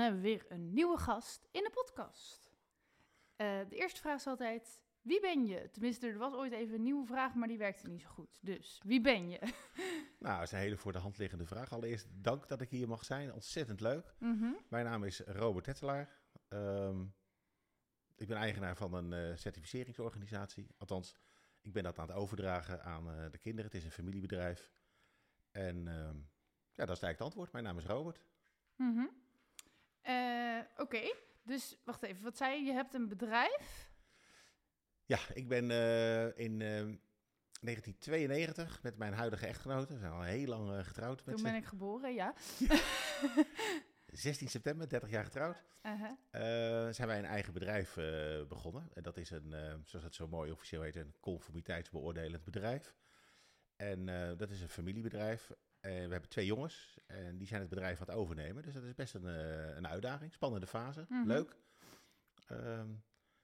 [0.00, 2.50] Hebben we weer een nieuwe gast in de podcast.
[3.36, 5.70] Eh, de eerste vraag is altijd: wie ben je?
[5.70, 8.38] Tenminste, er was ooit even een nieuwe vraag, maar die werkte niet zo goed.
[8.42, 9.38] Dus wie ben je?
[10.18, 11.72] Nou, dat is een hele voor de hand liggende vraag.
[11.72, 13.32] Allereerst dank dat ik hier mag zijn.
[13.32, 14.14] Ontzettend leuk.
[14.18, 14.52] Mhm.
[14.68, 16.20] Mijn naam is Robert Tettelaar.
[16.48, 17.04] Ehm,
[18.16, 20.74] ik ben eigenaar van een eh, certificeringsorganisatie.
[20.78, 21.14] Althans,
[21.60, 23.70] ik ben dat aan het overdragen aan eh, de kinderen.
[23.70, 24.72] Het is een familiebedrijf.
[25.50, 26.16] En ehm,
[26.72, 27.52] ja, dat is eigenlijk het antwoord.
[27.52, 28.24] Mijn naam is Robert.
[28.76, 29.06] Mhm.
[30.02, 32.22] Eh, Oké, dus wacht even.
[32.22, 32.64] Wat zei je?
[32.64, 33.90] Je hebt een bedrijf?
[35.04, 36.96] Ja, ik ben eh, in ehm,
[37.60, 41.54] 1992 met mijn huidige echtgenote, we zijn al heel lang eh, getrouwd met Toen ben
[41.54, 42.34] ik geboren, ja.
[42.58, 42.82] ze.
[44.06, 45.62] 16 september, 30 jaar getrouwd.
[45.82, 46.10] Uh-huh.
[46.30, 48.88] Eh, zijn wij een eigen bedrijf eh, begonnen.
[48.94, 52.94] En dat is een, eh, zoals het zo mooi officieel heet, een conformiteitsbeoordelend bedrijf.
[53.76, 55.50] En eh, dat is een familiebedrijf.
[55.80, 58.62] We hebben twee jongens en die zijn het bedrijf aan het overnemen.
[58.62, 61.26] Dus dat is best een, eh, een uitdaging, spannende fase, Mhm.
[61.26, 61.56] leuk.
[62.46, 62.88] Ehm,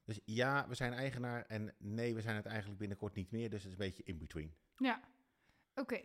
[0.05, 3.51] dus ja, we zijn eigenaar en nee, we zijn het eigenlijk binnenkort niet meer.
[3.51, 4.55] Dus het is een beetje in between.
[4.77, 5.01] Ja,
[5.75, 6.01] oké.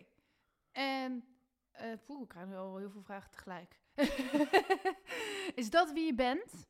[0.72, 1.24] En,
[1.72, 3.80] eh poeh, ik krijg nu al heel veel vragen tegelijk.
[5.62, 6.68] is dat wie je bent?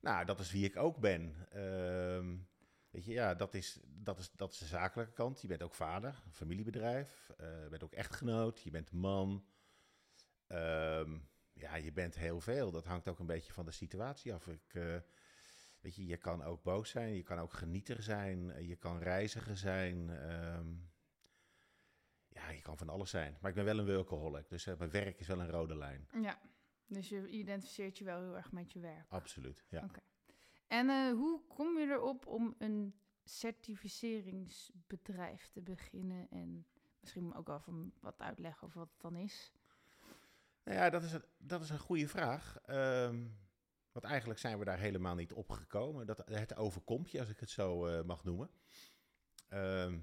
[0.00, 1.46] Nou, dat is wie ik ook ben.
[1.50, 2.36] Ehm,
[2.98, 5.40] weet je, ja, dat is, dat, is, dat is de zakelijke kant.
[5.40, 7.30] Je bent ook vader, familiebedrijf.
[7.36, 9.44] eh, je bent ook echtgenoot, je bent man.
[10.46, 11.18] Ehm,
[11.52, 12.70] ja, je bent heel veel.
[12.70, 14.46] Dat hangt ook een beetje van de situatie af.
[14.48, 14.96] Ik, eh,
[15.80, 18.98] weet je, je kan ook boos zijn, je kan ook genieter zijn, eh, je kan
[18.98, 20.10] reiziger zijn.
[20.10, 20.74] ehm,
[22.28, 23.36] ja, je kan van alles zijn.
[23.40, 26.08] Maar ik ben wel een workaholic, dus mijn werk is wel een rode lijn.
[26.22, 26.40] Ja,
[26.86, 29.06] dus je identificeert je wel heel erg met je werk.
[29.08, 29.84] Absoluut, ja.
[29.84, 30.00] Oké.
[30.68, 36.30] En eh, hoe kom je erop om een certificeringsbedrijf te beginnen?
[36.30, 36.66] En
[37.00, 39.52] misschien ook wel van wat uitleggen over wat het dan is.
[40.64, 42.58] Nou ja, dat is een, dat is een goede vraag.
[42.64, 43.26] Ehm,
[43.92, 46.06] want eigenlijk zijn we daar helemaal niet op gekomen.
[46.06, 48.50] Dat, het overkomt je, als ik het zo eh, mag noemen.
[49.48, 49.98] Ehm,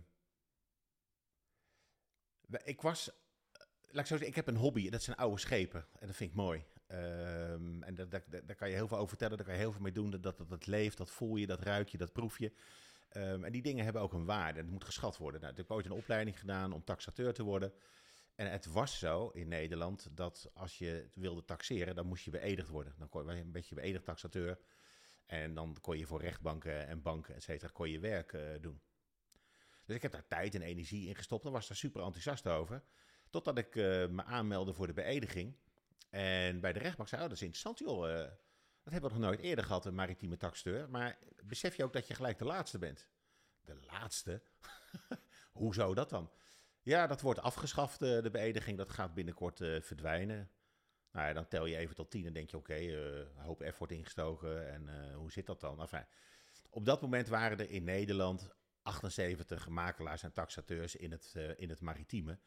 [2.63, 3.15] ik was, eh,
[3.81, 4.89] laat ik zo zeggen, ik heb een hobby.
[4.89, 5.87] Dat zijn oude schepen.
[5.99, 6.65] En dat vind ik mooi.
[6.87, 9.37] Ehm, en dat- daar kan je heel veel over vertellen.
[9.37, 10.09] Daar kan je heel veel mee doen.
[10.09, 12.51] Dat, dat, leeft, dat voel je, dat ruik je, dat proef je.
[13.09, 14.59] Ehm, en die dingen hebben ook een waarde.
[14.59, 15.39] Het moet geschat worden.
[15.39, 17.73] Nou, ik heb ooit een opleiding gedaan om taxateur te worden.
[18.35, 22.69] En het was zo in Nederland dat als je wilde taxeren, dan moest je beëdigd
[22.69, 22.93] worden.
[22.97, 24.59] Dan kon je een beetje beëdigd taxateur.
[25.25, 28.81] En dan kon je voor rechtbanken en banken, et cetera, kon je werk eh, doen.
[29.85, 32.83] Dus ik heb daar tijd en energie in gestopt en was daar super enthousiast over.
[33.29, 35.55] Totdat ik eh, me aanmeldde voor de beëdiging.
[36.09, 38.09] En bij de rechtbank zei, oh, dat is interessant joh.
[38.09, 38.29] eh,
[38.83, 40.89] dat hebben we nog nooit eerder gehad, een maritieme taxateur.
[40.89, 43.09] Maar besef je ook dat je gelijk de laatste bent?
[43.61, 44.41] De laatste?
[45.51, 46.31] Hoezo dat dan?
[46.85, 48.77] Ja, dat wordt afgeschaft, eh, de beëdiging.
[48.77, 50.51] Dat gaat binnenkort eh, verdwijnen.
[51.11, 53.61] Nou ja, dan tel je even tot tien en denk je, oké, eh, een hoop
[53.61, 54.71] effort ingestoken.
[54.73, 55.81] En hoe zit dat dan?
[55.81, 56.05] Enfin,
[56.69, 58.49] op dat moment waren er in Nederland
[58.81, 62.39] 78 makelaars en taxateurs in het, in het maritieme.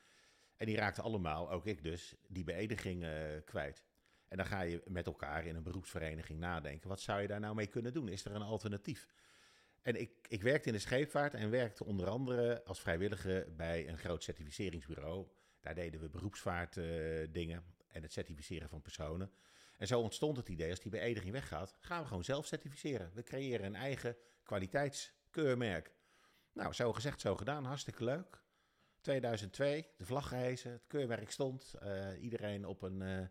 [0.59, 3.13] En die raakten allemaal, ook ik dus, die beëdiging eh,
[3.45, 3.85] kwijt.
[4.29, 6.89] En dan ga je met elkaar in een beroepsvereniging nadenken.
[6.89, 8.09] Wat zou je daar nou mee kunnen doen?
[8.09, 9.09] Is er een alternatief?
[9.83, 13.99] En ik, ik werkte in de scheepvaart en werkte onder andere als vrijwilliger bij een
[13.99, 15.27] groot certificeringsbureau.
[15.61, 17.53] Daar deden we beroepsvaart eh,
[17.89, 19.31] en het certificeren van personen.
[19.77, 23.11] En zo ontstond het idee, als die beëdiging weggaat, gaan we gewoon zelf certificeren.
[23.15, 25.93] We creëren een eigen kwaliteitskeurmerk.
[26.53, 27.65] Nou, zo gezegd, zo gedaan.
[27.65, 28.43] Hartstikke leuk.
[29.00, 31.75] 2002, de vlag gehesen, het keurmerk stond.
[31.75, 33.26] eh, iedereen op een, eh,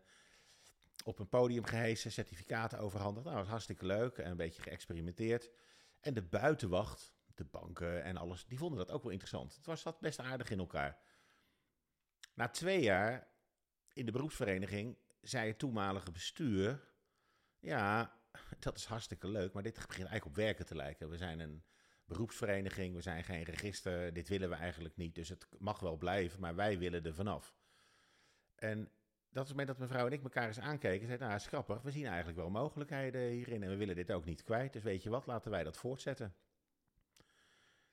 [1.03, 3.25] op een podium gehesen, certificaten overhandigd.
[3.25, 5.49] Nou, dat was hartstikke leuk en een beetje geëxperimenteerd.
[5.99, 9.55] En de buitenwacht, de banken en alles, die vonden dat ook wel interessant.
[9.55, 10.97] Het was best aardig in elkaar.
[12.33, 13.27] Na twee jaar
[13.93, 16.85] in de beroepsvereniging zei het toenmalige bestuur...
[17.59, 18.19] Ja,
[18.59, 21.09] dat is hartstikke leuk, maar dit begint eigenlijk op werken te lijken.
[21.09, 21.63] We zijn een
[22.07, 25.15] beroepsvereniging, we zijn geen register, dit willen we eigenlijk niet.
[25.15, 27.55] Dus het mag wel blijven, maar wij willen er vanaf.
[28.55, 28.91] En
[29.29, 31.05] dat is het moment dat mevrouw en ik elkaar eens aankeken.
[31.05, 31.81] Zeiden, nou, is grappig.
[31.81, 33.63] We zien eigenlijk wel mogelijkheden hierin.
[33.63, 34.73] En we willen dit ook niet kwijt.
[34.73, 36.35] Dus weet je wat, laten wij dat voortzetten.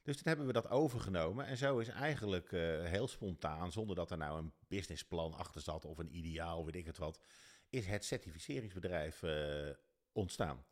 [0.02, 1.46] Dus toen hebben we dat overgenomen.
[1.46, 5.84] En zo is eigenlijk eh, heel spontaan, zonder dat er nou een businessplan achter zat
[5.84, 7.20] of een ideaal, weet ik het wat,
[7.68, 9.70] is het certificeringsbedrijf eh,
[10.12, 10.64] ontstaan.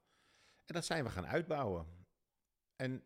[0.64, 1.86] En dat zijn we gaan uitbouwen.
[2.76, 3.04] En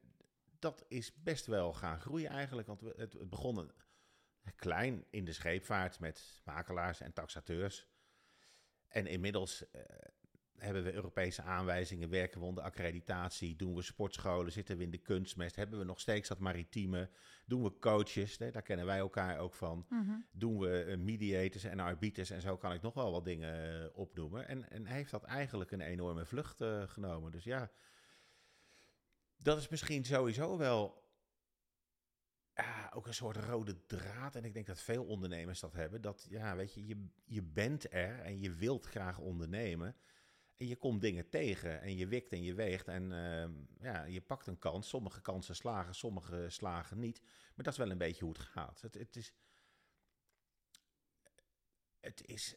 [0.66, 2.66] dat is best wel gaan groeien eigenlijk.
[2.66, 3.70] Want we, het, het begon
[4.56, 7.86] klein in de scheepvaart met makelaars en taxateurs.
[8.88, 9.82] En inmiddels eh,
[10.56, 14.98] hebben we Europese aanwijzingen, werken we onder accreditatie, doen we sportscholen, zitten we in de
[14.98, 17.10] kunstmest, hebben we nog steeds dat maritieme,
[17.46, 20.12] doen we coaches, daar kennen wij elkaar ook van, Mhm.
[20.32, 23.98] doen we eh, mediators en arbiters en zo kan ik nog wel wat dingen eh,
[23.98, 24.48] opnoemen.
[24.48, 27.32] En, en heeft dat eigenlijk een enorme vlucht genomen.
[27.32, 27.70] Dus ja,
[29.36, 31.04] dat is misschien sowieso wel
[32.96, 34.34] ook een soort rode draad.
[34.34, 36.00] En ik denk dat veel ondernemers dat hebben.
[36.00, 39.96] Dat, ja, weet je, je, je bent er en je wilt graag ondernemen.
[40.56, 42.88] En je komt dingen tegen en je wikt en je weegt.
[42.88, 44.88] En ehm, ja, je pakt een kans.
[44.88, 47.20] Sommige kansen slagen, sommige slagen niet.
[47.22, 48.80] Maar dat is wel een beetje hoe het gaat.
[48.80, 49.34] Het, het is...
[52.00, 52.56] Het is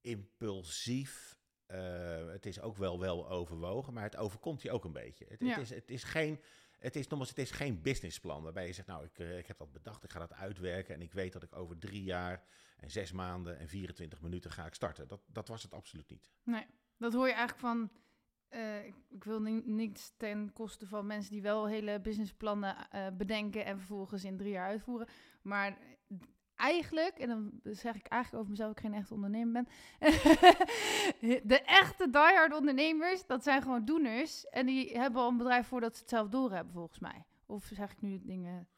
[0.00, 1.38] impulsief.
[1.66, 5.24] Eh, het is ook wel wel overwogen, maar het overkomt je ook een beetje.
[5.28, 5.48] Het, Ja.
[5.48, 6.40] het, is, het is geen...
[6.78, 9.58] Het is, nogmaals, het is geen businessplan waarbij je zegt, nou, ik, eh, ik heb
[9.58, 12.44] dat bedacht, ik ga dat uitwerken en ik weet dat ik over drie jaar
[12.76, 15.08] en zes maanden en 24 minuten ga ik starten.
[15.08, 16.30] Dat, dat was het absoluut niet.
[16.42, 16.66] Nee,
[16.98, 17.90] dat hoor je eigenlijk van.
[18.48, 22.76] eh, ik, wil ni- niks ten koste van mensen die wel hele businessplannen
[23.16, 25.08] bedenken en vervolgens in drie jaar uitvoeren.
[25.42, 25.78] Maar
[26.56, 29.68] eigenlijk, en dan zeg ik eigenlijk over mezelf, ik geen echte ondernemer ben.
[31.52, 34.48] de echte diehard ondernemers, dat zijn gewoon doeners.
[34.48, 37.24] En die hebben al een bedrijf voordat ze het zelf doorhebben, volgens mij.
[37.46, 38.68] Of zeg ik nu dingen.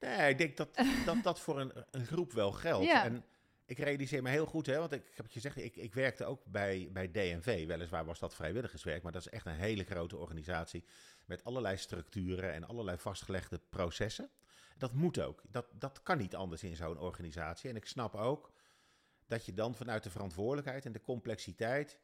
[0.00, 0.68] Nee, ik denk dat
[1.04, 2.86] dat, dat voor een, een groep wel geldt.
[2.86, 3.04] Ja.
[3.04, 3.24] En
[3.66, 6.24] ik realiseer me heel goed, hè, want ik, ik heb het gezegd, ik, ik werkte
[6.24, 7.66] ook bij, bij DNV.
[7.66, 10.84] Weliswaar was dat vrijwilligerswerk, maar dat is echt een hele grote organisatie
[11.24, 14.30] met allerlei structuren en allerlei vastgelegde processen.
[14.78, 15.42] Dat moet ook.
[15.50, 17.70] Dat, dat kan niet anders in zo'n organisatie.
[17.70, 18.52] En ik snap ook
[19.26, 21.98] dat je dan vanuit de verantwoordelijkheid en de complexiteit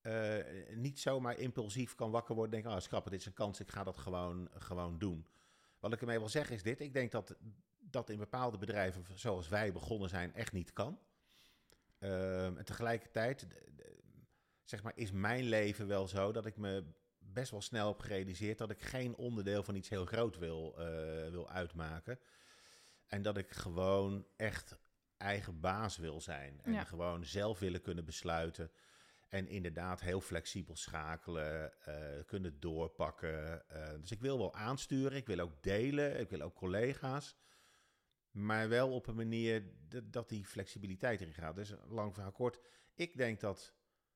[0.00, 0.44] eh,
[0.74, 3.70] niet zomaar impulsief kan wakker worden en denken, oh schrap, dit is een kans, ik
[3.70, 5.26] ga dat gewoon, gewoon doen.
[5.80, 7.36] Wat ik ermee wil zeggen is dit, ik denk dat
[7.78, 10.98] dat in bepaalde bedrijven zoals wij begonnen zijn echt niet kan.
[11.98, 13.46] Ehm, en tegelijkertijd,
[14.64, 16.84] zeg maar, is mijn leven wel zo dat ik me
[17.36, 21.30] best wel snel heb gerealiseerd dat ik geen onderdeel van iets heel groot wil, eh,
[21.30, 22.18] wil uitmaken.
[23.06, 24.78] En dat ik gewoon echt
[25.16, 26.60] eigen baas wil zijn.
[26.62, 26.84] En Ja.
[26.84, 28.70] gewoon zelf willen kunnen besluiten.
[29.28, 33.68] En inderdaad heel flexibel schakelen, eh, kunnen doorpakken.
[33.68, 37.36] Eh, dus ik wil wel aansturen, ik wil ook delen, ik wil ook collega's.
[38.30, 41.54] Maar wel op een manier dat, dat die flexibiliteit erin gaat.
[41.56, 42.60] Dus lang verhaal kort.
[42.94, 43.74] Ik denk dat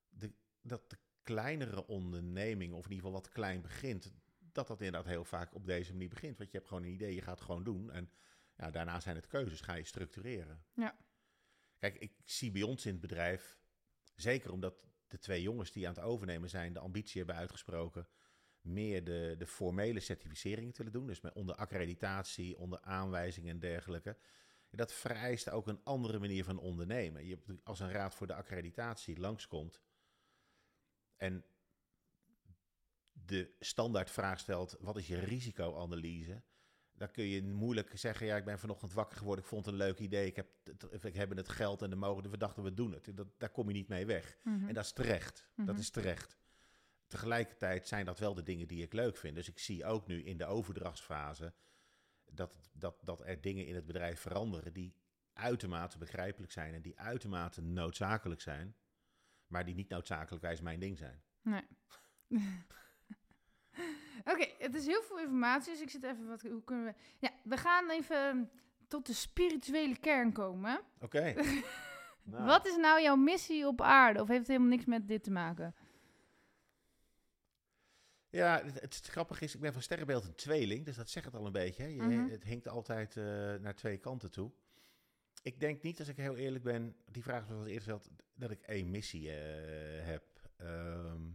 [0.09, 4.13] de, dat de kleinere onderneming, of in ieder geval wat klein begint,
[4.51, 6.37] dat dat inderdaad heel vaak op deze manier begint.
[6.37, 7.91] Want je hebt gewoon een idee, je gaat het gewoon doen.
[7.91, 8.11] En
[8.57, 10.63] ja, daarna zijn het keuzes, ga je structureren.
[10.73, 10.97] Ja.
[11.77, 13.59] Kijk, ik zie bij ons in het bedrijf,
[14.15, 18.07] zeker omdat de twee jongens die aan het overnemen zijn, de ambitie hebben uitgesproken,
[18.61, 21.07] meer de, de formele certificering te willen doen.
[21.07, 24.17] Dus met onder accreditatie, onder aanwijzingen en dergelijke.
[24.69, 27.25] Dat vereist ook een andere manier van ondernemen.
[27.25, 29.81] Je, als een raad voor de accreditatie langskomt
[31.21, 31.45] en
[33.11, 36.41] de standaardvraag stelt: wat is je risicoanalyse?
[36.93, 39.79] Dan kun je moeilijk zeggen: ja, ik ben vanochtend wakker geworden, ik vond het een
[39.79, 42.73] leuk idee, ik heb het, ik heb het geld en de mogelijkheden, we dachten we
[42.73, 43.17] doen het.
[43.17, 44.37] Dat, daar kom je niet mee weg.
[44.43, 44.67] Mhm.
[44.67, 45.49] En dat is terecht.
[45.55, 45.77] Dat Mhm.
[45.77, 46.37] is terecht.
[47.07, 49.35] Tegelijkertijd zijn dat wel de dingen die ik leuk vind.
[49.35, 51.53] Dus ik zie ook nu in de overdrachtsfase
[52.25, 54.95] dat, dat, dat er dingen in het bedrijf veranderen die
[55.33, 58.75] uitermate begrijpelijk zijn en die uitermate noodzakelijk zijn,
[59.51, 61.21] maar die niet noodzakelijkwijs mijn ding zijn.
[61.41, 61.67] Nee.
[64.31, 66.41] Oké, het is heel veel informatie, dus ik zit even wat.
[66.41, 66.93] Hoe kunnen we.
[67.19, 68.51] Ja, we gaan even
[68.87, 70.81] tot de spirituele kern komen.
[70.99, 71.33] Oké.
[72.23, 74.21] Nou, Wat is nou jouw missie op aarde?
[74.21, 75.75] Of heeft het helemaal niks met dit te maken?
[78.29, 81.35] Ja, het, het grappige is, ik ben van sterrenbeeld een tweeling, dus dat zegt het
[81.35, 81.83] al een beetje.
[81.83, 81.89] Hè?
[81.89, 82.29] Je, Mhm.
[82.29, 84.51] Het hinkt altijd eh, naar twee kanten toe.
[85.41, 88.61] Ik denk niet, als ik heel eerlijk ben, die vraag was eerder gesteld, dat ik
[88.61, 90.23] één missie eh, heb.
[90.57, 91.29] Ehm,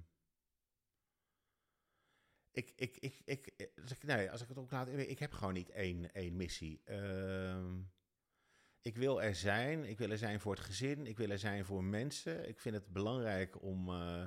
[2.51, 5.55] ik, ik, ik, ik, als ik, nee, als ik het ook laat, ik heb gewoon
[5.55, 6.81] niet één, één missie.
[6.85, 7.81] Ehm,
[8.81, 11.65] ik wil er zijn, ik wil er zijn voor het gezin, ik wil er zijn
[11.65, 12.49] voor mensen.
[12.49, 13.89] Ik vind het belangrijk om...
[13.89, 14.25] eh,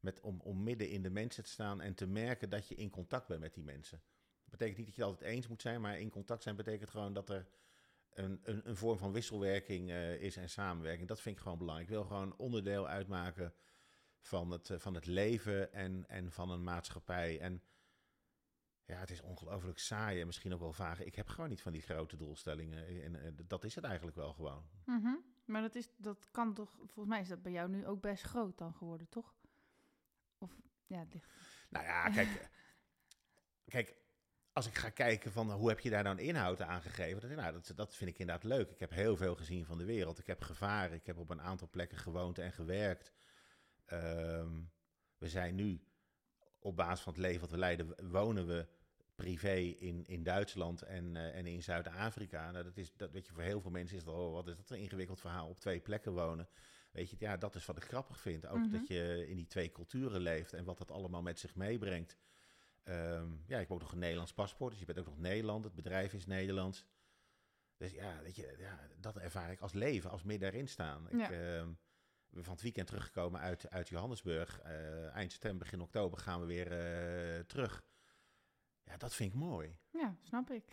[0.00, 2.90] met, om, om midden in de mensen te staan en te merken dat je in
[2.90, 4.02] contact bent met die mensen.
[4.42, 6.90] Dat betekent niet dat je het altijd eens moet zijn, maar in contact zijn betekent
[6.90, 7.46] gewoon dat er
[8.14, 11.08] een, een, een vorm van wisselwerking eh, is en samenwerking.
[11.08, 11.88] Dat vind ik gewoon belangrijk.
[11.88, 13.54] Ik wil gewoon onderdeel uitmaken
[14.20, 17.40] van het, eh, van het leven en, en van een maatschappij.
[17.40, 17.62] En
[18.84, 21.02] ja, het is ongelooflijk saai en misschien ook wel vaag.
[21.02, 23.02] Ik heb gewoon niet van die grote doelstellingen.
[23.02, 24.68] En, eh, dat is het eigenlijk wel gewoon.
[24.84, 25.14] Mhm.
[25.44, 28.22] Maar dat, is, dat kan toch, volgens mij is dat bij jou nu ook best
[28.22, 29.34] groot dan geworden, toch?
[30.38, 31.30] Of, ja, het ligt...
[31.68, 32.50] Nou ja, kijk,
[33.74, 33.96] kijk,
[34.60, 37.52] als ik ga kijken van hoe heb je daar een inhoud aan gegeven, dat, nou,
[37.52, 38.70] dat, dat vind ik inderdaad leuk.
[38.70, 40.18] Ik heb heel veel gezien van de wereld.
[40.18, 43.12] Ik heb gevaren, ik heb op een aantal plekken gewoond en gewerkt.
[43.86, 44.60] Ehm,
[45.18, 45.84] we zijn nu
[46.58, 48.66] op basis van het leven wat we leiden, wonen we
[49.14, 52.50] privé in, in Duitsland en, eh, en in Zuid-Afrika.
[52.50, 54.56] Nou, dat is, dat, weet je, voor heel veel mensen is dat, oh, wat is
[54.56, 56.48] dat een ingewikkeld verhaal, op twee plekken wonen.
[56.92, 58.46] Weet je, ja, dat is wat ik grappig vind.
[58.46, 58.70] Ook Mhm.
[58.70, 62.16] dat je in die twee culturen leeft en wat dat allemaal met zich meebrengt.
[62.82, 65.64] Ehm, ja, ik heb ook nog een Nederlands paspoort, dus je bent ook nog Nederland.
[65.64, 66.84] Het bedrijf is Nederlands.
[67.76, 71.08] Dus ja, weet je, ja, dat ervaar ik als leven, als meer daarin staan.
[71.08, 71.30] Ik, Ja.
[71.30, 71.68] ehm,
[72.26, 74.60] we zijn van het weekend teruggekomen uit, uit Johannesburg.
[74.60, 77.82] Eh, eind september, begin oktober gaan we weer eh, terug.
[78.82, 79.78] Ja, dat vind ik mooi.
[79.90, 80.64] Ja, snap ik.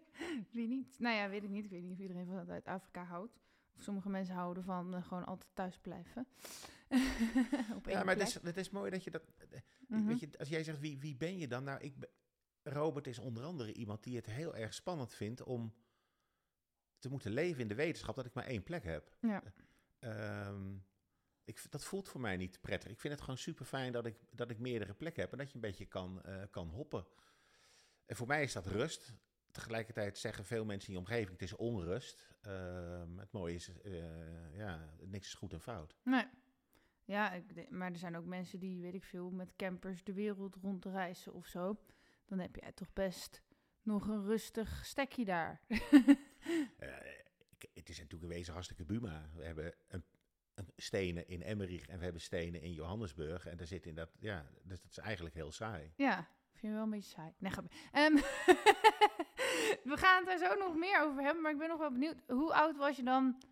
[0.52, 0.98] Wie niet?
[0.98, 1.64] Nou ja, weet ik niet.
[1.64, 3.38] Ik weet niet of iedereen van uit Afrika houdt.
[3.76, 6.26] Of sommige mensen houden van eh, gewoon altijd thuis blijven.
[7.86, 9.22] Ja, maar het is, het is mooi dat je dat...
[9.88, 10.06] Mhm.
[10.06, 11.64] Weet je, als jij zegt, wie, wie ben je dan?
[11.64, 12.10] Nou, ik, ben-
[12.62, 15.74] Robert is onder andere iemand die het heel erg spannend vindt om
[16.98, 19.16] te moeten leven in de wetenschap dat ik maar één plek heb.
[19.20, 19.42] Ja.
[19.98, 20.74] Ehm,
[21.44, 22.90] ik, dat voelt voor mij niet prettig.
[22.90, 25.48] Ik vind het gewoon super fijn dat ik, dat ik meerdere plekken heb en dat
[25.48, 27.06] je een beetje kan, eh, kan hoppen.
[28.06, 29.12] En voor mij is dat rust.
[29.50, 32.28] Tegelijkertijd zeggen veel mensen in je omgeving, het is onrust.
[32.40, 35.96] Ehm, het mooie is, eh, ja, niks is goed en fout.
[36.04, 36.26] Nee.
[37.10, 40.56] Ja, ik, maar er zijn ook mensen die, weet ik veel, met campers de wereld
[40.62, 41.80] rond reizen of zo.
[42.24, 43.42] Dan heb jij toch best
[43.82, 45.60] nog een rustig stekje daar.
[46.78, 46.88] Eh,
[47.74, 49.30] het is natuurlijk een wezen hartstikke buma.
[49.34, 50.04] We hebben een,
[50.54, 53.46] een stenen in Emmerich en we hebben stenen in Johannesburg.
[53.46, 55.92] En daar zit in dat, ja, dus dat is eigenlijk heel saai.
[55.96, 57.32] ja, vind je wel een beetje saai.
[57.38, 57.78] Nee, grapje.
[57.92, 58.14] Ehm,
[59.92, 62.22] we gaan het er zo nog meer over hebben, maar ik ben nog wel benieuwd.
[62.26, 63.42] Hoe oud was je dan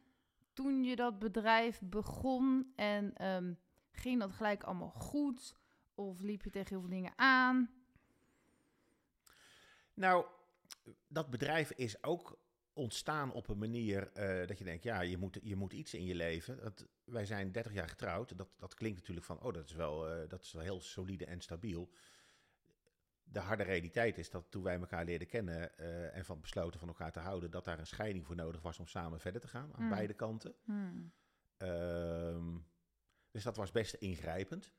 [0.59, 2.73] toen je dat bedrijf begon?
[2.77, 3.53] En ehm,
[3.91, 5.55] ging dat gelijk allemaal goed?
[5.95, 7.71] Of liep je tegen heel veel dingen aan?
[9.95, 10.27] Nou,
[11.09, 12.39] dat bedrijf is ook
[12.73, 16.05] ontstaan op een manier eh, dat je denkt, ja, je moet, je moet iets in
[16.05, 16.57] je leven.
[16.61, 18.39] Dat, wij zijn 30 jaar getrouwd.
[18.39, 21.25] Dat, dat klinkt natuurlijk van, oh, dat is, wel, eh, dat is wel heel solide
[21.25, 21.91] en stabiel.
[23.31, 26.89] De harde realiteit is dat toen wij elkaar leerden kennen eh, en van besloten van
[26.89, 29.75] elkaar te houden, dat daar een scheiding voor nodig was om samen verder te gaan
[29.75, 29.91] aan Mm.
[29.91, 30.55] beide kanten.
[30.65, 31.13] Hmm.
[31.57, 32.57] Ehm,
[33.31, 34.73] dus dat was best ingrijpend.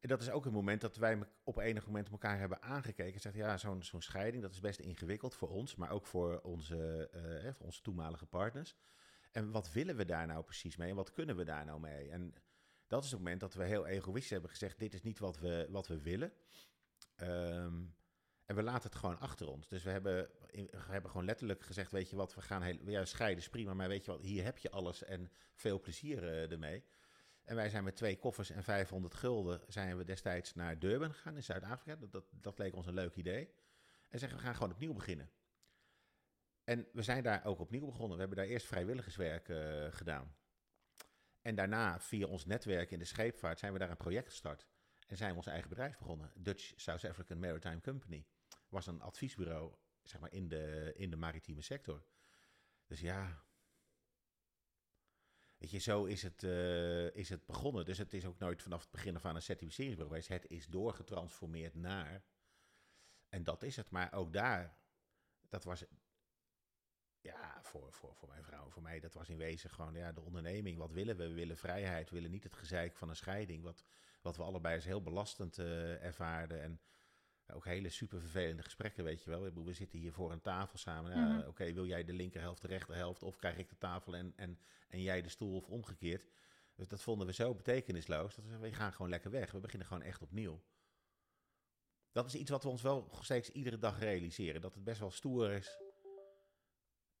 [0.00, 3.14] En dat is ook een moment dat wij op enig moment elkaar hebben aangekeken.
[3.14, 6.40] En zeggen, ja, zo'n zo'n scheiding, dat is best ingewikkeld voor ons, maar ook voor
[6.40, 8.76] onze, eh, eh, voor onze toenmalige partners.
[9.30, 12.10] En wat willen we daar nou precies mee en wat kunnen we daar nou mee?
[12.10, 12.34] En
[12.92, 15.66] dat is het moment dat we heel egoïstisch hebben gezegd, dit is niet wat we,
[15.70, 16.32] wat we willen.
[17.16, 17.84] Ehm,
[18.44, 19.68] en we laten het gewoon achter ons.
[19.68, 23.04] Dus we hebben, we hebben gewoon letterlijk gezegd, weet je wat, we gaan heel, ja,
[23.04, 26.50] scheiden is prima, maar weet je wat, hier heb je alles en veel plezier eh,
[26.50, 26.84] ermee.
[27.42, 31.36] En wij zijn met twee koffers en 500 gulden zijn we destijds naar Durban gegaan
[31.36, 31.96] in Zuid-Afrika.
[31.96, 33.54] Dat, dat, dat leek ons een leuk idee.
[34.08, 35.30] En zeggen we gaan gewoon opnieuw beginnen.
[36.64, 38.12] En we zijn daar ook opnieuw begonnen.
[38.12, 40.34] We hebben daar eerst vrijwilligerswerk eh, gedaan.
[41.42, 44.66] En daarna, via ons netwerk in de scheepvaart, zijn we daar een project gestart.
[45.06, 46.32] En zijn we ons eigen bedrijf begonnen.
[46.34, 48.26] Dutch South African Maritime Company.
[48.68, 52.04] Was een adviesbureau zeg maar, in, de, in de maritieme sector.
[52.86, 53.44] Dus ja.
[55.58, 57.84] Weet je, zo is het, eh, is het begonnen.
[57.84, 60.42] Dus het is ook nooit vanaf het begin af aan een certificeringsbureau geweest.
[60.42, 62.24] Het is doorgetransformeerd naar.
[63.28, 63.90] En dat is het.
[63.90, 64.76] Maar ook daar,
[65.48, 65.84] dat was.
[67.22, 70.20] Ja, voor, voor, voor mijn vrouw, voor mij, dat was in wezen gewoon ja, de
[70.20, 70.78] onderneming.
[70.78, 71.28] Wat willen we?
[71.28, 72.08] We willen vrijheid.
[72.08, 73.62] We willen niet het gezeik van een scheiding.
[73.62, 73.84] Wat,
[74.22, 76.62] wat we allebei als heel belastend eh, ervaarden.
[76.62, 76.80] En
[77.52, 79.64] ook hele super vervelende gesprekken, weet je wel.
[79.64, 81.10] We zitten hier voor een tafel samen.
[81.10, 81.48] Ja, Mhm.
[81.48, 83.22] Oké, wil jij de linkerhelft, de rechterhelft?
[83.22, 86.24] Of krijg ik de tafel en, en, en jij de stoel of omgekeerd?
[86.74, 88.34] Dus dat vonden we zo betekenisloos.
[88.34, 89.50] Dat we, we gaan gewoon lekker weg.
[89.52, 90.62] We beginnen gewoon echt opnieuw.
[92.12, 94.60] Dat is iets wat we ons wel steeds iedere dag realiseren.
[94.60, 95.78] Dat het best wel stoer is.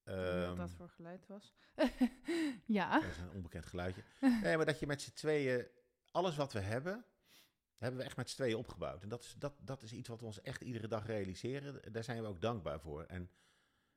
[0.04, 1.54] Wat Ehm, dat voor geluid was.
[2.66, 3.00] ja.
[3.00, 4.02] dat is een onbekend geluidje.
[4.42, 5.66] Nee, maar dat je met z'n tweeën...
[6.10, 7.04] Alles wat we hebben,
[7.76, 9.02] hebben we echt met z'n tweeën opgebouwd.
[9.02, 11.92] En dat is, dat, dat is iets wat we ons echt iedere dag realiseren.
[11.92, 13.04] Daar zijn we ook dankbaar voor.
[13.04, 13.30] En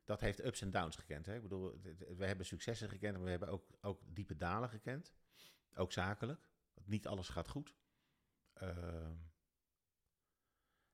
[0.03, 1.25] dat heeft ups en downs gekend.
[1.25, 1.35] Hè?
[1.35, 1.79] Ik bedoel,
[2.17, 5.13] we hebben successen gekend, maar we hebben ook, ook diepe dalen gekend.
[5.73, 6.49] Ook zakelijk.
[6.83, 7.75] Niet alles gaat goed.
[8.53, 9.13] Ehm,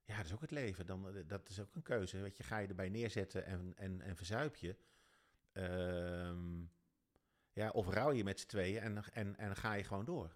[0.03, 0.85] ja, dat is ook het leven.
[0.85, 2.21] Dan, dat is ook een keuze.
[2.21, 4.75] Weet je, ga je erbij neerzetten en, en, en verzuip je?
[5.51, 6.61] Ehm,
[7.53, 10.35] ja, of rouw je met z'n tweeën en, en, en ga je gewoon door.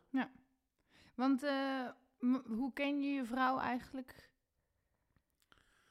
[1.15, 1.89] Want eh,
[2.45, 4.29] hoe ken je je vrouw eigenlijk?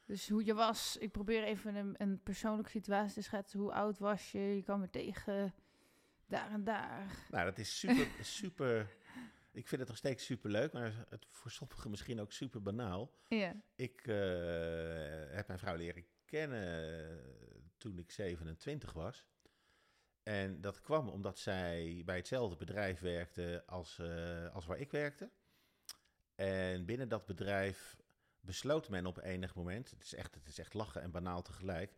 [0.07, 3.61] Dus hoe je was, ik probeer even een, een persoonlijke situatie te schetsen.
[3.61, 4.39] Hoe oud was je?
[4.39, 5.55] Je kwam er tegen.
[6.27, 7.27] Daar en daar.
[7.31, 8.07] Nou, dat is super,
[8.39, 8.97] super...
[9.53, 13.11] Ik vind het nog steeds super leuk, maar het voor sommigen misschien ook super banaal.
[13.29, 13.55] Ja.
[13.75, 14.15] Ik eh,
[15.35, 17.21] heb mijn vrouw leren kennen
[17.85, 19.27] toen ik 27 was.
[20.23, 25.31] En dat kwam omdat zij bij hetzelfde bedrijf werkte als, eh, als waar ik werkte.
[26.35, 27.97] En binnen dat bedrijf
[28.41, 31.97] besloot men op enig moment, het is echt, het is echt lachen en banaal tegelijk,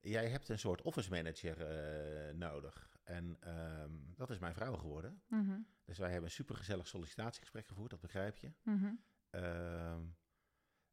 [0.00, 2.96] jij hebt een soort office manager eh, nodig.
[3.04, 5.22] En ehm, dat is mijn vrouw geworden.
[5.26, 5.58] Mhm.
[5.84, 8.52] Dus wij hebben een supergezellig sollicitatiegesprek gevoerd, dat begrijp je.
[8.62, 8.92] Mhm.
[9.30, 10.02] Ehm,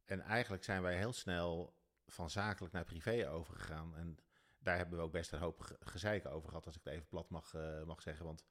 [0.04, 1.77] en eigenlijk zijn wij heel snel
[2.08, 3.96] van zakelijk naar privé overgegaan.
[3.96, 4.18] En
[4.58, 7.08] daar hebben we ook best een hoop ge- gezeik over gehad, als ik het even
[7.08, 8.24] plat mag, eh, mag zeggen.
[8.24, 8.44] Want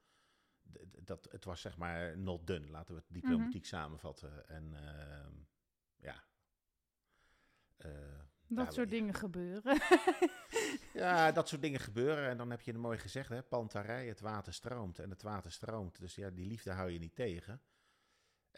[1.04, 4.48] dat, het was zeg maar not done, laten we het diplomatiek samenvatten.
[4.48, 5.32] En ehm,
[5.96, 6.24] ja.
[7.76, 7.90] Eh,
[8.46, 9.80] Dat soort dingen gebeuren.
[10.92, 12.28] ja, dat soort dingen gebeuren.
[12.28, 14.98] En dan heb je een mooi gezegd, hè, pantarij, het water stroomt.
[14.98, 17.62] En het water stroomt, dus ja, die liefde hou je niet tegen.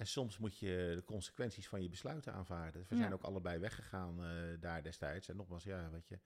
[0.00, 2.84] En soms moet je de consequenties van je besluiten aanvaarden.
[2.88, 3.00] We Ja.
[3.00, 5.28] zijn ook allebei weggegaan eh, daar destijds.
[5.28, 6.18] En nogmaals, ja, weet je,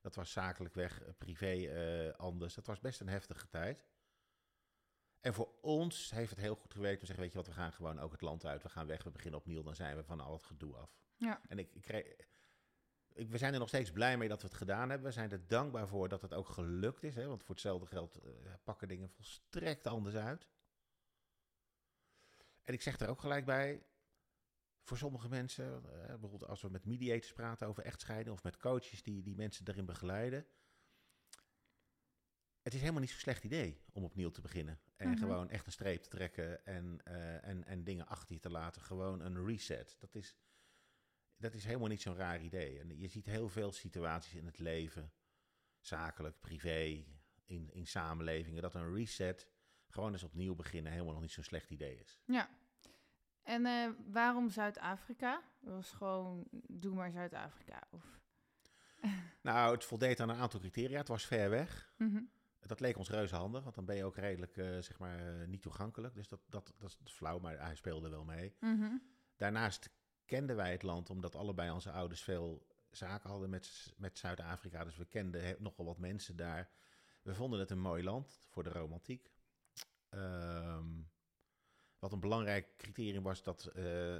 [0.00, 2.54] dat was zakelijk weg, eh, privé eh, anders.
[2.54, 3.84] Dat was best een heftige tijd.
[5.20, 7.52] En voor ons heeft het heel goed gewerkt om te zeggen, weet je wat, we
[7.60, 8.62] gaan gewoon ook het land uit.
[8.62, 10.96] We gaan weg, we beginnen opnieuw, dan zijn we van al het gedoe af.
[11.16, 11.40] Ja.
[11.48, 12.16] En ik, ik, kreeg-
[13.12, 15.06] ik, we zijn er nog steeds blij mee dat we het gedaan hebben.
[15.06, 17.14] We zijn er dankbaar voor dat het ook gelukt is.
[17.14, 17.26] Hè?
[17.26, 18.18] Want voor hetzelfde geld
[18.64, 20.48] pakken dingen volstrekt anders uit.
[22.62, 23.86] En ik zeg er ook gelijk bij,
[24.82, 29.02] voor sommige mensen, eh, bijvoorbeeld als we met mediators praten over echtscheiding of met coaches
[29.02, 30.46] die, die mensen daarin begeleiden.
[32.62, 34.80] Het is helemaal niet zo'n slecht idee om opnieuw te beginnen.
[34.96, 35.18] En Mhm.
[35.18, 38.82] gewoon echt een streep te trekken en, eh, en, en dingen achter je te laten.
[38.82, 39.96] Gewoon een reset.
[40.00, 40.36] Dat is,
[41.36, 42.78] dat is helemaal niet zo'n raar idee.
[42.78, 45.12] En je ziet heel veel situaties in het leven,
[45.80, 47.04] zakelijk, privé,
[47.44, 49.48] in, in samenlevingen, dat een reset,
[49.92, 52.20] gewoon eens opnieuw beginnen, helemaal nog niet zo'n slecht idee is.
[52.26, 52.48] Ja.
[53.42, 55.42] En eh, waarom Zuid-Afrika?
[55.60, 57.82] Dat was gewoon, doe maar Zuid-Afrika.
[57.90, 58.20] Of...
[59.42, 60.98] Nou, het voldeed aan een aantal criteria.
[60.98, 61.92] Het was ver weg.
[61.96, 62.22] Mhm.
[62.60, 65.46] Dat leek ons reuze handig, want dan ben je ook redelijk, eh, zeg maar, eh,
[65.46, 66.14] niet toegankelijk.
[66.14, 68.56] Dus dat, dat, dat is flauw, maar hij speelde wel mee.
[68.60, 68.96] Mhm.
[69.36, 69.90] Daarnaast
[70.24, 74.84] kenden wij het land omdat allebei onze ouders veel zaken hadden met, met Zuid-Afrika.
[74.84, 76.70] Dus we kenden nogal wat mensen daar.
[77.22, 79.31] We vonden het een mooi land voor de romantiek.
[80.12, 81.02] Ehm,
[81.98, 84.16] wat een belangrijk criterium was dat eh,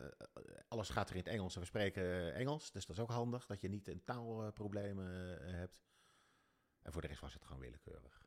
[0.68, 2.70] alles gaat er in het Engels en we spreken eh, Engels.
[2.70, 5.82] Dus dat is ook handig, dat je niet een taalproblemen eh, hebt.
[6.82, 8.26] En voor de rest was het gewoon willekeurig.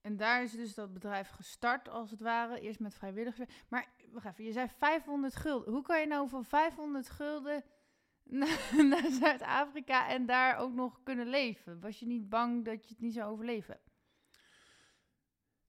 [0.00, 2.60] En daar is dus dat bedrijf gestart, als het ware.
[2.60, 3.48] Eerst met vrijwilligers.
[3.68, 5.72] Maar wacht even, je zei 500 gulden.
[5.72, 7.64] Hoe kan je nou van 500 gulden
[8.90, 11.80] naar Zuid-Afrika en daar ook nog kunnen leven?
[11.80, 13.80] Was je niet bang dat je het niet zou overleven?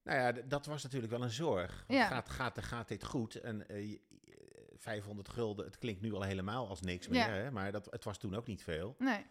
[0.04, 1.84] Nou ja, dat was natuurlijk wel een zorg.
[1.88, 2.08] Ja.
[2.08, 3.36] Gaat, gaat, gaat dit goed?
[3.36, 7.30] En eh, je- je- 500 gulden, het klinkt nu al helemaal als niks meer, Ja.
[7.30, 7.52] hè?
[7.52, 8.96] maar dat, het was toen ook niet veel.
[9.00, 9.26] Nee.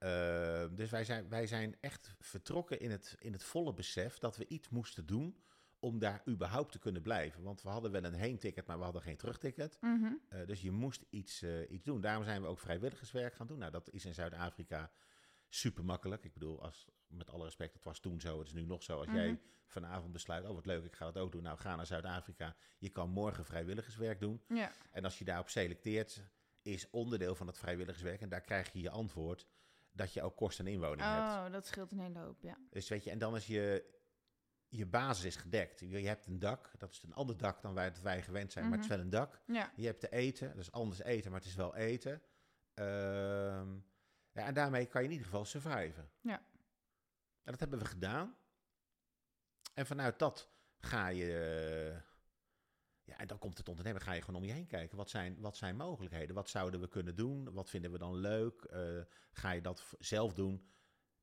[0.00, 4.36] Uh, dus wij zijn, wij zijn echt vertrokken in het, in het volle besef dat
[4.36, 5.36] we iets moesten doen
[5.78, 7.42] om daar überhaupt te kunnen blijven.
[7.42, 9.78] Want we hadden wel een heenticket, maar we hadden geen terugticket.
[9.82, 12.00] Uh, dus je moest iets, uh, iets doen.
[12.00, 13.58] Daarom zijn we ook vrijwilligerswerk gaan doen.
[13.58, 14.90] Nou, dat is in Zuid-Afrika
[15.48, 16.24] super makkelijk.
[16.24, 18.96] Ik bedoel, als, met alle respect, het was toen zo, het is nu nog zo.
[18.98, 19.16] Als Mhm.
[19.16, 21.42] jij vanavond besluit, oh wat leuk, ik ga dat ook doen.
[21.42, 22.56] Nou, ga naar Zuid-Afrika.
[22.78, 24.42] Je kan morgen vrijwilligerswerk doen.
[24.48, 24.70] Ja.
[24.90, 26.22] En als je daarop selecteert,
[26.62, 29.46] is onderdeel van het vrijwilligerswerk, en daar krijg je je antwoord,
[29.92, 31.46] dat je ook kost en inwoning hebt.
[31.46, 32.58] Oh, dat scheelt een hele hoop, ja.
[32.70, 33.94] Dus weet je, en dan is je,
[34.68, 35.80] je basis is gedekt.
[35.80, 38.64] Je, je hebt een dak, dat is een ander dak dan waar wij gewend zijn,
[38.64, 39.40] maar het is wel een dak.
[39.46, 39.72] Ja.
[39.76, 42.22] Je hebt te eten, dat is anders eten, maar het is wel eten.
[42.74, 43.74] Ehm,
[44.32, 46.10] ja, en daarmee kan je in ieder geval surviven.
[46.20, 46.42] Ja.
[47.46, 48.36] En dat hebben we gedaan.
[49.74, 51.32] En vanuit dat ga je...
[51.94, 52.02] eh,
[53.02, 54.96] ja, en dan komt het ondernemen, ga je gewoon om je heen kijken.
[54.96, 56.34] Wat zijn, wat zijn mogelijkheden?
[56.34, 57.52] Wat zouden we kunnen doen?
[57.52, 58.62] Wat vinden we dan leuk?
[58.62, 60.70] Eh, ga je dat zelf doen?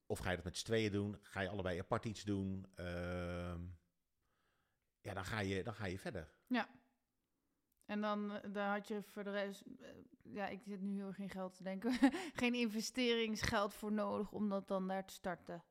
[0.05, 1.17] Of ga je dat met z'n tweeën doen?
[1.21, 2.65] Ga je allebei apart iets doen?
[2.75, 3.62] Ehm,
[5.01, 6.31] ja, dan ga, je, dan ga je verder.
[7.86, 9.63] En dan, eh, dan had je voor de rest,
[10.21, 11.91] ja, ik zit nu heel erg in geld te denken,
[12.41, 15.63] geen investeringsgeld voor nodig om dat dan daar te starten.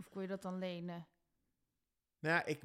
[0.00, 1.08] Of kon je dat dan lenen?
[2.18, 2.62] Nou ja, ik,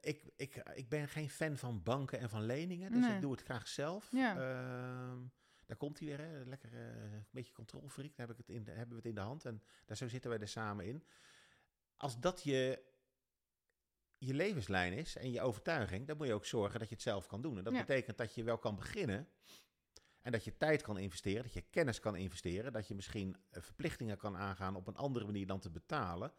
[0.00, 3.14] ik, ik, ik ben geen fan van banken en van leningen, dus Nee.
[3.14, 4.08] ik doe het graag zelf.
[4.12, 4.30] Ja.
[4.32, 5.18] Ehm,
[5.66, 6.44] daar komt hij weer, hè?
[6.44, 9.20] lekker eh, een beetje controlfreak, daar heb ik het in, hebben we het in de
[9.20, 11.06] hand en daar zo zitten wij er samen in.
[11.96, 12.82] Als dat je,
[14.18, 17.26] je levenslijn is en je overtuiging, dan moet je ook zorgen dat je het zelf
[17.26, 17.58] kan doen.
[17.58, 17.78] En dat Ja.
[17.80, 19.28] betekent dat je wel kan beginnen
[20.22, 23.62] en dat je tijd kan investeren, dat je kennis kan investeren, dat je misschien eh,
[23.62, 26.32] verplichtingen kan aangaan op een andere manier dan te betalen.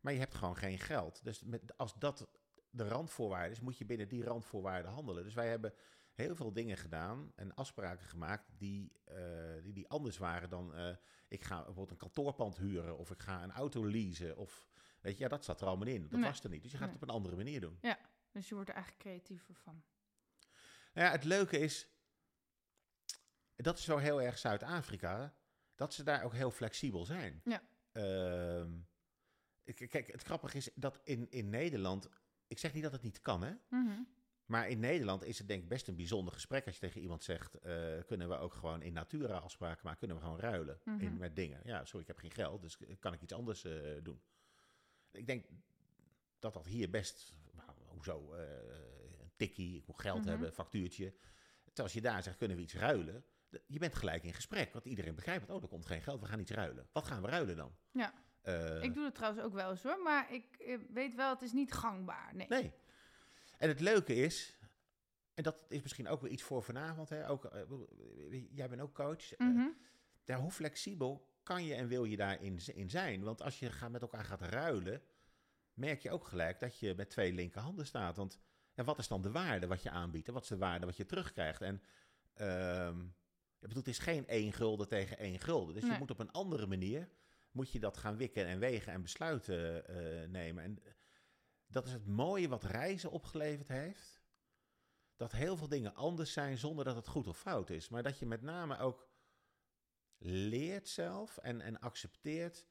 [0.00, 1.24] Maar je hebt gewoon geen geld.
[1.24, 2.28] Dus met, als dat
[2.70, 5.24] de randvoorwaarde is, moet je binnen die randvoorwaarden handelen.
[5.24, 5.74] Dus wij hebben
[6.12, 9.16] heel veel dingen gedaan en afspraken gemaakt die, eh,
[9.62, 10.96] die, die anders waren dan eh,
[11.28, 14.68] ik ga bijvoorbeeld een kantoorpand huren of ik ga een auto leasen of
[15.00, 16.02] weet je, ja, dat zat er allemaal in.
[16.08, 16.28] Dat Nee.
[16.28, 16.62] was er niet.
[16.62, 16.94] Dus je gaat Nee.
[16.94, 17.78] het op een andere manier doen.
[18.32, 19.82] Dus je wordt er eigenlijk creatiever van.
[20.94, 21.88] Nou ja, het leuke is,
[23.64, 25.34] dat is zo heel erg Zuid-Afrika,
[25.74, 27.40] dat ze daar ook heel flexibel zijn.
[27.44, 27.62] Ja.
[27.92, 28.72] Ehm,
[29.88, 32.08] kijk, het grappige is dat in, in Nederland,
[32.46, 33.52] ik zeg niet dat het niet kan, hè?
[33.68, 34.00] Mhm.
[34.44, 37.24] Maar in Nederland is het denk ik best een bijzonder gesprek als je tegen iemand
[37.24, 41.00] zegt, eh, kunnen we ook gewoon in natura afspraken maken, kunnen we gewoon ruilen Mhm.
[41.00, 41.60] in, met dingen.
[41.64, 44.22] Ja, sorry, ik heb geen geld, dus kan ik iets anders eh, doen.
[45.10, 45.46] Ik denk
[46.38, 48.42] dat dat hier best, nou, hoezo, eh,
[49.20, 50.28] een tikkie, ik moet geld Mhm.
[50.28, 51.10] hebben, een factuurtje.
[51.64, 53.24] Terwijl als je daar zegt, kunnen we iets ruilen?
[53.66, 56.40] Je bent gelijk in gesprek, want iedereen begrijpt, oh, er komt geen geld, we gaan
[56.40, 56.88] iets ruilen.
[56.92, 57.76] Wat gaan we ruilen dan?
[57.92, 58.12] Ja.
[58.42, 61.42] Eh, Ik doe het trouwens ook wel eens hoor, maar ik eh, weet wel, het
[61.42, 62.34] is niet gangbaar.
[62.34, 62.46] Nee.
[62.48, 62.72] Nee.
[63.58, 64.58] En het leuke is,
[65.34, 67.28] en dat is misschien ook weer iets voor vanavond, hè?
[67.28, 67.62] Ook, eh,
[68.50, 69.36] jij bent ook coach.
[69.38, 69.68] Mhm.
[70.24, 73.22] ja, hoe flexibel kan je en wil je daarin in zijn?
[73.22, 75.02] Want als je gaat, met elkaar gaat ruilen,
[75.74, 78.16] merk je ook gelijk dat je met twee linkerhanden staat.
[78.16, 78.38] Want
[78.74, 80.96] ja, wat is dan de waarde wat je aanbiedt en wat is de waarde wat
[80.96, 81.60] je terugkrijgt?
[81.60, 81.82] En
[82.34, 83.04] ehm,
[83.60, 85.74] ik bedoel, het is geen één gulden tegen één gulden.
[85.74, 87.08] Dus je moet op een andere manier
[87.50, 90.64] moet je dat gaan wikken en wegen en besluiten eh, nemen.
[90.64, 90.82] En
[91.66, 94.22] dat is het mooie wat reizen opgeleverd heeft.
[95.16, 97.88] Dat heel veel dingen anders zijn zonder dat het goed of fout is.
[97.88, 99.08] Maar dat je met name ook
[100.18, 102.66] leert zelf en, en accepteert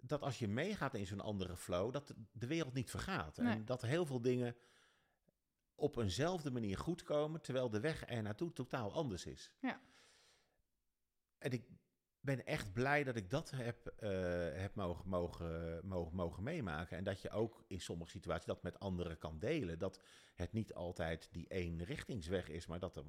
[0.00, 3.36] dat als je meegaat in zo'n andere flow, dat de wereld niet vergaat.
[3.36, 3.52] Nee.
[3.52, 4.56] En dat heel veel dingen
[5.74, 9.52] op eenzelfde manier goed komen, terwijl de weg er naartoe totaal anders is.
[9.60, 9.80] Ja.
[11.38, 11.64] En ik
[12.20, 14.10] ben echt blij dat ik dat heb, eh,
[14.60, 16.96] heb mogen, mogen, mogen, mogen meemaken.
[16.96, 19.78] En dat je ook in sommige situaties dat met anderen kan delen.
[19.78, 20.00] Dat
[20.34, 23.04] het niet altijd die eenrichtingsweg is, maar dat er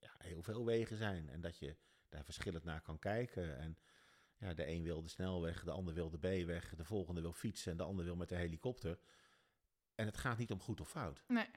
[0.00, 1.28] ja, heel veel wegen zijn.
[1.28, 1.76] En dat je
[2.08, 3.58] daar verschillend naar kan kijken.
[3.58, 3.78] En
[4.36, 7.70] ja, de een wil de snelweg, de ander wil de B-weg, de volgende wil fietsen
[7.70, 8.98] en de ander wil met de helikopter.
[9.94, 11.24] En het gaat niet om goed of fout.
[11.28, 11.50] Nee.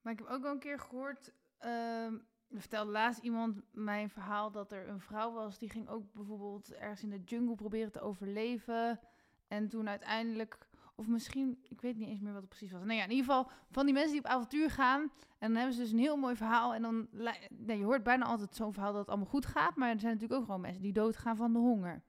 [0.00, 1.32] Maar ik heb ook wel een keer gehoord.
[1.58, 2.14] ehm,
[2.48, 5.58] er vertelde laatst iemand mijn verhaal dat er een vrouw was.
[5.58, 9.00] die ging ook bijvoorbeeld ergens in de jungle proberen te overleven.
[9.48, 10.68] En toen uiteindelijk.
[10.94, 12.80] Of misschien, ik weet niet eens meer wat het precies was.
[12.84, 15.00] Nou ja, in ieder geval van die mensen die op avontuur gaan.
[15.38, 16.74] En dan hebben ze dus een heel mooi verhaal.
[16.74, 17.08] En dan,
[17.50, 19.76] nee, je hoort bijna altijd zo'n verhaal dat het allemaal goed gaat.
[19.76, 22.02] Maar er zijn natuurlijk ook gewoon mensen die doodgaan van de honger.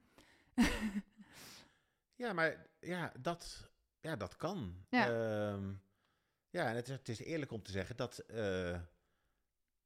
[2.15, 4.73] Ja, maar ja, dat, ja, dat kan.
[4.89, 5.07] Ja.
[5.09, 5.73] Ehm,
[6.51, 8.81] ja, en het het is eerlijk om te zeggen dat, eh,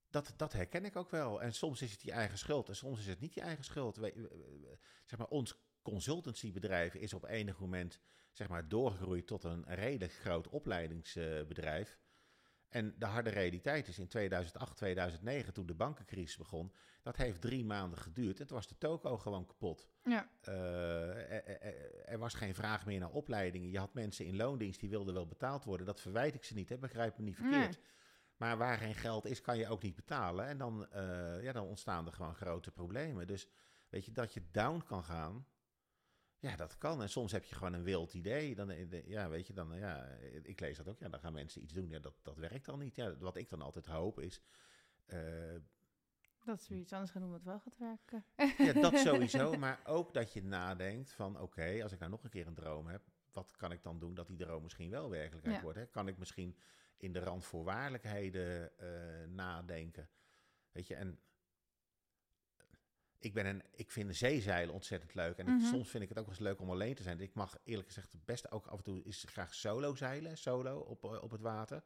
[0.09, 1.41] dat, dat herken ik ook wel.
[1.41, 3.95] En soms is het je eigen schuld en soms is het niet je eigen schuld.
[3.95, 7.99] We- zeg maar, ons consultancybedrijf is op enig moment
[8.31, 11.99] zeg maar, doorgegroeid tot een redelijk groot opleidingsbedrijf.
[12.75, 16.71] En de harde realiteit is in 2008, 2009, toen de bankencrisis begon,
[17.03, 18.39] dat heeft drie maanden geduurd.
[18.39, 19.87] En toen was de toko gewoon kapot.
[20.03, 20.53] Ja, Eh,
[21.31, 23.69] er, er- er was geen vraag meer naar opleidingen.
[23.71, 25.85] Je had mensen in loondienst die wilden wel betaald worden.
[25.85, 26.77] Dat verwijt ik ze niet, hè?
[26.77, 27.79] begrijp me niet verkeerd.
[28.37, 30.45] Maar waar geen geld is, kan je ook niet betalen.
[30.45, 33.27] En dan, eh, ja, dan ontstaan er gewoon grote problemen.
[33.27, 33.47] Dus
[33.89, 35.47] weet je, dat je down kan gaan,
[36.49, 37.01] ja, dat kan.
[37.01, 38.55] En soms heb je gewoon een wild idee.
[38.55, 40.03] Dan, eh, ja, weet je, dan, eh, ja,
[40.43, 40.99] ik lees dat ook.
[40.99, 41.89] Ja, dan gaan mensen iets doen.
[41.89, 42.95] Ja, dat, dat werkt dan niet.
[42.95, 44.41] Ja, wat ik dan altijd hoop is...
[45.05, 45.55] eh,
[46.45, 48.25] dat weer iets anders gaan doen wat wel gaat werken.
[48.57, 49.57] ja, dat sowieso.
[49.57, 51.39] Maar ook dat je nadenkt van...
[51.39, 53.01] oké, als ik nou nog een keer een droom heb...
[53.31, 55.61] wat kan ik dan doen dat die droom misschien wel werkelijkheid Ja.
[55.63, 55.77] wordt?
[55.77, 55.85] Hè?
[55.85, 56.57] Kan ik misschien
[56.97, 60.09] in de randvoorwaardelijkheden eh, nadenken?
[60.71, 61.19] Weet je, en...
[63.25, 65.37] Ik, ben een, ik vind zeezeilen ontzettend leuk.
[65.37, 65.65] En ik- Mhm.
[65.65, 67.19] soms vind ik het ook wel eens leuk om alleen te zijn.
[67.19, 70.37] Ik mag eerlijk gezegd het beste ook af en toe is graag solo zeilen.
[70.37, 71.83] Solo op, eh, op het water.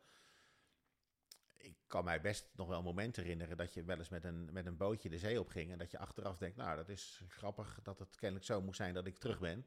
[1.58, 4.66] Ik kan mij best nog wel momenten herinneren dat je wel eens met een, met
[4.66, 5.72] een bootje de zee op ging.
[5.72, 8.94] En dat je achteraf denkt, nou dat is grappig dat het kennelijk zo moest zijn
[8.94, 9.66] dat ik terug ben.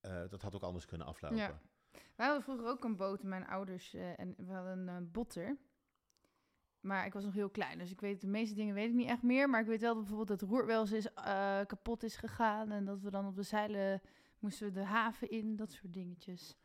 [0.00, 1.36] Eh, dat had ook anders kunnen aflopen.
[1.38, 1.60] Ja.
[2.16, 5.56] Wij hadden vroeger ook een boot, mijn ouders, eh, en we hadden een botter.
[6.80, 9.08] Maar ik was nog heel klein, dus ik weet de meeste dingen weet ik niet
[9.08, 9.50] echt meer.
[9.50, 12.70] Maar ik weet wel dat bijvoorbeeld het roer wel eens is, eh, kapot is gegaan.
[12.70, 14.00] En dat we dan op de zeilen
[14.38, 16.56] moesten we de haven in, dat soort dingetjes.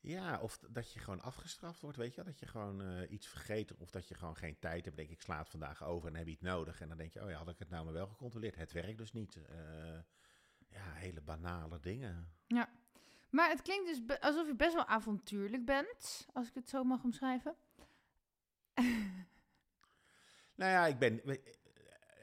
[0.00, 2.24] Ja, of dat je gewoon afgestraft wordt, weet je wel?
[2.24, 4.96] Dat je gewoon eh, iets vergeet of dat je gewoon geen tijd hebt.
[4.96, 6.80] Denk ik, sla het vandaag over en heb je het nodig.
[6.80, 8.56] En dan denk je, oh ja, had ik het nou maar wel gecontroleerd.
[8.56, 9.36] Het werkt dus niet.
[9.36, 9.98] Eh,
[10.68, 12.28] ja, hele banale dingen.
[13.30, 17.02] Maar het klinkt dus alsof je best wel avontuurlijk bent, als ik het zo mag
[17.04, 17.56] omschrijven.
[20.56, 21.20] Nou ja, ik ben...
[21.24, 21.54] we-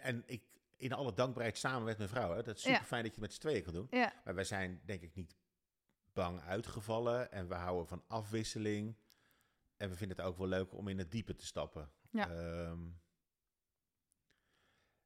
[0.01, 0.43] En ik,
[0.75, 2.35] in alle dankbaarheid samen met mijn vrouw.
[2.35, 3.87] Hè, dat is super fijn dat je het met z'n tweeën kan doen.
[3.89, 5.35] Ja, Maar wij zijn denk ik niet
[6.13, 8.97] bang uitgevallen en we houden van afwisseling.
[9.77, 11.91] En we vinden het ook wel leuk om in het diepe te stappen.
[12.09, 12.29] Ja.
[12.29, 12.87] Ehm,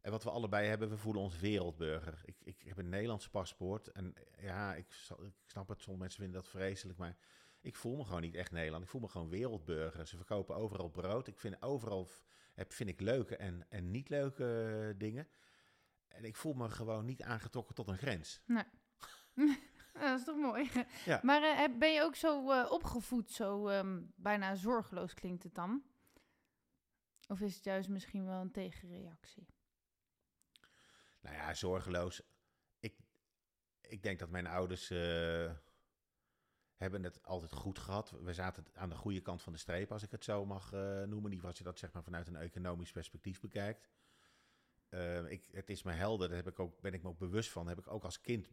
[0.02, 2.22] en wat we allebei hebben, we voelen ons wereldburger.
[2.26, 3.88] Ik, ik heb een Nederlands paspoort.
[3.92, 4.88] En ja, ik,
[5.20, 6.98] ik snap het, sommige mensen vinden dat vreselijk.
[7.00, 7.18] Maar
[7.62, 8.84] ik voel me gewoon niet echt Nederland.
[8.84, 10.08] Ik voel me gewoon wereldburger.
[10.08, 11.28] Ze verkopen overal brood.
[11.28, 12.10] Ik vind overal
[12.58, 14.44] heb, vind ik leuke en, en niet leuke
[14.90, 15.28] eh, dingen.
[16.08, 18.42] En ik voel me gewoon niet aangetrokken tot een grens.
[18.46, 18.68] Ja,
[20.00, 20.72] dat is toch mooi.
[21.06, 21.20] Ja.
[21.24, 25.84] Maar eh, ben je ook zo eh, opgevoed, zo ehm, bijna zorgeloos klinkt het dan?
[27.28, 29.48] Of is het juist misschien wel een tegenreactie?
[31.20, 32.22] Nou ja, zorgeloos.
[32.80, 32.98] Ik,
[33.82, 34.92] ik denk dat mijn ouders
[36.78, 38.10] hebben het altijd goed gehad.
[38.10, 41.04] We zaten aan de goede kant van de streep, als ik het zo mag eh,
[41.04, 41.32] noemen.
[41.32, 43.90] Niet als je dat zeg maar vanuit een economisch perspectief bekijkt.
[44.90, 47.50] Eh, ik, het is me helder, daar heb ik ook, ben ik me ook bewust
[47.50, 47.68] van.
[47.68, 48.50] Heb ik ook als kind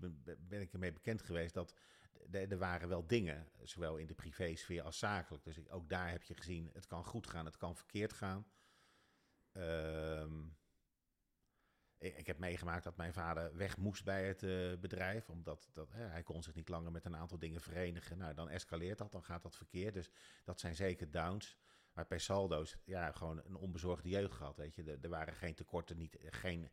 [0.48, 1.74] ben, ik ermee bekend geweest dat
[2.30, 5.44] er waren wel dingen, zowel in de privésfeer als zakelijk.
[5.44, 8.46] Dus ook daar heb je gezien, het kan goed gaan, het kan verkeerd gaan.
[9.52, 10.42] Ehm,
[12.04, 16.22] ik, heb meegemaakt dat mijn vader weg moest bij het eh, bedrijf, omdat dat, hij
[16.22, 18.18] kon zich niet langer met een aantal dingen verenigen.
[18.18, 19.94] Nou, dan escaleert dat, dan gaat dat verkeerd.
[19.94, 20.10] Dus
[20.44, 21.56] dat zijn zeker downs.
[21.92, 24.82] Maar per saldo's, ja, gewoon een onbezorgde jeugd gehad, weet je.
[24.84, 26.70] Er, er waren geen tekorten, niet, geen,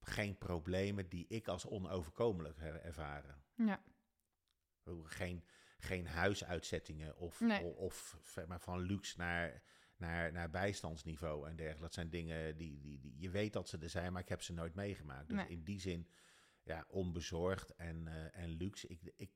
[0.00, 3.42] geen problemen die ik als onoverkomelijk heb ervaren.
[3.54, 3.82] Ja,
[5.04, 5.44] Geen,
[5.78, 7.64] geen huisuitzettingen of, Nee.
[7.64, 9.62] of maar, van luxe naar,
[10.02, 11.82] naar, naar bijstandsniveau en dergelijke.
[11.82, 14.42] Dat zijn dingen die, die, die je weet dat ze er zijn, maar ik heb
[14.42, 15.28] ze nooit meegemaakt.
[15.28, 15.48] Dus Nee.
[15.48, 16.08] in die zin,
[16.62, 18.86] ja, onbezorgd en, eh, en luxe.
[18.86, 19.30] Ik, ik,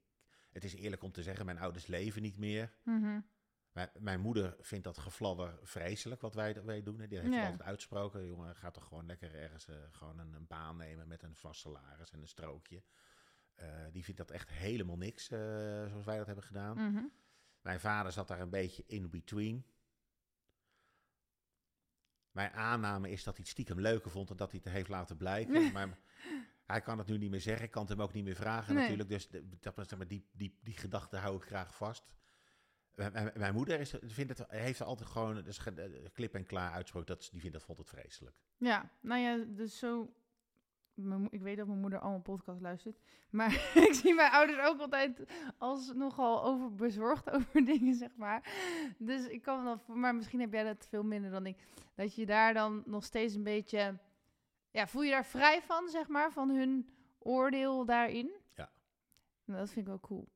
[0.51, 2.73] het is eerlijk om te zeggen, mijn ouders leven niet meer.
[2.85, 3.21] mhm.
[3.73, 7.01] Mijn, mijn moeder vindt dat gefladder vreselijk wat wij, wij doen.
[7.01, 7.07] hè.
[7.07, 7.43] Die heeft Ja.
[7.43, 8.27] altijd uitsproken.
[8.27, 11.61] Jongen, ga toch gewoon lekker ergens eh, gewoon een, een baan nemen met een vast
[11.61, 12.83] salaris en een strookje.
[13.55, 16.77] Eh, die vindt dat echt helemaal niks, zoals wij dat hebben gedaan.
[16.93, 17.05] Mhm.
[17.61, 19.67] Mijn vader zat daar een beetje in between.
[22.37, 25.17] Mijn aanname is dat hij het stiekem leuker vond dan dat hij het heeft laten
[25.17, 25.73] blijken.
[25.73, 25.99] maar
[26.67, 27.65] hij kan het nu niet meer zeggen.
[27.65, 28.83] Ik kan het hem ook niet meer vragen Nee.
[28.83, 29.09] natuurlijk.
[29.09, 29.29] Dus
[29.61, 32.15] dat, zeg maar, die, die, die gedachte hou ik graag vast.
[33.35, 35.61] Mijn- moeder is, vindt het, heeft altijd gewoon dus,
[36.13, 37.09] klip en klaar uitsproken.
[37.17, 38.37] Dat, die vindt dat vond het vreselijk.
[38.57, 40.15] Ja, nou ja, dus zo...
[40.97, 42.99] mijn Ik weet dat mijn moeder allemaal podcast luistert.
[43.31, 43.53] Maar
[43.89, 45.23] ik zie mijn ouders ook altijd
[45.59, 48.53] als nogal overbezorgd over dingen, zeg maar.
[48.99, 51.59] Dus ik kan voor- Maar misschien heb jij dat veel minder dan ik.
[51.95, 53.99] Dat je daar dan nog steeds een beetje...
[54.71, 56.33] Ja, voel je daar vrij van, zeg maar?
[56.33, 58.31] Van hun oordeel daarin?
[58.55, 58.71] Ja.
[59.45, 60.29] Nou, dat vind ik wel cool.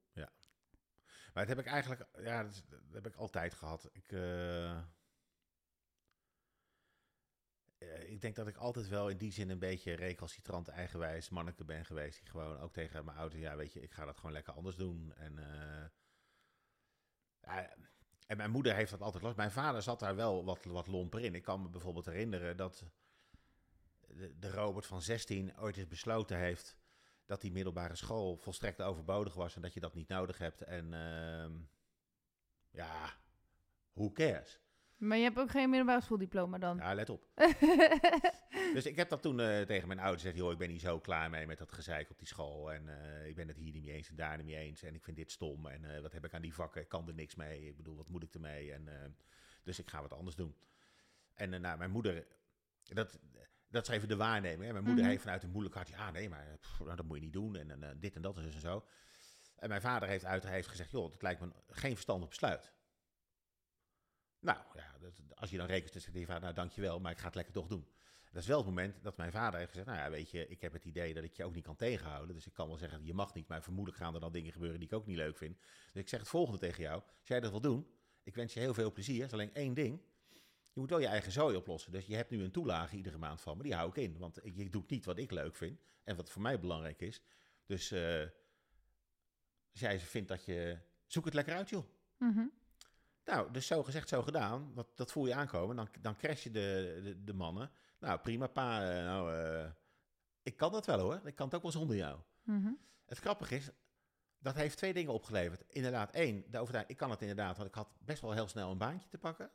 [1.35, 3.88] Maar dat heb ik eigenlijk, ja, dat, dat heb ik altijd gehad.
[3.92, 4.79] Ik, eh,
[7.81, 11.64] eh, ik denk dat ik altijd wel in die zin een beetje recalcitrant, eigenwijs manneke
[11.64, 12.19] ben geweest.
[12.21, 14.77] Die gewoon ook tegen mijn ouders, ja, weet je, ik ga dat gewoon lekker anders
[14.77, 15.12] doen.
[15.14, 15.85] En, eh,
[17.40, 17.77] ja,
[18.27, 19.37] en mijn moeder heeft dat altijd last.
[19.37, 21.35] Mijn vader zat daar wel wat, wat lomper in.
[21.35, 22.85] Ik kan me bijvoorbeeld herinneren dat
[24.01, 26.79] de, de Robert van 16 ooit eens besloten heeft
[27.27, 30.62] dat die middelbare school volstrekt overbodig was en dat je dat niet nodig hebt.
[30.62, 31.53] En ehm,
[32.71, 33.19] ja,
[33.93, 34.61] who cares?
[35.00, 36.76] Maar je hebt ook geen middelbare schooldiploma dan?
[36.76, 37.26] Ja, let op.
[38.74, 41.00] Dus ik heb dat toen eh, tegen mijn ouders gezegd, joh, ik ben niet zo
[41.00, 42.72] klaar mee met dat gezeik op die school.
[42.72, 44.82] En eh, ik ben het hier niet mee eens en daar niet mee eens.
[44.82, 45.66] En ik vind dit stom.
[45.66, 46.80] En eh, wat heb ik aan die vakken?
[46.80, 47.66] Ik kan er niks mee.
[47.66, 48.72] Ik bedoel, wat moet ik ermee?
[48.72, 48.88] En,
[49.64, 50.56] dus ik ga wat anders doen.
[51.34, 52.26] En nou, mijn moeder,
[52.82, 53.18] dat,
[53.68, 54.64] dat is even de waarneming.
[54.64, 54.72] Hè.
[54.72, 55.10] Mijn moeder Mhm.
[55.12, 57.56] heeft vanuit een moeilijk hart, ja nee, maar pff, nou, dat moet je niet doen.
[57.56, 58.84] En, dit en dat dus en zo.
[59.56, 62.72] En mijn vader heeft uit heeft gezegd, joh, dat lijkt me geen verstandig besluit.
[64.40, 67.26] Nou, ja, dat, als je dan rekent, zegt hij vader, nou dankjewel, maar ik ga
[67.26, 67.87] het lekker toch doen.
[68.33, 70.61] Dat is wel het moment dat mijn vader heeft gezegd, nou ja, weet je, ik
[70.61, 72.35] heb het idee dat ik je ook niet kan tegenhouden.
[72.35, 74.79] Dus ik kan wel zeggen, je mag niet, maar vermoedelijk gaan er dan dingen gebeuren
[74.79, 75.59] die ik ook niet leuk vind.
[75.92, 77.87] Dus ik zeg het volgende tegen jou, als jij dat wil doen,
[78.22, 79.24] ik wens je heel veel plezier.
[79.24, 80.00] Is alleen één ding,
[80.72, 81.92] je moet wel je eigen zooi oplossen.
[81.92, 84.18] Dus je hebt nu een toelage iedere maand van me, die hou ik in.
[84.18, 87.20] Want je doet niet wat ik leuk vind en wat voor mij belangrijk is.
[87.66, 88.20] Dus eh,
[89.70, 91.85] als jij vindt dat je, zoek het lekker uit joh.
[92.18, 92.46] Mhm.
[93.31, 94.73] Nou, dus zo gezegd, zo gedaan.
[94.75, 95.77] Dat, dat voel je aankomen.
[95.77, 97.71] Dan, dan crash je de, de, de mannen.
[98.01, 98.90] Nou, prima, pa.
[98.90, 99.71] eh, nou, eh,
[100.43, 101.21] ik kan dat wel hoor.
[101.25, 102.19] Ik kan het ook wel zonder jou.
[102.43, 102.73] Mhm.
[103.07, 103.71] Het grappige is,
[104.38, 105.64] dat heeft twee dingen opgeleverd.
[105.69, 108.71] Inderdaad, één, de overtuiging, ik kan het inderdaad, want ik had best wel heel snel
[108.71, 109.51] een baantje te pakken.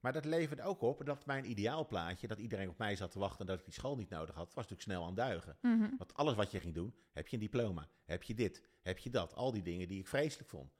[0.00, 3.40] Maar dat leverde ook op dat mijn ideaalplaatje, dat iedereen op mij zat te wachten
[3.40, 5.58] en dat ik die school niet nodig had, was natuurlijk snel aan duigen.
[5.60, 5.96] Mhm.
[5.98, 9.10] Want alles wat je ging doen, heb je een diploma, heb je dit, heb je
[9.10, 9.34] dat.
[9.34, 10.76] Al die dingen die ik vreselijk vond.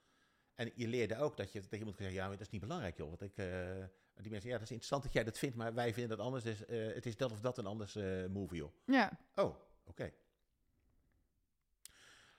[0.56, 2.60] En je leerde ook dat je tegen iemand kon zeggen, ja, maar dat is niet
[2.60, 3.08] belangrijk joh.
[3.08, 5.92] Want ik, eh, die mensen, ja, dat is interessant dat jij dat vindt, maar wij
[5.92, 6.44] vinden dat anders.
[6.44, 8.72] Dus eh, het is dat of dat en anders eh move joh.
[8.84, 9.18] Ja.
[9.34, 10.12] Oh, oké.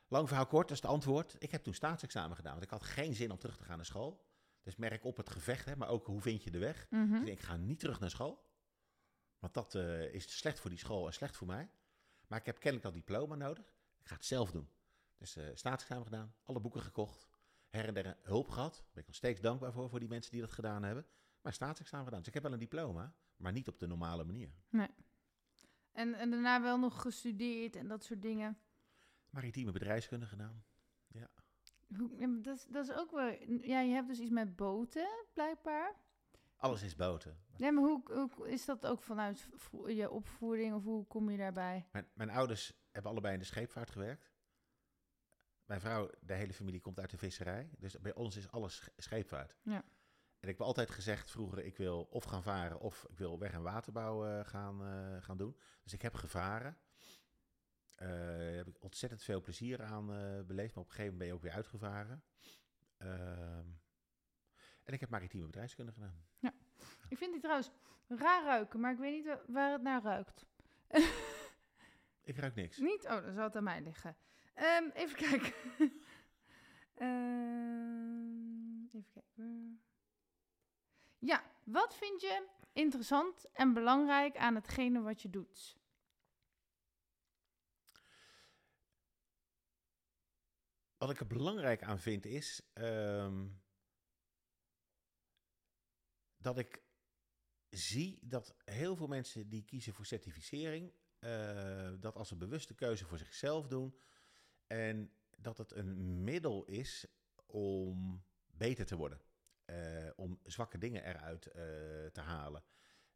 [0.07, 1.35] Lang verhaal kort, dat is het antwoord.
[1.39, 3.85] Ik heb toen staatsexamen gedaan, want ik had geen zin om terug te gaan naar
[3.85, 4.25] school.
[4.63, 6.87] Dus merk op het gevecht, hè, maar ook hoe vind je de weg.
[6.89, 7.09] Mhm.
[7.09, 8.45] Dus ik denk, ik ga niet terug naar school.
[9.39, 9.75] Want dat
[10.11, 11.69] is slecht voor die school en slecht voor mij.
[12.27, 13.65] Maar ik heb kennelijk dat diploma nodig.
[13.99, 14.69] Ik ga het zelf doen.
[15.17, 17.27] Dus staatsexamen gedaan, alle boeken gekocht.
[17.69, 18.73] Her en der hulp gehad.
[18.75, 21.05] Daar ben ik nog steeds dankbaar voor, voor die mensen die dat gedaan hebben.
[21.41, 22.19] Maar staatsexamen gedaan.
[22.19, 24.51] Dus ik heb wel een diploma, maar niet op de normale manier.
[25.91, 28.57] En, en daarna wel nog gestudeerd en dat soort dingen.
[29.29, 30.63] Maritieme bedrijfskunde gedaan.
[31.07, 31.29] Ja,
[32.41, 33.27] dat, is- dat is ook wel...
[33.61, 35.95] Ja, je hebt dus iets met boten, blijkbaar.
[36.55, 37.37] Alles is boten.
[37.57, 39.49] Nee, maar hoe, hoe is dat ook vanuit
[39.87, 41.87] je opvoeding of hoe kom je daarbij?
[41.91, 44.31] Mijn, mijn ouders hebben allebei in de scheepvaart gewerkt.
[45.67, 47.69] Mijn vrouw, de hele familie komt uit de visserij.
[47.77, 49.55] Dus bij ons is alles sch- scheepvaart.
[49.61, 49.83] Ja.
[50.39, 53.51] En ik heb altijd gezegd vroeger, ik wil of gaan varen of ik wil weg-
[53.53, 55.57] en waterbouw eh, gaan, eh, gaan doen.
[55.83, 56.77] Dus ik heb gevaren.
[57.95, 60.75] Eh, Daar heb ik ontzettend veel plezier aan eh, beleefd.
[60.75, 62.23] Maar op een gegeven moment ben je ook weer uitgevaren.
[62.97, 63.65] Ehm,
[64.83, 66.25] en ik heb maritieme bedrijfskunde gedaan.
[67.09, 67.71] Ik vind die trouwens
[68.07, 70.45] raar ruiken, maar ik weet niet wa- waar het naar ruikt.
[72.21, 72.77] Ik ruik niks.
[72.77, 73.05] Niet?
[73.05, 74.15] Oh, dan zal het aan mij liggen.
[74.57, 75.53] Ehm, even kijken.
[76.95, 79.81] Ehm, even kijken.
[81.19, 85.77] Ja, wat vind je interessant en belangrijk aan hetgene wat je doet?
[90.97, 93.47] Wat ik er belangrijk aan vind is ehm,
[96.37, 96.81] dat ik
[97.69, 103.05] zie dat heel veel mensen die kiezen voor certificering, eh, dat als een bewuste keuze
[103.05, 103.99] voor zichzelf doen
[104.67, 107.05] en dat het een middel is
[107.45, 109.21] om beter te worden,
[109.65, 111.53] eh, om zwakke dingen eruit eh,
[112.05, 112.63] te halen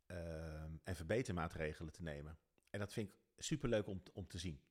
[0.05, 2.39] ehm, en verbetermaatregelen te nemen.
[2.69, 4.61] En dat vind ik superleuk om, om te zien.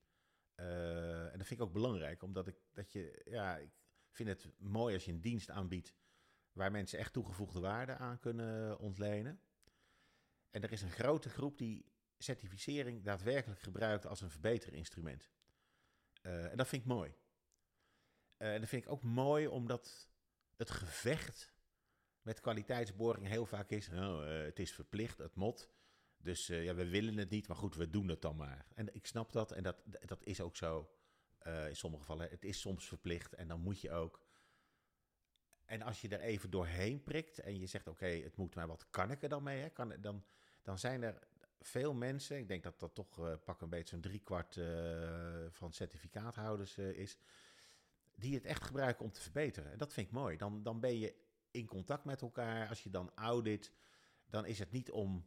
[0.55, 3.71] Eh, en dat vind ik ook belangrijk, omdat ik dat je, ja, ik
[4.09, 5.95] vind het mooi als je een dienst aanbiedt
[6.51, 9.41] waar mensen echt toegevoegde waarde aan kunnen ontlenen.
[10.49, 15.31] En er is een grote groep die certificering daadwerkelijk gebruikt als een verbeterinstrument.
[16.21, 17.13] Eh, en dat vind ik mooi.
[18.37, 20.09] Eh, en dat vind ik ook mooi omdat
[20.55, 21.53] het gevecht
[22.21, 25.69] met kwaliteitsboring heel vaak is, oh, eh, het is verplicht, het mot.
[26.17, 28.65] Dus ja, we willen het niet, maar goed, we doen het dan maar.
[28.73, 30.91] En ik snap dat en dat, dat is ook zo
[31.43, 32.29] in sommige gevallen.
[32.29, 34.25] Het is soms verplicht en dan moet je ook.
[35.65, 38.89] En als je er even doorheen prikt en je zegt, oké, het moet, maar wat
[38.89, 39.61] kan ik er dan mee?
[39.61, 39.69] Hè?
[39.69, 40.25] Kan, dan,
[40.61, 41.27] dan zijn er
[41.61, 45.73] veel mensen, ik denk dat dat toch eh, pak een beetje zo'n driekwart eh van
[45.73, 47.17] certificaathouders eh, is,
[48.15, 49.71] die het echt gebruiken om te verbeteren.
[49.71, 50.37] En dat vind ik mooi.
[50.37, 51.15] Dan, dan ben je
[51.51, 52.69] in contact met elkaar.
[52.69, 53.71] Als je dan audit,
[54.25, 55.25] dan is het niet om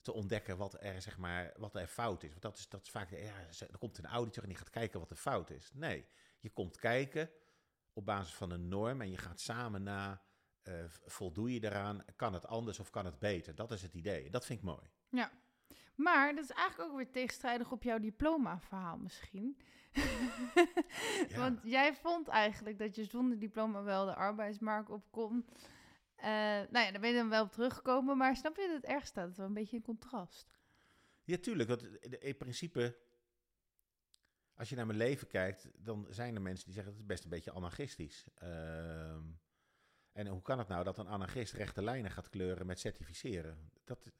[0.00, 2.30] te ontdekken wat er, zeg maar, wat er fout is.
[2.30, 5.00] Want dat is, dat is vaak, ja, er komt een auditor en die gaat kijken
[5.00, 5.70] wat er fout is.
[5.74, 6.06] Nee,
[6.40, 7.30] je komt kijken
[7.92, 10.22] op basis van een norm en je gaat samen na,
[11.04, 13.54] voldoe je eraan, kan het anders of kan het beter?
[13.54, 14.30] Dat is het idee.
[14.30, 14.90] Dat vind ik mooi.
[15.96, 19.56] Maar dat is eigenlijk ook weer tegenstrijdig op jouw diploma-verhaal misschien.
[21.28, 21.38] Ja.
[21.38, 25.46] Want jij vond eigenlijk dat je zonder diploma wel de arbeidsmarkt op kon.
[26.16, 26.28] Eh,
[26.70, 28.16] nou ja, daar ben je dan wel op teruggekomen.
[28.16, 29.22] Maar snap je dat het erg staat?
[29.22, 30.58] Het is wel een beetje een contrast.
[31.24, 31.68] Ja, tuurlijk.
[31.68, 32.98] Want in principe,
[34.54, 37.24] als je naar mijn leven kijkt, dan zijn er mensen die zeggen het is best
[37.24, 38.26] een beetje anarchistisch.
[38.34, 39.24] Ehm,
[40.12, 43.70] en hoe kan het nou dat een anarchist rechte lijnen gaat kleuren met certificeren?
[43.84, 44.12] Dat,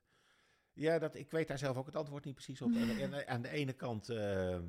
[0.77, 2.73] ja, dat, ik weet daar zelf ook het antwoord niet precies op.
[2.75, 4.65] En, en aan de ene kant, ehm,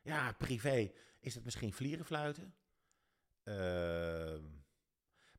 [0.00, 2.54] ja, privé is het misschien vlierenfluiten.
[3.42, 4.44] Ehm,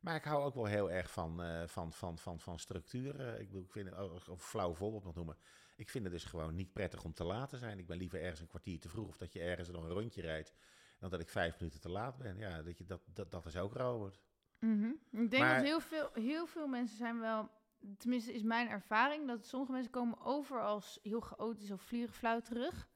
[0.00, 3.40] maar ik hou ook wel heel erg van, eh, van, van, van, van structuren.
[3.40, 5.36] Ik, bedoel, ik vind het, oh, een flauw voorbeeld nog noemen.
[5.76, 7.78] Ik vind het dus gewoon niet prettig om te laat te zijn.
[7.78, 10.20] Ik ben liever ergens een kwartier te vroeg of dat je ergens nog een rondje
[10.20, 10.52] rijdt.
[10.98, 12.38] Dan dat ik vijf minuten te laat ben.
[12.38, 14.20] Ja, dat, je, dat, dat, dat is ook Robert.
[14.58, 14.90] Mhm.
[15.10, 17.50] Ik denk Maar- dat heel veel, heel veel mensen zijn wel...
[17.98, 22.88] Tenminste is mijn ervaring dat sommige mensen komen over als heel chaotisch of vlierenfluiterig.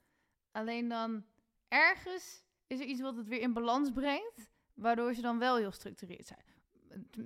[0.51, 1.25] Alleen dan
[1.67, 5.71] ergens is er iets wat het weer in balans brengt, waardoor ze dan wel heel
[5.71, 6.45] structureerd zijn.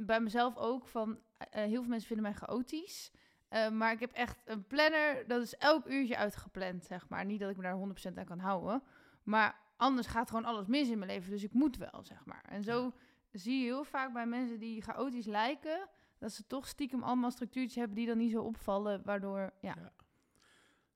[0.05, 3.11] Bij mezelf ook van, eh, heel veel mensen vinden mij chaotisch.
[3.49, 7.25] eh, maar ik heb echt een planner, dat is elk uurtje uitgepland, zeg maar.
[7.25, 8.83] Niet dat ik me daar 100% aan kan houden.
[9.23, 12.43] Maar anders gaat gewoon alles mis in mijn leven, dus ik moet wel, zeg maar.
[12.49, 12.93] En zo
[13.31, 15.89] zie je heel vaak bij mensen die chaotisch lijken,
[16.21, 19.75] dat ze toch stiekem allemaal structuurtjes hebben die dan niet zo opvallen, waardoor, ja.
[19.77, 19.93] Ja.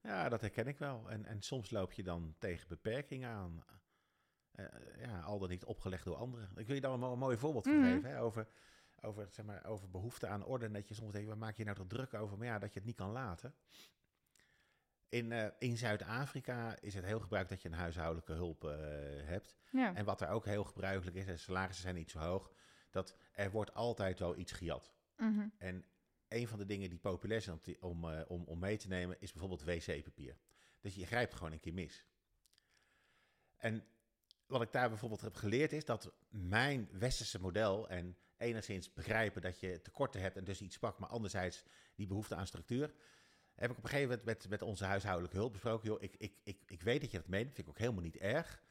[0.01, 1.09] Ja, dat herken ik wel.
[1.09, 3.63] En, en soms loop je dan tegen beperkingen aan.
[4.51, 4.65] Eh,
[5.01, 6.49] ja, al dan niet opgelegd door anderen.
[6.55, 7.91] Ik wil je daar een, een mooi voorbeeld van Mhm.
[7.93, 8.09] geven.
[8.09, 8.47] Hè, over,
[9.01, 10.71] over, zeg maar, over behoefte aan orde.
[10.71, 12.38] Dat je soms denkt, waar maak je nou toch druk over?
[12.38, 13.55] Maar ja, dat je het niet kan laten.
[15.09, 18.71] In, eh, in Zuid-Afrika is het heel gebruikelijk dat je een huishoudelijke hulp eh,
[19.28, 19.55] hebt.
[19.71, 19.95] Ja.
[19.95, 22.51] En wat er ook heel gebruikelijk is, en salarissen zijn niet zo hoog,
[22.89, 24.93] dat er wordt altijd wel iets gejat.
[25.18, 25.47] Mhm.
[25.57, 25.86] En
[26.28, 29.16] een van de dingen die populair zijn om, om, eh, om, om mee te nemen,
[29.20, 30.38] is bijvoorbeeld wc-papier.
[30.80, 32.05] Dus je grijpt gewoon een keer mis.
[33.57, 33.86] En
[34.45, 39.59] wat ik daar bijvoorbeeld heb geleerd is dat mijn westerse model en enigszins begrijpen dat
[39.59, 41.63] je tekorten hebt en dus iets pakt, maar anderzijds
[41.95, 42.93] die behoefte aan structuur,
[43.55, 46.34] heb ik op een gegeven moment met, met onze huishoudelijke hulp besproken, joh, ik, ik,
[46.43, 48.63] ik, ik weet dat je dat meent, vind ik ook helemaal niet erg,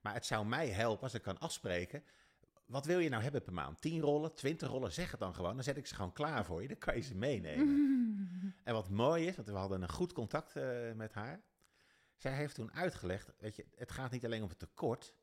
[0.00, 2.04] maar het zou mij helpen als ik kan afspreken,
[2.66, 3.80] wat wil je nou hebben per maand?
[3.80, 6.62] 10 rollen, 20 rollen, zeg het dan gewoon, dan zet ik ze gewoon klaar voor
[6.62, 7.90] je, dan kan je ze meenemen.
[8.64, 11.42] En wat mooi is, want we hadden een goed contact eh, met haar.
[12.16, 15.14] Zij heeft toen uitgelegd, weet je, het gaat niet alleen om het tekort,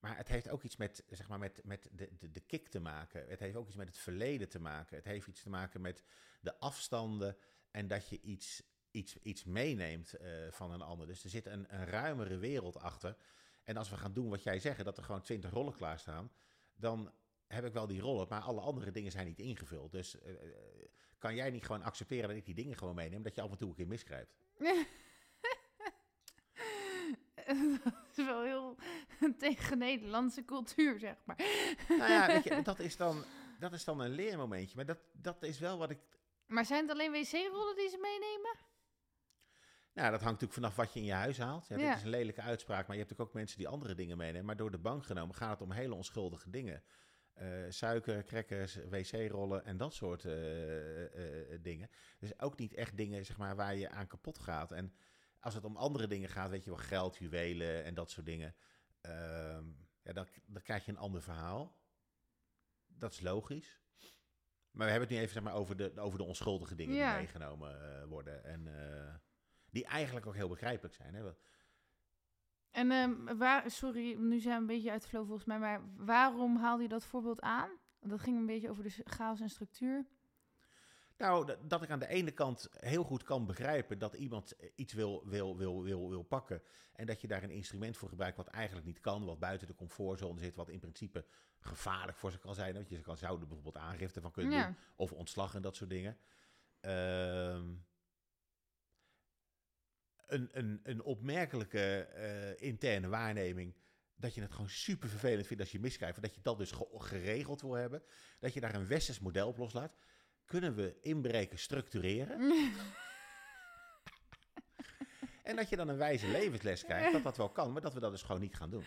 [0.00, 2.80] maar het heeft ook iets met, zeg maar, met, met de, de, de kick te
[2.80, 3.28] maken.
[3.28, 4.96] Het heeft ook iets met het verleden te maken.
[4.96, 6.02] Het heeft iets te maken met
[6.40, 7.36] de afstanden
[7.70, 11.06] en dat je iets, iets, iets meeneemt eh, van een ander.
[11.06, 13.16] Dus er zit een, een ruimere wereld achter.
[13.62, 16.32] En als we gaan doen wat jij zegt, dat er gewoon 20 rollen klaarstaan,
[16.74, 17.12] dan
[17.46, 19.92] heb ik wel die rollen, maar alle andere dingen zijn niet ingevuld.
[19.92, 20.38] Dus eh, eh,
[21.18, 23.58] kan jij niet gewoon accepteren dat ik die dingen gewoon meeneem, dat je af en
[23.58, 24.34] toe een keer misgrijpt?
[27.84, 28.76] dat is wel heel
[29.38, 31.36] tegen Nederlandse cultuur, zeg maar.
[31.88, 33.24] Nou ja, weet je, dat is dan,
[33.58, 34.76] dat is dan een leermomentje.
[34.76, 35.98] Maar dat, dat is wel wat ik...
[36.46, 38.56] Maar zijn het alleen wc-rollen die ze meenemen?
[39.94, 41.66] Nou, dat hangt natuurlijk vanaf wat je in je huis haalt.
[41.66, 41.88] Ja, Ja.
[41.88, 44.44] Dit is een lelijke uitspraak, maar je hebt natuurlijk ook mensen die andere dingen meenemen.
[44.44, 46.82] Maar door de bank genomen gaat het om hele onschuldige dingen.
[47.34, 51.90] Eh, suiker, crackers, wc-rollen en dat soort eh, eh, dingen.
[52.18, 54.72] Dus ook niet echt dingen zeg maar, waar je aan kapot gaat.
[54.72, 54.94] En
[55.40, 58.54] als het om andere dingen gaat, weet je wel, geld, juwelen en dat soort dingen.
[59.00, 59.64] ehm,
[60.02, 61.76] ja, dan, dan krijg je een ander verhaal.
[62.86, 63.80] Dat is logisch.
[64.70, 67.10] Maar we hebben het nu even zeg maar, over, de, over de onschuldige dingen Ja.
[67.10, 68.44] die meegenomen worden.
[68.44, 68.68] En
[69.74, 71.14] die eigenlijk ook heel begrijpelijk zijn.
[71.14, 71.30] Hè?
[72.70, 75.82] En ehm, waar, sorry, nu zijn we een beetje uit de flow volgens mij, maar
[75.96, 77.70] waarom haalde je dat voorbeeld aan?
[78.00, 80.06] Dat ging een beetje over de chaos en structuur.
[81.16, 84.92] Nou, dat ik aan de ene kant heel goed kan begrijpen dat iemand eh, iets
[84.92, 86.62] wil, wil, wil, wil, wil pakken.
[86.92, 89.74] En dat je daar een instrument voor gebruikt wat eigenlijk niet kan, wat buiten de
[89.74, 91.24] comfortzone zit, wat in principe
[91.58, 92.74] gevaarlijk voor ze kan zijn.
[92.74, 94.66] Want je kan, zou er bijvoorbeeld aangifte van kunnen Ja.
[94.66, 96.18] doen, of ontslag en dat soort dingen.
[96.80, 97.74] Ehm,
[100.26, 103.74] een, een, een opmerkelijke eh, interne waarneming.
[104.16, 106.22] Dat je het gewoon super vervelend vindt als je miskrijgt.
[106.22, 108.02] Dat je dat dus ge- geregeld wil hebben.
[108.40, 109.96] Dat je daar een westers model op loslaat.
[110.44, 112.40] Kunnen we inbreken structureren?
[115.42, 117.12] En dat je dan een wijze levensles krijgt.
[117.12, 118.84] Dat dat wel kan, maar dat we dat dus gewoon niet gaan doen.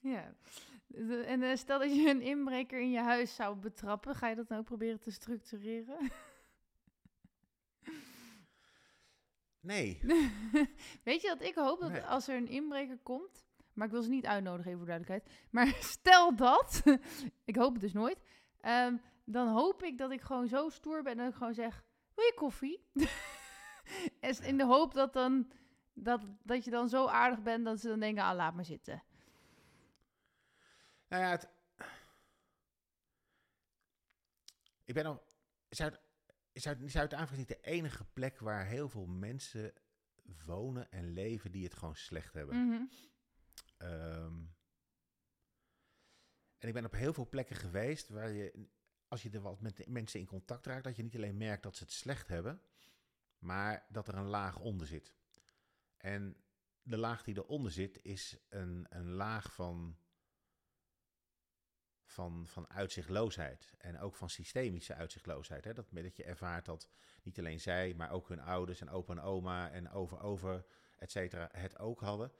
[0.00, 0.34] Ja.
[1.24, 4.48] En eh, stel dat je een inbreker in je huis zou betrappen, ga je dat
[4.48, 6.10] dan ook proberen te structureren?
[9.60, 10.00] Nee.
[11.04, 12.02] Weet je dat ik hoop dat Nee.
[12.02, 15.46] als er een inbreker komt, maar ik wil ze niet uitnodigen, even voor duidelijkheid.
[15.50, 15.66] Maar
[15.98, 16.82] stel dat,
[17.44, 18.18] ik hoop het dus nooit,
[18.60, 21.84] ehm, dan hoop ik dat ik gewoon zo stoer ben dat ik gewoon zeg,
[22.14, 22.84] wil je koffie?
[24.20, 25.50] En in de hoop dat, dan,
[25.92, 29.02] dat, dat je dan zo aardig bent dat ze dan denken, ah, laat maar zitten.
[31.08, 31.48] Nou ja, het...
[34.84, 35.22] Ik ben al...
[35.68, 36.00] Zuid...
[36.52, 36.90] Zuid...
[36.90, 39.72] Zuid-Afrika is niet de enige plek waar heel veel mensen
[40.46, 42.66] wonen en leven die het gewoon slecht hebben.
[42.66, 42.82] Mhm.
[43.76, 44.42] Ehm,
[46.58, 48.68] en ik ben op heel veel plekken geweest waar je,
[49.08, 51.62] als je er wat met de mensen in contact raakt, dat je niet alleen merkt
[51.62, 52.62] dat ze het slecht hebben,
[53.38, 55.14] maar dat er een laag onder zit.
[55.96, 56.36] En
[56.82, 59.98] de laag die eronder zit is een, een laag van,
[62.10, 63.72] van, van uitzichtloosheid.
[63.78, 65.64] En ook van systemische uitzichtloosheid.
[65.64, 65.72] Hè?
[65.72, 66.88] Dat, dat je ervaart dat
[67.22, 70.64] niet alleen zij, maar ook hun ouders en opa en oma en over over,
[70.98, 72.32] et cetera, het ook hadden.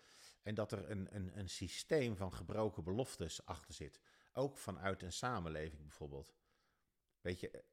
[0.43, 4.01] En dat er een, een, een systeem van gebroken beloftes achter zit.
[4.33, 6.35] Ook vanuit een samenleving bijvoorbeeld.
[7.21, 7.65] Weet je,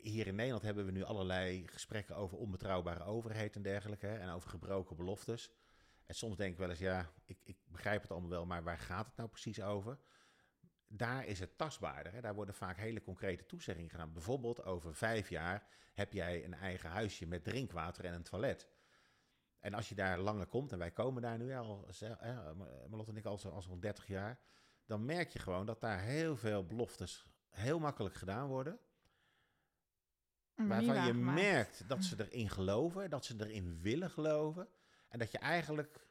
[0.00, 4.06] hier in Nederland hebben we nu allerlei gesprekken over onbetrouwbare overheid en dergelijke.
[4.06, 5.50] Hè, en over gebroken beloftes.
[6.06, 8.78] En soms denk ik wel eens, ja, ik, ik begrijp het allemaal wel, maar waar
[8.78, 9.98] gaat het nou precies over?
[10.96, 12.12] Daar is het tastbaarder.
[12.12, 12.20] Hè?
[12.20, 14.12] Daar worden vaak hele concrete toezeggingen gedaan.
[14.12, 18.68] Bijvoorbeeld over vijf jaar heb jij een eigen huisje met drinkwater en een toilet.
[19.60, 22.54] En als je daar langer komt, en wij komen daar nu al, hè,
[22.88, 24.38] Marlotte en ik al, zo- al zo'n 30 jaar,
[24.86, 28.78] dan merk je gewoon dat daar heel veel beloftes heel makkelijk gedaan worden.
[30.68, 34.68] Waarvan je merkt dat ze erin geloven, dat ze erin willen geloven.
[35.08, 36.06] En dat je eigenlijk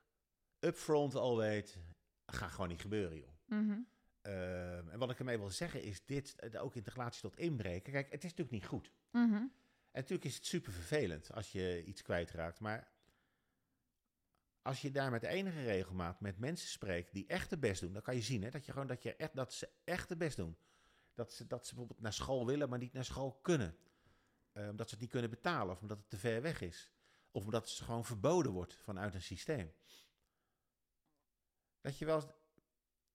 [0.60, 1.78] upfront al weet,
[2.26, 3.30] gaat gewoon niet gebeuren, joh.
[3.46, 3.80] Mhm.
[4.26, 7.94] Ehm, en wat ik ermee wil zeggen is dit, eh, ook in relatie tot inbreken.
[7.94, 8.92] Kijk, het is natuurlijk niet goed.
[9.12, 9.34] Mhm.
[9.34, 9.50] En
[9.92, 12.60] natuurlijk is het super vervelend als je iets kwijtraakt.
[12.60, 12.92] Maar
[14.62, 18.02] als je daar met enige regelmaat met mensen spreekt die echt de best doen, dan
[18.02, 20.38] kan je zien hè, dat, je gewoon, dat, je echt, dat ze echt de best
[20.38, 20.58] doen.
[21.14, 23.78] Dat ze, dat ze bijvoorbeeld naar school willen, maar niet naar school kunnen.
[24.54, 26.92] Uh, omdat ze het niet kunnen betalen of omdat het te ver weg is.
[27.32, 29.74] Of omdat het gewoon verboden wordt vanuit een systeem.
[31.82, 32.44] Dat je wel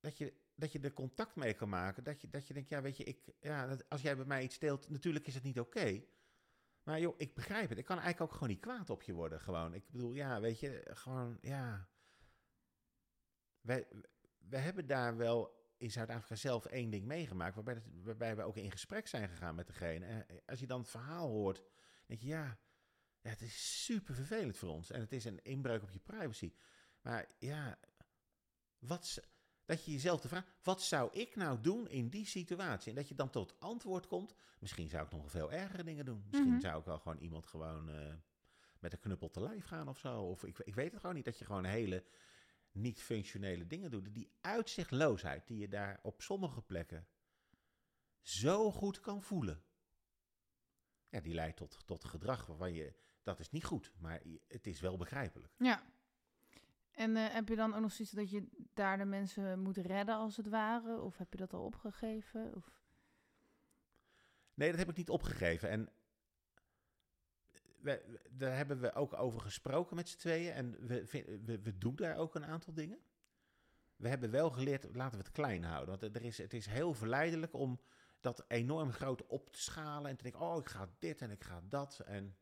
[0.00, 2.04] dat je, dat je er contact mee kan maken.
[2.04, 4.54] Dat je, dat je denkt, ja, weet je, ik, ja, als jij bij mij iets
[4.54, 6.04] steelt, natuurlijk is het niet oké.
[6.82, 7.78] maar joh, ik begrijp het.
[7.78, 9.40] Ik kan eigenlijk ook gewoon niet kwaad op je worden.
[9.40, 9.74] Gewoon.
[9.74, 11.88] Ik bedoel, ja, weet je, gewoon, ja.
[13.60, 13.86] Wij
[14.48, 19.06] hebben daar wel in Zuid-Afrika zelf één ding meegemaakt, waarbij, waarbij we ook in gesprek
[19.06, 20.06] zijn gegaan met degene.
[20.06, 21.62] En als je dan het verhaal hoort,
[22.06, 22.58] denk je, ja,
[23.20, 24.90] ja, het is super vervelend voor ons.
[24.90, 26.52] En het is een inbreuk op je privacy.
[27.00, 27.78] Maar ja,
[28.78, 29.28] wat,
[29.70, 32.90] dat je jezelf de vraag, wat zou ik nou doen in die situatie?
[32.90, 36.24] En dat je dan tot antwoord komt, misschien zou ik nog veel ergere dingen doen.
[36.26, 36.60] Misschien Mhm.
[36.60, 38.14] zou ik wel gewoon iemand gewoon eh,
[38.78, 40.22] met een knuppel te lijf gaan of zo.
[40.22, 42.04] Of ik, ik weet het gewoon niet, dat je gewoon hele
[42.72, 44.14] niet functionele dingen doet.
[44.14, 47.06] Die uitzichtloosheid die je daar op sommige plekken
[48.20, 49.62] zo goed kan voelen.
[51.08, 54.80] Ja, die leidt tot, tot gedrag waarvan je, dat is niet goed, maar het is
[54.80, 55.52] wel begrijpelijk.
[55.58, 55.82] Ja.
[56.90, 60.14] En eh, heb je dan ook nog zoiets dat je daar de mensen moet redden
[60.14, 61.00] als het ware?
[61.00, 62.54] Of heb je dat al opgegeven?
[62.54, 62.70] Of...
[64.54, 65.68] Nee, dat heb ik niet opgegeven.
[65.68, 65.88] En
[67.80, 70.52] we- daar hebben we ook over gesproken met z'n tweeën.
[70.52, 71.04] En we,
[71.44, 72.98] we, we doen daar ook een aantal dingen.
[73.96, 75.98] We hebben wel geleerd, laten we het klein houden.
[75.98, 77.80] Want er is, het is heel verleidelijk om
[78.20, 80.10] dat enorm groot op te schalen.
[80.10, 81.98] En te denken, oh, ik ga dit en ik ga dat.
[81.98, 82.36] En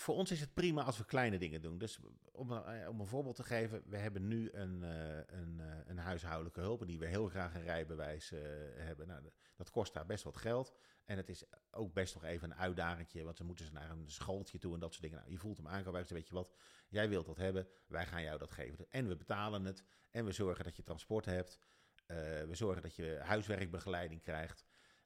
[0.00, 1.78] voor ons is het prima als we kleine dingen doen.
[1.78, 1.98] Dus
[2.32, 5.98] om, eh, om een voorbeeld te geven, we hebben nu een, eh, een, eh, een
[5.98, 8.30] huishoudelijke hulp die we heel graag een rijbewijs
[8.76, 9.06] hebben.
[9.06, 9.22] Nou,
[9.56, 10.74] dat kost daar best wat geld.
[11.04, 14.10] En het is ook best nog even een uitdagingje, want dan moeten ze naar een
[14.10, 15.18] schooltje toe en dat soort dingen.
[15.18, 16.52] Nou, je voelt hem aankomen, weet je wat,
[16.88, 18.86] jij wilt dat hebben, wij gaan jou dat geven.
[18.90, 21.58] En we betalen het en we zorgen dat je transport hebt.
[22.06, 24.64] We zorgen dat je huiswerkbegeleiding krijgt.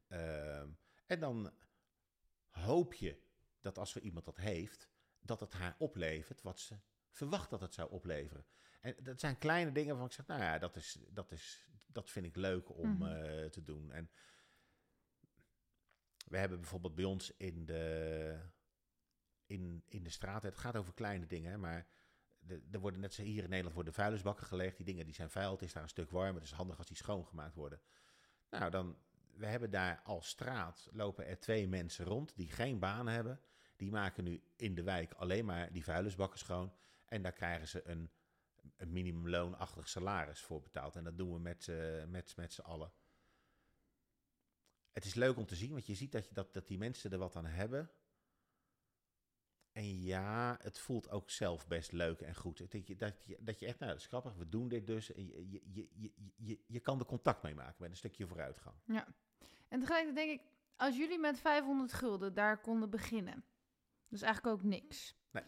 [0.09, 0.69] Ehm,
[1.07, 1.53] en dan
[2.49, 3.23] hoop je
[3.63, 4.89] dat als er iemand dat heeft,
[5.21, 6.77] dat het haar oplevert wat ze
[7.11, 8.45] verwacht dat het zou opleveren.
[8.81, 12.11] En dat zijn kleine dingen waarvan ik zeg, nou ja, dat, is, dat, is, dat
[12.11, 13.03] vind ik leuk om Mhm.
[13.03, 13.93] eh, te doen.
[13.93, 14.11] En
[16.27, 18.39] we hebben bijvoorbeeld bij ons in de,
[19.47, 21.87] in, in de straat, het gaat over kleine dingen, maar
[22.39, 24.77] de, er worden net zo hier in Nederland worden vuilnisbakken gelegd.
[24.77, 26.87] Die dingen die zijn vuil, het is daar een stuk warmer, het is handig als
[26.87, 27.81] die schoongemaakt worden.
[28.51, 28.99] Nou, dan,
[29.35, 33.41] we hebben daar als straat, lopen er twee mensen rond die geen baan hebben.
[33.83, 36.73] Die maken nu in de wijk alleen maar die vuilnisbakken schoon.
[37.05, 38.11] En daar krijgen ze een,
[38.77, 40.97] een minimumloonachtig salaris voor betaald.
[40.97, 41.73] En dat doen we met,
[42.09, 42.93] met, met z'n allen.
[44.93, 47.11] Het is leuk om te zien, want je ziet dat, je, dat, dat die mensen
[47.11, 47.91] er wat aan hebben.
[49.73, 52.71] En ja, het voelt ook zelf best leuk en goed.
[52.71, 55.07] Dat je, dat dat je echt, nou, dat is grappig, we doen dit dus.
[55.07, 55.89] Je, je,
[56.37, 58.77] je, je, kan er contact mee maken met een stukje vooruitgang.
[59.69, 63.45] En tegelijkertijd denk ik, als jullie met 500 gulden daar konden beginnen,
[64.13, 65.15] dus eigenlijk ook niks.
[65.31, 65.43] Nee.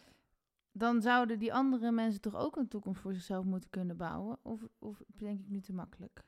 [0.71, 4.37] Dan zouden die andere mensen toch ook een toekomst voor zichzelf moeten kunnen bouwen?
[4.41, 6.23] Of, of denk ik nu te makkelijk?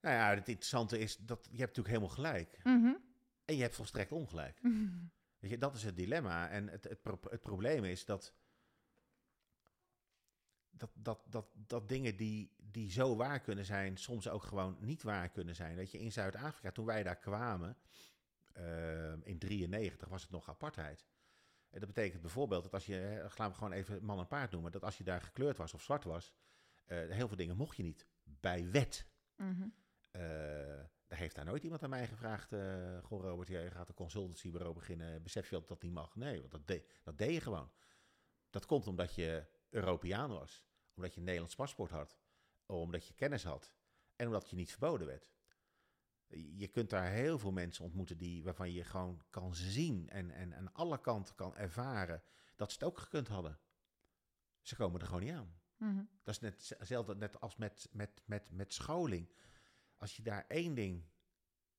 [0.00, 2.60] Nou ja, het interessante is dat je hebt natuurlijk helemaal gelijk.
[2.62, 2.94] Mhm.
[3.44, 4.60] En je hebt volstrekt ongelijk.
[5.40, 6.48] Weet je, dat is het dilemma.
[6.48, 8.34] En het, het, pro- het probleem is dat,
[10.70, 15.02] dat, dat, dat, dat dingen die, die zo waar kunnen zijn, soms ook gewoon niet
[15.02, 15.76] waar kunnen zijn.
[15.76, 17.76] Weet je, in Zuid-Afrika, toen wij daar kwamen,
[19.22, 21.06] in 93 was het nog apartheid.
[21.70, 24.72] En dat betekent bijvoorbeeld dat als je, laten we gewoon even man en paard noemen,
[24.72, 26.32] dat als je daar gekleurd was of zwart was,
[26.84, 28.06] eh, heel veel dingen mocht je niet.
[28.22, 29.06] Bij wet.
[30.10, 30.20] Eh,
[31.06, 32.52] daar heeft daar nooit iemand aan mij gevraagd.
[32.52, 35.22] eh goh, Robert, jij gaat een consultancybureau beginnen.
[35.22, 36.16] Besef je dat dat niet mag?
[36.16, 37.70] Nee, want dat, de, dat deed je gewoon.
[38.50, 40.64] Dat komt omdat je Europeaan was.
[40.94, 42.18] Omdat je een Nederlands paspoort had.
[42.66, 43.72] Omdat je kennis had.
[44.16, 45.28] En omdat je niet verboden werd.
[46.36, 50.54] Je kunt daar heel veel mensen ontmoeten die, waarvan je gewoon kan zien en, en
[50.54, 52.22] aan alle kanten kan ervaren
[52.56, 53.58] dat ze het ook gekund hadden.
[54.60, 55.60] Ze komen er gewoon niet aan.
[55.76, 56.04] Mhm.
[56.22, 59.32] Dat is net hetzelfde net als met, met, met, met scholing.
[59.96, 61.04] Als je daar één ding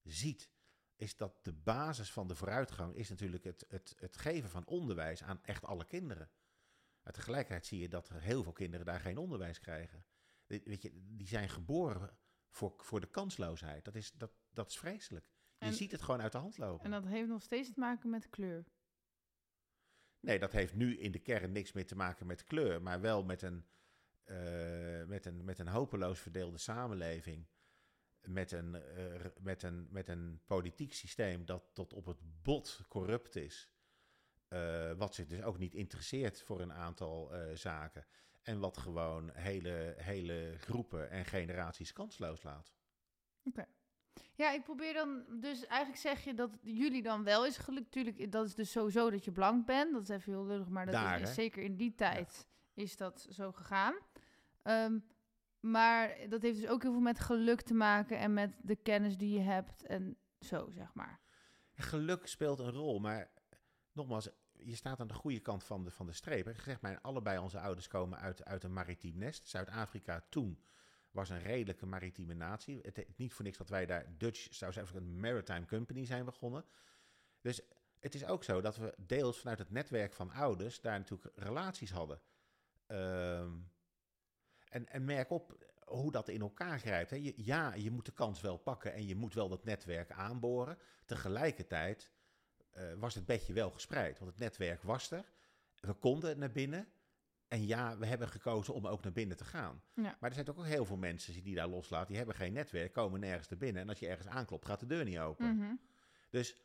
[0.04, 0.50] ziet,
[0.95, 5.24] is dat de basis van de vooruitgang is natuurlijk het, het, het geven van onderwijs
[5.24, 6.32] aan echt alle kinderen.
[7.04, 10.06] Maar tegelijkertijd zie je dat er heel veel kinderen daar geen onderwijs krijgen.
[10.45, 12.18] Weet je, die zijn geboren
[12.50, 13.86] voor, voor de kansloosheid.
[13.86, 15.26] Dat is, dat, dat is vreselijk.
[15.58, 16.86] Je En- ziet het gewoon uit de hand lopen.
[16.86, 18.66] En dat heeft nog steeds te maken met kleur.
[20.20, 23.24] Nee, dat heeft nu in de kern niks meer te maken met kleur, maar wel
[23.24, 23.66] met een,
[24.24, 27.47] eh, met een, met een hopeloos verdeelde samenleving.
[28.22, 33.36] met een, eh, met, een, met een politiek systeem dat tot op het bot corrupt
[33.36, 33.70] is.
[34.47, 38.06] eh, wat zich dus ook niet interesseert voor een aantal zaken.
[38.44, 42.74] En wat gewoon hele, hele groepen en generaties kansloos laat.
[44.40, 47.92] Ja, ik probeer dan, dus eigenlijk zeg je dat jullie dan wel is gelukt.
[47.92, 49.94] Tuurlijk, dat is dus sowieso dat je blank bent.
[49.94, 51.34] Dat is even heel lullig, maar dat Daar, is, hè?
[51.34, 53.96] zeker in die tijd is dat zo gegaan.
[54.62, 55.00] Ehm,
[55.60, 59.18] maar dat heeft dus ook heel veel met geluk te maken en met de kennis
[59.18, 61.20] die je hebt en zo, zeg maar.
[61.74, 63.32] Geluk speelt een rol, maar
[63.92, 64.30] nogmaals,
[64.64, 66.45] je staat aan de goede kant van de, van de streep.
[66.45, 66.53] hè.
[66.53, 69.47] Gezegd, mijn allebei onze ouders komen uit, uit een maritiem nest.
[69.47, 70.64] Zuid-Afrika toen
[71.12, 72.80] was een redelijke maritieme natie.
[72.82, 76.66] Het niet voor niks dat wij daar Dutch South African Maritime Company zijn begonnen.
[77.41, 77.62] Dus
[77.99, 81.91] het is ook zo dat we deels vanuit het netwerk van ouders daar natuurlijk relaties
[81.91, 82.22] hadden.
[82.88, 83.51] Ehm,
[84.70, 87.10] en, en merk op hoe dat in elkaar grijpt.
[87.10, 87.34] Hè.
[87.36, 90.78] Ja, je moet de kans wel pakken en je moet wel dat netwerk aanboren.
[91.05, 92.12] Tegelijkertijd
[92.70, 95.26] eh, was het bedje wel gespreid, want het netwerk was er.
[95.80, 96.88] We konden naar binnen.
[97.48, 99.84] En ja, we hebben gekozen om ook naar binnen te gaan.
[99.94, 100.02] Ja.
[100.20, 102.08] Maar er zijn toch ook heel veel mensen die daar loslaten.
[102.08, 103.82] Die hebben geen netwerk, komen nergens naar binnen.
[103.82, 105.56] En als je ergens aanklopt, gaat de deur niet open.
[105.56, 105.76] Mhm.
[106.30, 106.64] Dus dat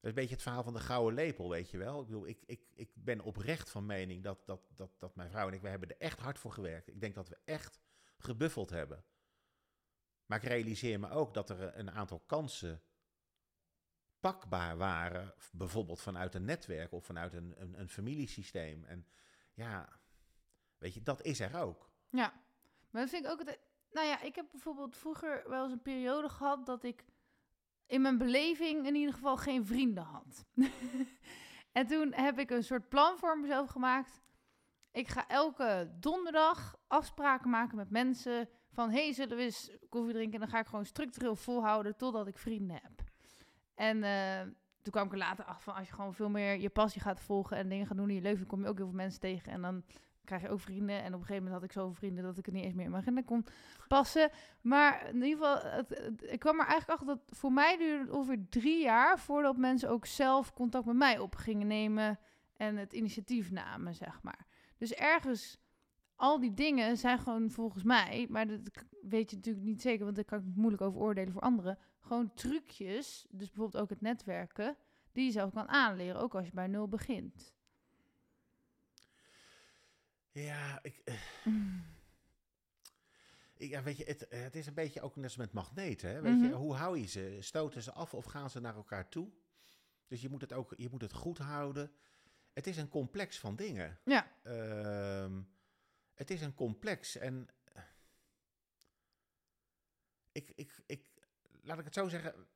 [0.00, 2.00] is een beetje het verhaal van de gouden lepel, weet je wel.
[2.00, 5.48] Ik bedoel, ik, ik, ik ben oprecht van mening dat, dat, dat, dat mijn vrouw
[5.48, 6.88] en ik, we hebben er echt hard voor gewerkt.
[6.88, 7.80] Ik denk dat we echt
[8.18, 9.04] gebuffeld hebben.
[10.26, 12.82] Maar ik realiseer me ook dat er een aantal kansen
[14.32, 15.34] pakbaar waren.
[15.52, 18.84] Bijvoorbeeld vanuit een netwerk of vanuit een, een, een familiesysteem.
[18.84, 19.06] En
[19.54, 19.88] ja,
[20.78, 21.90] weet je, dat is er ook.
[22.10, 22.32] Ja,
[22.90, 23.58] maar dat vind ik ook het.
[23.90, 27.04] Nou ja, ik heb bijvoorbeeld vroeger wel eens een periode gehad dat ik
[27.86, 30.44] in mijn beleving in ieder geval geen vrienden had.
[31.78, 34.22] en toen heb ik een soort plan voor mezelf gemaakt.
[34.90, 40.34] Ik ga elke donderdag afspraken maken met mensen van hey, zullen we eens koffie drinken?
[40.34, 43.05] En dan ga ik gewoon structureel volhouden totdat ik vrienden heb.
[43.76, 44.40] En eh,
[44.82, 47.20] toen kwam ik er later achter van als je gewoon veel meer je passie gaat
[47.20, 49.52] volgen en dingen gaat doen in je leven, kom je ook heel veel mensen tegen
[49.52, 49.84] en dan
[50.26, 51.02] krijg je ook vrienden.
[51.02, 52.84] En op een gegeven moment had ik zoveel vrienden dat ik het niet eens meer
[52.84, 53.46] in mijn agenda kon
[53.88, 54.30] passen.
[54.60, 58.10] Maar in ieder geval, het, ik kwam er eigenlijk achter dat voor mij duurde het
[58.10, 62.18] ongeveer drie jaar voordat mensen ook zelf contact met mij op gingen nemen
[62.56, 64.46] en het initiatief namen, zeg maar.
[64.78, 65.58] Dus ergens,
[66.16, 68.60] al die dingen zijn gewoon volgens mij, maar dat
[69.02, 71.78] weet je natuurlijk niet zeker, want daar kan ik moeilijk over oordelen voor anderen.
[72.06, 74.76] Gewoon trucjes, dus bijvoorbeeld ook het netwerken,
[75.12, 77.54] die je zelf kan aanleren, ook als je bij nul begint.
[80.30, 81.14] Ja, ik, eh,
[83.56, 86.10] ik- ja, weet je, het, het is een beetje ook net als met magneten.
[86.10, 86.20] Hè?
[86.20, 86.54] Weet je, Mhm.
[86.56, 87.36] hoe hou je ze?
[87.40, 89.30] Stoten ze af of gaan ze naar elkaar toe?
[90.06, 91.92] Dus je moet het ook je moet het goed houden.
[92.52, 93.98] Het is een complex van dingen.
[94.04, 94.32] Ja.
[94.42, 95.42] Ehm,
[96.14, 97.82] het is een complex en eh,
[100.32, 101.08] ik, ik, ik,
[101.66, 102.46] laat ik het zo zeggen.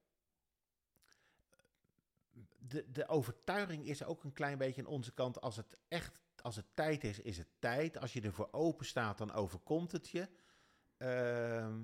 [2.59, 5.41] De, de overtuiging is ook een klein beetje aan onze kant.
[5.41, 7.99] Als het echt, als het tijd is, is het tijd.
[7.99, 10.29] Als je ervoor open staat, dan overkomt het je.
[10.97, 11.83] Ehm,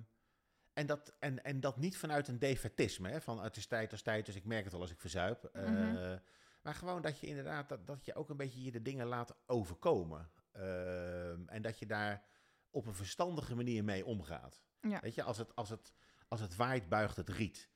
[0.73, 4.03] en, dat, en, en dat niet vanuit een defetisme, hè, van het is tijd als
[4.03, 5.45] tijd, dus ik merk het al als ik verzuip.
[5.45, 6.19] Eh, Mhm.
[6.63, 9.37] Maar gewoon dat je inderdaad, dat, dat je ook een beetje je de dingen laat
[9.47, 10.31] overkomen.
[10.53, 12.25] Ehm, en dat je daar
[12.71, 14.63] op een verstandige manier mee omgaat.
[14.81, 15.01] Ja.
[15.01, 15.93] Weet je, als het, als, het,
[16.29, 17.71] als het waait, buigt het riet.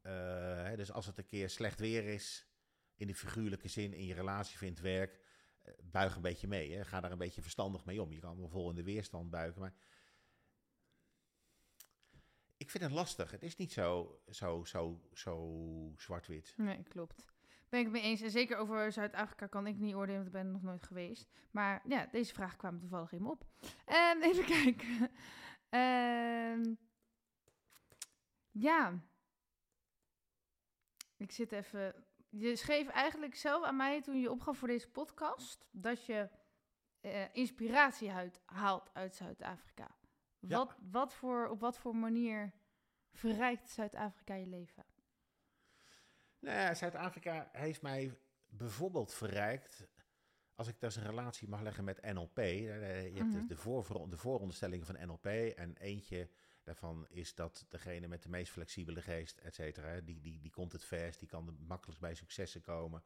[0.00, 2.46] Eh, dus als het een keer slecht weer is,
[2.96, 5.20] in de figuurlijke zin, in je relatie vindt werk,
[5.62, 6.72] eh, buig een beetje mee.
[6.72, 6.84] Hè.
[6.84, 8.12] Ga daar een beetje verstandig mee om.
[8.12, 9.74] Je kan wel vol in de weerstand buigen, maar
[12.56, 13.30] ik vind het lastig.
[13.30, 16.54] Het is niet zo, zo, zo, zo zwart-wit.
[16.56, 17.24] Nee, klopt.
[17.68, 18.20] Ben ik het mee eens.
[18.20, 21.28] En zeker over Zuid-Afrika kan ik niet oordelen, want ik ben nog nooit geweest.
[21.50, 23.46] Maar ja, deze vraag kwam toevallig in me op.
[23.84, 25.10] En even kijken.
[25.68, 26.74] Ehm,
[28.52, 29.00] ja.
[31.16, 32.04] Ik zit even...
[32.28, 35.66] Je schreef eigenlijk zelf aan mij toen je opgaf voor deze podcast...
[35.70, 36.28] dat je
[37.00, 39.96] eh, inspiratie uit, haalt uit Zuid-Afrika.
[40.38, 40.56] Ja.
[40.56, 42.52] Wat, wat voor, op wat voor manier
[43.12, 44.84] verrijkt Zuid-Afrika je leven?
[46.38, 49.86] Nou ja, Zuid-Afrika heeft mij bijvoorbeeld verrijkt.
[50.54, 52.38] Als ik dus een relatie mag leggen met NLP.
[52.38, 53.32] eh, Je hebt Mhm.
[53.32, 55.26] dus de, voor, de vooronderstellingen van NLP.
[55.56, 56.28] En eentje
[56.62, 60.00] daarvan is dat degene met de meest flexibele geest, et cetera.
[60.00, 63.02] Die, die, die komt het verst, die kan het makkelijkst bij successen komen,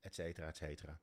[0.00, 1.00] et cetera, et cetera.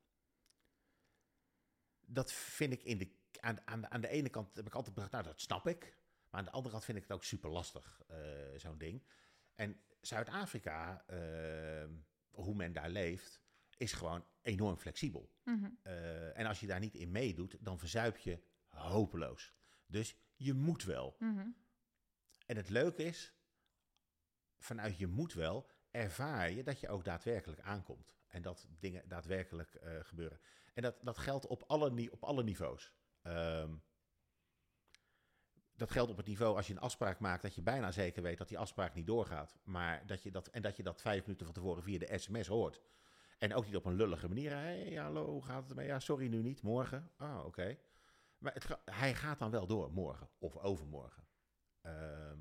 [2.02, 4.94] Dat vind ik in de, aan, aan, de- aan de ene kant heb ik altijd
[4.96, 5.98] bedacht, nou dat snap ik.
[6.30, 8.18] Maar aan de andere kant vind ik het ook super lastig, eh,
[8.56, 9.04] zo'n ding.
[9.56, 11.90] En Zuid-Afrika, eh,
[12.30, 13.42] hoe men daar leeft,
[13.78, 15.32] is gewoon enorm flexibel.
[15.44, 15.70] Mhm.
[15.82, 19.54] Eh, en als je daar niet in meedoet, dan verzuip je hopeloos.
[19.86, 21.16] Dus je moet wel.
[21.20, 21.48] Mhm.
[22.48, 23.34] En het leuke is,
[24.60, 28.16] vanuit je moet wel ervaar je dat je ook daadwerkelijk aankomt.
[28.28, 30.40] En dat dingen daadwerkelijk eh, gebeuren.
[30.74, 32.94] En dat, dat geldt op alle, op alle niveaus.
[33.22, 33.76] Ehm,
[35.76, 38.38] dat geldt op het niveau als je een afspraak maakt dat je bijna zeker weet
[38.38, 39.58] dat die afspraak niet doorgaat.
[39.64, 42.48] Maar dat je dat, en dat je dat vijf minuten van tevoren via de sms
[42.48, 42.82] hoort.
[43.38, 44.52] En ook niet op een lullige manier.
[44.52, 45.88] Hey, hallo, hoe gaat het ermee?
[45.88, 46.62] Ja, sorry, nu niet.
[46.62, 47.12] Morgen.
[47.18, 47.78] Ah, oké.
[48.38, 51.28] Maar het, hij gaat dan wel door, morgen of overmorgen.
[51.88, 52.38] Ehm,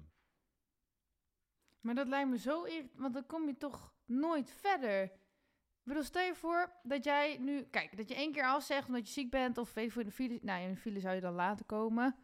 [1.81, 5.03] Maar dat lijkt me zo irritant, want dan kom je toch nooit verder.
[5.03, 7.63] Ik bedoel, stel je voor dat jij nu...
[7.63, 10.39] Kijk, dat je één keer afzegt omdat je ziek bent of voor in de file...
[10.43, 12.17] Nou, in de file zou je dan laten komen.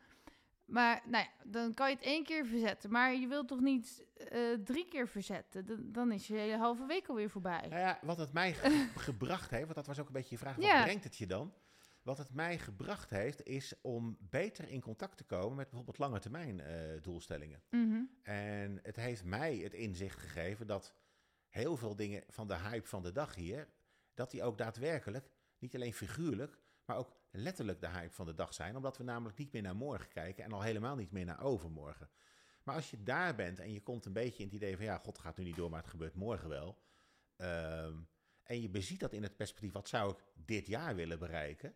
[0.65, 2.91] Maar nou ja, dan kan je het één keer verzetten.
[2.91, 5.67] Maar je wilt toch niet eh, drie keer verzetten?
[5.67, 7.67] Dan, dan is je hele halve week alweer voorbij.
[7.69, 10.39] Nou ja, wat het mij ge- gebracht heeft, want dat was ook een beetje je
[10.39, 10.83] vraag, wat Ja.
[10.83, 11.53] brengt het je dan?
[12.03, 16.19] Wat het mij gebracht heeft, is om beter in contact te komen met bijvoorbeeld lange
[16.19, 17.63] termijn eh, doelstellingen.
[17.71, 18.03] Mhm.
[18.23, 20.95] En het heeft mij het inzicht gegeven dat
[21.49, 23.69] heel veel dingen van de hype van de dag hier,
[24.15, 28.55] dat die ook daadwerkelijk, niet alleen figuurlijk, maar ook letterlijk de hype van de dag
[28.55, 28.77] zijn.
[28.77, 32.11] Omdat we namelijk niet meer naar morgen kijken en al helemaal niet meer naar overmorgen.
[32.63, 34.99] Maar als je daar bent en je komt een beetje in het idee van ja,
[34.99, 36.83] God gaat nu niet door, maar het gebeurt morgen wel.
[37.37, 37.97] ehm,
[38.43, 41.75] en je beziet dat in het perspectief, wat zou ik dit jaar willen bereiken?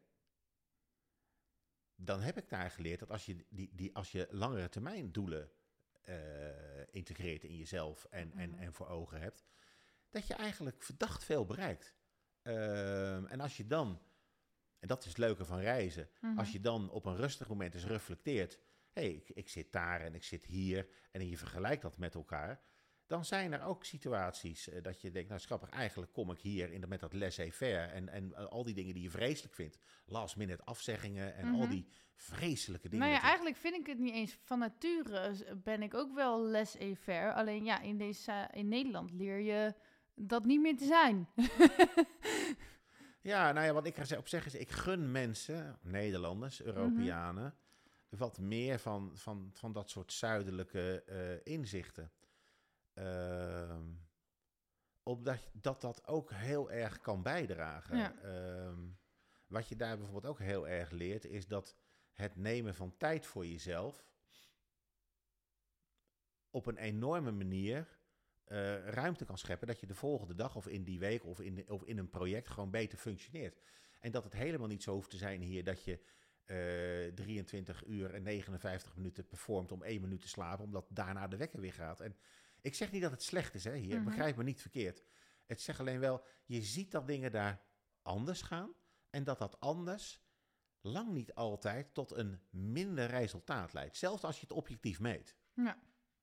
[1.97, 5.51] Dan heb ik daar geleerd dat als je, die, die, als je langere termijn doelen
[6.03, 6.15] eh,
[6.91, 8.59] integreert in jezelf en, en, Mhm.
[8.59, 9.45] en voor ogen hebt,
[10.11, 11.95] dat je eigenlijk verdacht veel bereikt.
[12.43, 14.03] Ehm, en als je dan,
[14.79, 16.39] en dat is het leuke van reizen, Mhm.
[16.39, 18.59] als je dan op een rustig moment eens reflecteert,
[18.93, 22.15] hé, hey, ik, ik zit daar en ik zit hier, en je vergelijkt dat met
[22.15, 22.61] elkaar,
[23.07, 26.73] dan zijn er ook situaties eh, dat je denkt, nou grappig, eigenlijk kom ik hier
[26.73, 29.79] in de, met dat laissez-faire en, en eh, al die dingen die je vreselijk vindt,
[30.07, 31.71] last minute afzeggingen en al Mhm.
[31.71, 33.07] die vreselijke dingen.
[33.09, 34.39] Nou ja, eigenlijk vind ik het niet eens.
[34.43, 37.33] Van nature s- ben ik ook wel laissez-faire.
[37.33, 39.75] Alleen ja, in, deze, in Nederland leer je
[40.15, 41.29] dat niet meer te zijn.
[43.23, 46.69] Ja, nou ja, wat ik ga op zeggen is, ik gun mensen, Nederlanders, Mhm.
[46.69, 47.55] Europeanen,
[48.09, 52.11] wat meer van, van, van dat soort zuidelijke eh, inzichten.
[55.03, 57.97] Omdat dat dat ook heel erg kan bijdragen.
[57.97, 58.15] Ja.
[58.23, 58.81] Ehm,
[59.47, 61.77] wat je daar bijvoorbeeld ook heel erg leert, is dat
[62.13, 64.07] het nemen van tijd voor jezelf
[66.51, 67.99] op een enorme manier
[68.45, 69.67] eh, ruimte kan scheppen.
[69.67, 72.49] Dat je de volgende dag of in die week of in, of in een project
[72.49, 73.61] gewoon beter functioneert.
[74.01, 76.01] En dat het helemaal niet zo hoeft te zijn hier dat je
[76.45, 81.37] eh 23 uur en 59 minuten performt om één minuut te slapen, omdat daarna de
[81.37, 82.01] wekker weer gaat.
[82.01, 82.17] En
[82.67, 84.05] ik zeg niet dat het slecht is hè, hier, Mhm.
[84.05, 85.03] begrijp me niet verkeerd.
[85.47, 87.63] Het zegt alleen wel, je ziet dat dingen daar
[88.03, 88.75] anders gaan
[89.11, 90.25] en dat dat anders
[90.81, 93.97] lang niet altijd tot een minder resultaat leidt.
[93.97, 95.37] Zelfs als je het objectief meet.
[95.55, 95.79] Ja,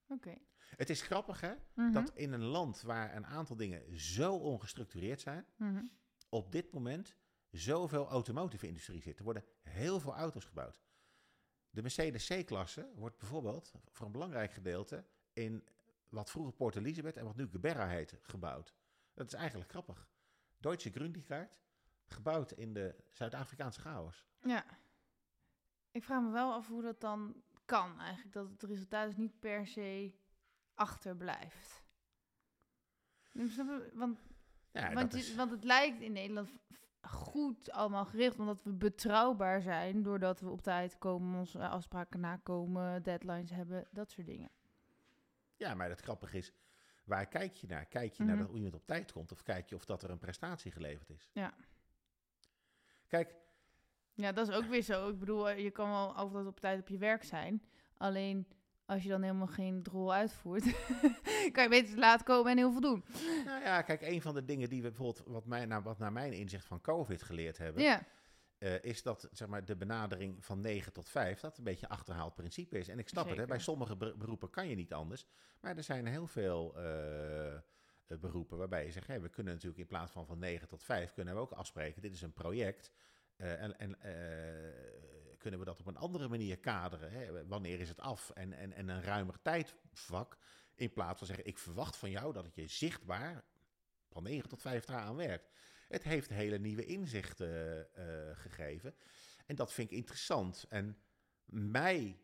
[0.08, 0.38] oké.
[0.58, 5.22] Het is grappig hè, Mhm, dat in een land waar een aantal dingen zo ongestructureerd
[5.22, 5.86] zijn, mhm.
[6.30, 7.16] op dit moment
[7.50, 9.18] zoveel automotive industrie zit.
[9.18, 10.82] Er worden heel veel auto's gebouwd.
[11.70, 15.68] De Mercedes C-klasse wordt bijvoorbeeld voor een belangrijk gedeelte in
[16.14, 18.74] wat vroeger Port Elizabeth en wat nu Geberra heet gebouwd.
[19.14, 20.08] Dat is eigenlijk grappig.
[20.58, 21.58] Deutsche Grundigkeit,
[22.06, 24.26] gebouwd in de Zuid-Afrikaanse chaos.
[24.42, 24.66] Ja.
[25.92, 28.34] Ik vraag me wel af hoe dat dan kan eigenlijk.
[28.34, 30.14] Dat het resultaat dus niet per se
[30.74, 31.84] achterblijft.
[33.94, 34.20] Want,
[34.72, 36.52] Ja, want, is, want het lijkt in Nederland
[37.02, 38.40] goed allemaal gericht.
[38.40, 40.04] Omdat we betrouwbaar zijn.
[40.04, 43.88] Doordat we op tijd komen, onze afspraken nakomen, deadlines hebben.
[43.92, 44.50] Dat soort dingen.
[45.64, 46.52] Ja, maar het grappige is,
[47.04, 47.86] waar kijk je naar?
[47.86, 48.46] Kijk je naar Mhm.
[48.46, 51.30] dat iemand op tijd komt of kijk je of dat er een prestatie geleverd is?
[51.34, 51.54] Ja.
[53.08, 53.36] Kijk,
[54.16, 55.10] Ja, dat is ook weer zo.
[55.10, 57.64] Ik bedoel, eh, je kan wel altijd op tijd op je werk zijn.
[57.98, 58.48] Alleen
[58.86, 60.64] als je dan helemaal geen drol uitvoert,
[61.54, 63.04] kan je beter te laat komen en heel veel doen.
[63.46, 66.12] nou ja, kijk, een van de dingen die we bijvoorbeeld, wat, mij, nou, wat naar
[66.12, 68.04] mijn inzicht van COVID geleerd hebben, Ja,
[68.64, 71.92] eh, is dat zeg maar, de benadering van 9 tot 5, dat een beetje een
[71.92, 72.88] achterhaald principe is.
[72.88, 75.26] En ik snap het, hè, bij sommige ber- beroepen kan je niet anders.
[75.60, 77.62] Maar er zijn heel veel eh, eh,
[78.08, 81.34] beroepen waarbij je zegt, we kunnen natuurlijk in plaats van van 9 tot 5, kunnen
[81.34, 82.92] we ook afspreken, dit is een project.
[83.38, 83.98] en en
[85.38, 87.12] kunnen we dat op een andere manier kaderen?
[87.12, 87.48] Hè?
[87.48, 88.30] Wanneer is het af?
[88.30, 90.38] En, en, en een ruimer tijdvak.
[90.76, 93.44] In plaats van zeggen, ik verwacht van jou dat het je zichtbaar
[94.10, 95.50] van 9 tot 5 aan werkt.
[95.94, 98.96] Het heeft hele nieuwe inzichten eh, gegeven.
[99.46, 100.66] En dat vind ik interessant.
[100.70, 100.98] En
[101.46, 102.20] mij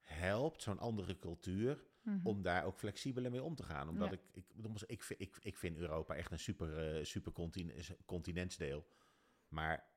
[0.00, 2.26] helpt zo'n andere cultuur mhm.
[2.26, 3.88] om daar ook flexibeler mee om te gaan.
[3.88, 4.14] Omdat Ja.
[4.14, 4.44] ik, ik,
[4.86, 8.86] ik, vind- ik, vind Europa echt een super, eh, super continen- continentsdeel.
[9.48, 9.90] Maar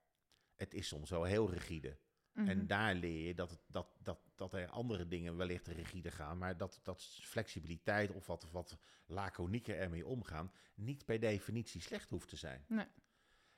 [0.55, 1.97] het is soms wel heel rigide.
[2.33, 2.47] Mhm.
[2.49, 6.57] En daar leer je dat, dat, dat, dat er andere dingen wellicht rigide gaan, maar
[6.57, 12.35] dat, dat flexibiliteit of wat, wat laconieker ermee omgaan niet per definitie slecht hoeft te
[12.35, 12.65] zijn.
[12.67, 12.87] Nee.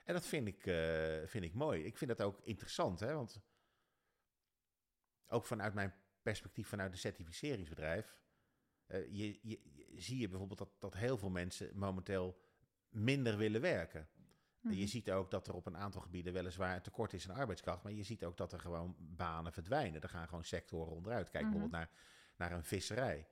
[0.04, 1.84] En dat vind ik, eh, vind ik mooi.
[1.84, 3.14] Ik vind dat ook interessant, hè?
[3.14, 3.42] want
[5.28, 8.18] ook vanuit mijn perspectief, vanuit een certificeringsbedrijf,
[8.86, 9.60] eh, je, je,
[9.96, 12.42] zie je bijvoorbeeld dat, dat heel veel mensen momenteel
[12.90, 14.10] minder willen werken.
[14.64, 14.88] En je Mhm.
[14.88, 17.92] ziet ook dat er op een aantal gebieden weliswaar een tekort is aan arbeidskracht, maar
[17.92, 20.02] je ziet ook dat er gewoon banen verdwijnen.
[20.02, 21.30] Er gaan gewoon sectoren onderuit.
[21.30, 21.52] Kijk Mhm.
[21.54, 21.90] bijvoorbeeld naar,
[22.38, 23.28] naar een visserij.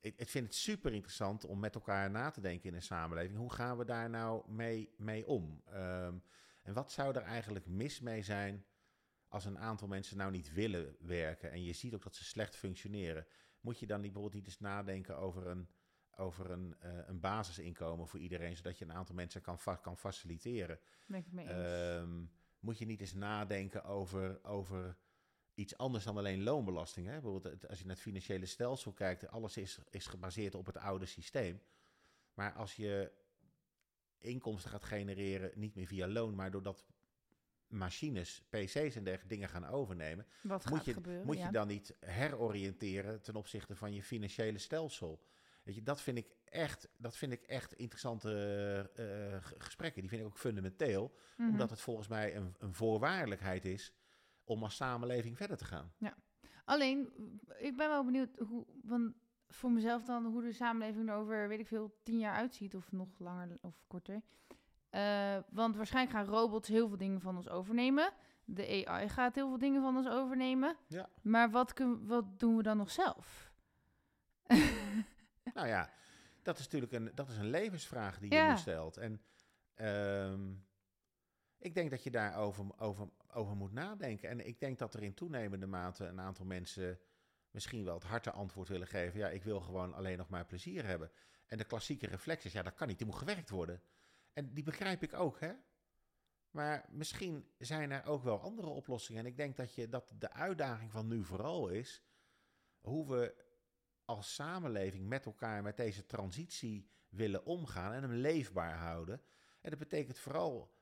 [0.00, 3.38] Ik, ik vind het super interessant om met elkaar na te denken in een samenleving.
[3.38, 5.62] Hoe gaan we daar nou mee, mee om?
[5.64, 6.18] Ehm,
[6.62, 8.64] en wat zou er eigenlijk mis mee zijn
[9.28, 12.56] als een aantal mensen nou niet willen werken en je ziet ook dat ze slecht
[12.56, 13.26] functioneren?
[13.60, 15.68] Moet je dan niet bijvoorbeeld niet eens nadenken over een,
[16.16, 20.78] over een, eh, een basisinkomen voor iedereen, zodat je een aantal mensen kan, kan faciliteren?
[21.06, 21.54] Ben ik het mee eens.
[21.54, 22.24] Ehm,
[22.60, 24.96] moet je niet eens nadenken over, over
[25.54, 27.06] iets anders dan alleen loonbelasting?
[27.06, 27.12] Hè?
[27.12, 31.06] Bijvoorbeeld, als je naar het financiële stelsel kijkt, alles is, is gebaseerd op het oude
[31.06, 31.60] systeem.
[32.34, 33.12] Maar als je
[34.18, 36.86] inkomsten gaat genereren, niet meer via loon, maar doordat
[37.66, 41.26] machines, PC's en dergelijke dingen gaan overnemen, Wat gaat moet je, gebeuren?
[41.26, 41.46] moet ja.
[41.46, 45.22] je dan niet heroriënteren ten opzichte van je financiële stelsel?
[45.66, 48.30] Weet je, dat vind ik echt, dat vind ik echt interessante
[48.94, 50.00] eh, g- gesprekken.
[50.00, 51.50] Die vind ik ook fundamenteel, Mhm.
[51.50, 53.92] omdat het volgens mij een, een voorwaardelijkheid is
[54.44, 55.92] om als samenleving verder te gaan.
[56.64, 57.12] Alleen,
[57.58, 59.14] ik ben wel benieuwd hoe, want
[59.48, 62.92] voor mezelf dan, hoe de samenleving er over, weet ik veel, tien jaar uitziet of
[62.92, 64.22] nog langer of korter.
[64.90, 68.12] Eh, want waarschijnlijk gaan robots heel veel dingen van ons overnemen.
[68.44, 70.76] De AI gaat heel veel dingen van ons overnemen.
[70.86, 71.08] Ja.
[71.22, 73.52] Maar wat, kun, wat doen we dan nog zelf?
[75.56, 75.90] Nou ja,
[76.42, 78.50] dat is natuurlijk een, dat is een levensvraag die je Ja.
[78.50, 78.96] nu stelt.
[78.96, 79.22] En
[79.74, 80.54] ehm,
[81.58, 84.28] ik denk dat je daarover over, over moet nadenken.
[84.28, 86.98] En ik denk dat er in toenemende mate een aantal mensen
[87.50, 89.18] misschien wel het harte antwoord willen geven.
[89.18, 91.10] Ja, ik wil gewoon alleen nog maar plezier hebben.
[91.46, 93.82] En de klassieke reflex is, ja, dat kan niet, die moet gewerkt worden.
[94.32, 95.52] En die begrijp ik ook, hè.
[96.50, 99.20] Maar misschien zijn er ook wel andere oplossingen.
[99.20, 102.02] En ik denk dat, je, dat de uitdaging van nu vooral is
[102.80, 103.44] hoe we
[104.06, 109.22] als samenleving met elkaar met deze transitie willen omgaan en hem leefbaar houden.
[109.60, 110.74] En dat betekent vooral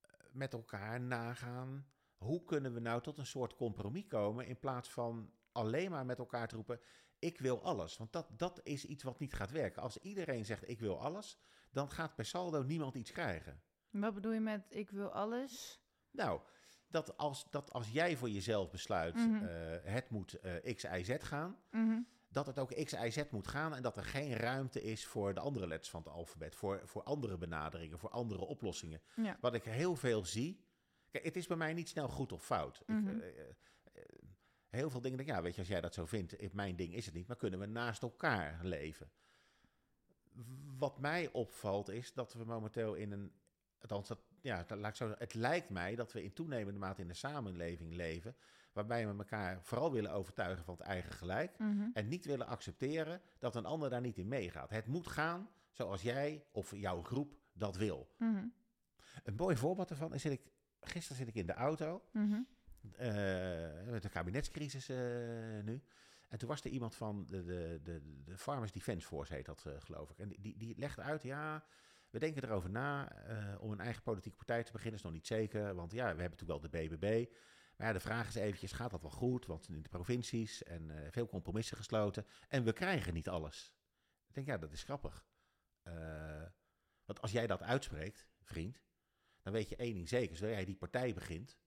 [0.00, 1.86] eh, met elkaar nagaan
[2.16, 6.18] hoe kunnen we nou tot een soort compromis komen in plaats van alleen maar met
[6.18, 6.80] elkaar te roepen
[7.18, 7.96] ik wil alles.
[7.96, 9.82] Want dat, dat is iets wat niet gaat werken.
[9.82, 11.38] Als iedereen zegt ik wil alles,
[11.70, 13.62] dan gaat per saldo niemand iets krijgen.
[13.90, 15.80] Wat bedoel je met ik wil alles?
[16.10, 16.40] Nou,
[16.88, 19.44] dat als, dat als jij voor jezelf besluit Mhm.
[19.44, 21.98] eh, het moet eh, X, Y, Z gaan, Mhm.
[22.28, 25.34] dat het ook X, Y, Z moet gaan en dat er geen ruimte is voor
[25.34, 29.00] de andere letters van het alfabet, voor, voor andere benaderingen, voor andere oplossingen.
[29.16, 29.36] Ja.
[29.40, 30.64] Wat ik heel veel zie.
[31.10, 32.82] Kijk, het is bij mij niet snel goed of fout.
[32.86, 33.08] Mhm.
[33.08, 34.02] ik, eh, eh,
[34.68, 37.04] heel veel dingen denk ja, weet je, als jij dat zo vindt, mijn ding is
[37.06, 39.10] het niet, maar kunnen we naast elkaar leven.
[40.78, 43.32] Wat mij opvalt is dat we momenteel in een,
[43.80, 47.02] althans, dat, ja, dat, laat ik zo, het lijkt mij dat we in toenemende mate
[47.02, 48.36] in een samenleving leven,
[48.72, 51.58] waarbij we elkaar vooral willen overtuigen van het eigen gelijk.
[51.58, 51.88] Mhm.
[51.92, 54.70] En niet willen accepteren dat een ander daar niet in meegaat.
[54.70, 58.08] Het moet gaan zoals jij of jouw groep dat wil.
[58.18, 58.44] Mhm.
[59.24, 60.40] Een mooi voorbeeld daarvan is ik
[60.80, 62.40] gisteren zit ik in de auto Mhm.
[62.92, 63.10] eh,
[63.90, 64.96] met de kabinetscrisis eh,
[65.62, 65.82] nu.
[66.28, 69.64] En toen was er iemand van de, de, de, de Farmers Defence Force, heet dat
[69.66, 70.18] eh, geloof ik.
[70.18, 71.64] En die, die, die legde uit, ja,
[72.10, 74.98] we denken erover na eh, om een eigen politieke partij te beginnen.
[74.98, 77.30] is nog niet zeker, want ja, we hebben natuurlijk wel de BBB.
[77.76, 79.46] Maar ja, de vraag is eventjes, gaat dat wel goed?
[79.46, 82.26] Want in de provincies en eh, veel compromissen gesloten.
[82.48, 83.74] En we krijgen niet alles.
[84.28, 85.26] Ik denk, ja, dat is grappig.
[85.82, 86.46] Eh,
[87.04, 88.82] want als jij dat uitspreekt, vriend,
[89.42, 90.36] dan weet je één ding zeker.
[90.36, 91.58] Zodra jij die partij begint,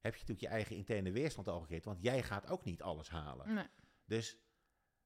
[0.00, 1.84] heb je natuurlijk je eigen interne weerstand al gecreëerd.
[1.84, 3.54] Want jij gaat ook niet alles halen.
[3.54, 3.68] Nee.
[4.04, 4.38] Dus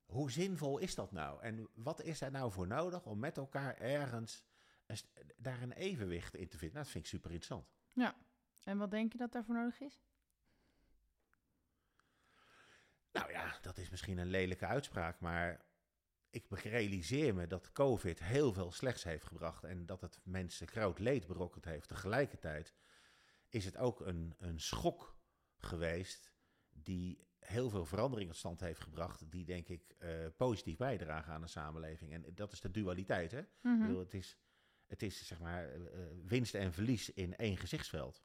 [0.04, 1.42] hoe zinvol is dat nou?
[1.42, 4.44] En wat is er nou voor nodig om met elkaar ergens
[5.36, 6.76] daar een evenwicht in te vinden?
[6.76, 7.72] Nou, dat vind ik super interessant.
[8.64, 10.02] En wat denk je dat daarvoor nodig is?
[13.12, 15.64] Nou ja, dat is misschien een lelijke uitspraak, maar
[16.30, 20.98] ik realiseer me dat COVID heel veel slechts heeft gebracht en dat het mensen groot
[20.98, 21.88] leed berokkend heeft.
[21.88, 22.74] Tegelijkertijd
[23.48, 25.16] is het ook een, een schok
[25.58, 26.32] geweest
[26.70, 31.40] die heel veel verandering tot stand heeft gebracht, die denk ik eh, positief bijdragen aan
[31.40, 32.12] de samenleving.
[32.12, 33.42] En dat is de dualiteit, hè?
[33.60, 33.74] Mhm.
[33.74, 34.38] Ik bedoel, het, is,
[34.86, 35.80] het is zeg maar eh,
[36.24, 38.22] winst en verlies in één gezichtsveld.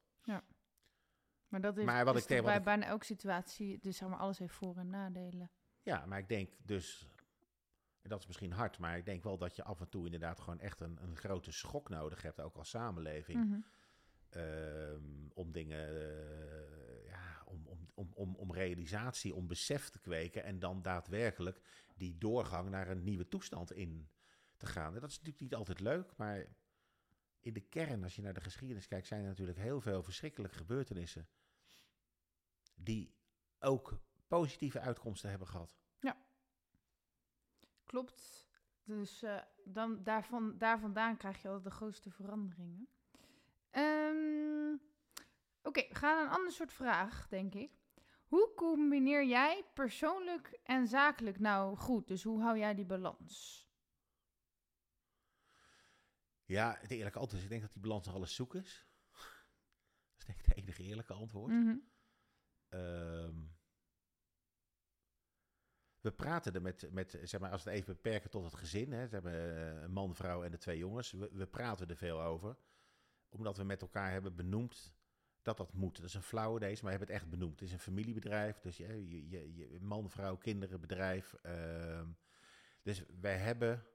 [1.48, 4.18] Maar dat is, Maar wat is ik wat bij bijna elke situatie, dus zeg maar,
[4.20, 5.52] alles heeft voor- en nadelen.
[5.82, 7.08] Ja, maar ik denk dus,
[8.02, 10.40] en dat is misschien hard, maar ik denk wel dat je af en toe inderdaad
[10.40, 13.60] gewoon echt een, een grote schok nodig hebt, ook als samenleving, Mhm.
[14.30, 20.44] ehm, om dingen, eh, ja, om, om, om, om, om realisatie, om besef te kweken
[20.44, 21.62] en dan daadwerkelijk
[21.96, 24.10] die doorgang naar een nieuwe toestand in
[24.60, 24.94] te gaan.
[24.94, 26.46] En dat is natuurlijk niet altijd leuk, maar
[27.40, 30.58] in de kern, als je naar de geschiedenis kijkt, zijn er natuurlijk heel veel verschrikkelijke
[30.58, 31.30] gebeurtenissen
[32.76, 33.16] die
[33.60, 35.78] ook positieve uitkomsten hebben gehad.
[37.86, 38.48] Klopt.
[38.84, 42.90] Dus eh, dan, daarvan, daar vandaan krijg je altijd de grootste veranderingen.
[43.70, 44.78] Ehm,
[45.64, 47.72] Oké, we gaan een ander soort vraag, denk ik.
[48.26, 52.08] Hoe combineer jij persoonlijk en zakelijk nou goed?
[52.08, 53.69] Dus hoe hou jij die balans?
[56.50, 58.88] Ja, het eerlijke antwoord is, ik denk dat die balans nog alles zoek is.
[60.18, 61.52] Dat is denk ik het enige eerlijke antwoord.
[61.52, 61.78] Mhm.
[62.70, 63.36] Ehm,
[66.00, 68.92] we praten er met, met, zeg maar, als we het even beperken tot het gezin.
[68.92, 71.12] Hè, ze hebben eh, een man, vrouw en de twee jongens.
[71.12, 72.58] We, we praten er veel over.
[73.30, 74.94] Omdat we met elkaar hebben benoemd
[75.42, 75.96] dat dat moet.
[75.96, 77.60] Dat is een flauwe deze, maar we hebben het echt benoemd.
[77.60, 78.60] Het is een familiebedrijf.
[78.60, 81.34] Dus je, je, je, man, vrouw, kinderen, bedrijf.
[81.34, 82.08] ehm,
[82.84, 83.86] dus wij hebben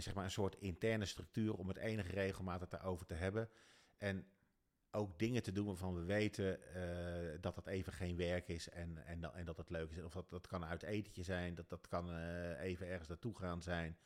[0.00, 3.48] zeg maar een soort interne structuur om het enige regelmatig daarover te hebben.
[3.96, 4.26] En
[4.90, 9.04] ook dingen te doen waarvan we weten eh, dat dat even geen werk is en,
[9.06, 10.02] en, en dat het leuk is.
[10.02, 13.62] Of dat, dat kan uit etentje zijn, dat, dat kan eh, even ergens naartoe gaan
[13.62, 13.98] zijn.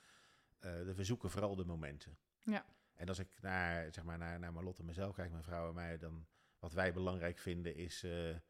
[0.59, 2.19] Eh, we zoeken vooral de momenten.
[2.43, 2.65] Ja.
[2.95, 5.75] En als ik naar, zeg maar, naar, naar Marlotte en mezelf kijk, mijn vrouw en
[5.75, 6.27] mij, dan
[6.59, 8.41] wat wij belangrijk vinden is eh, gewoon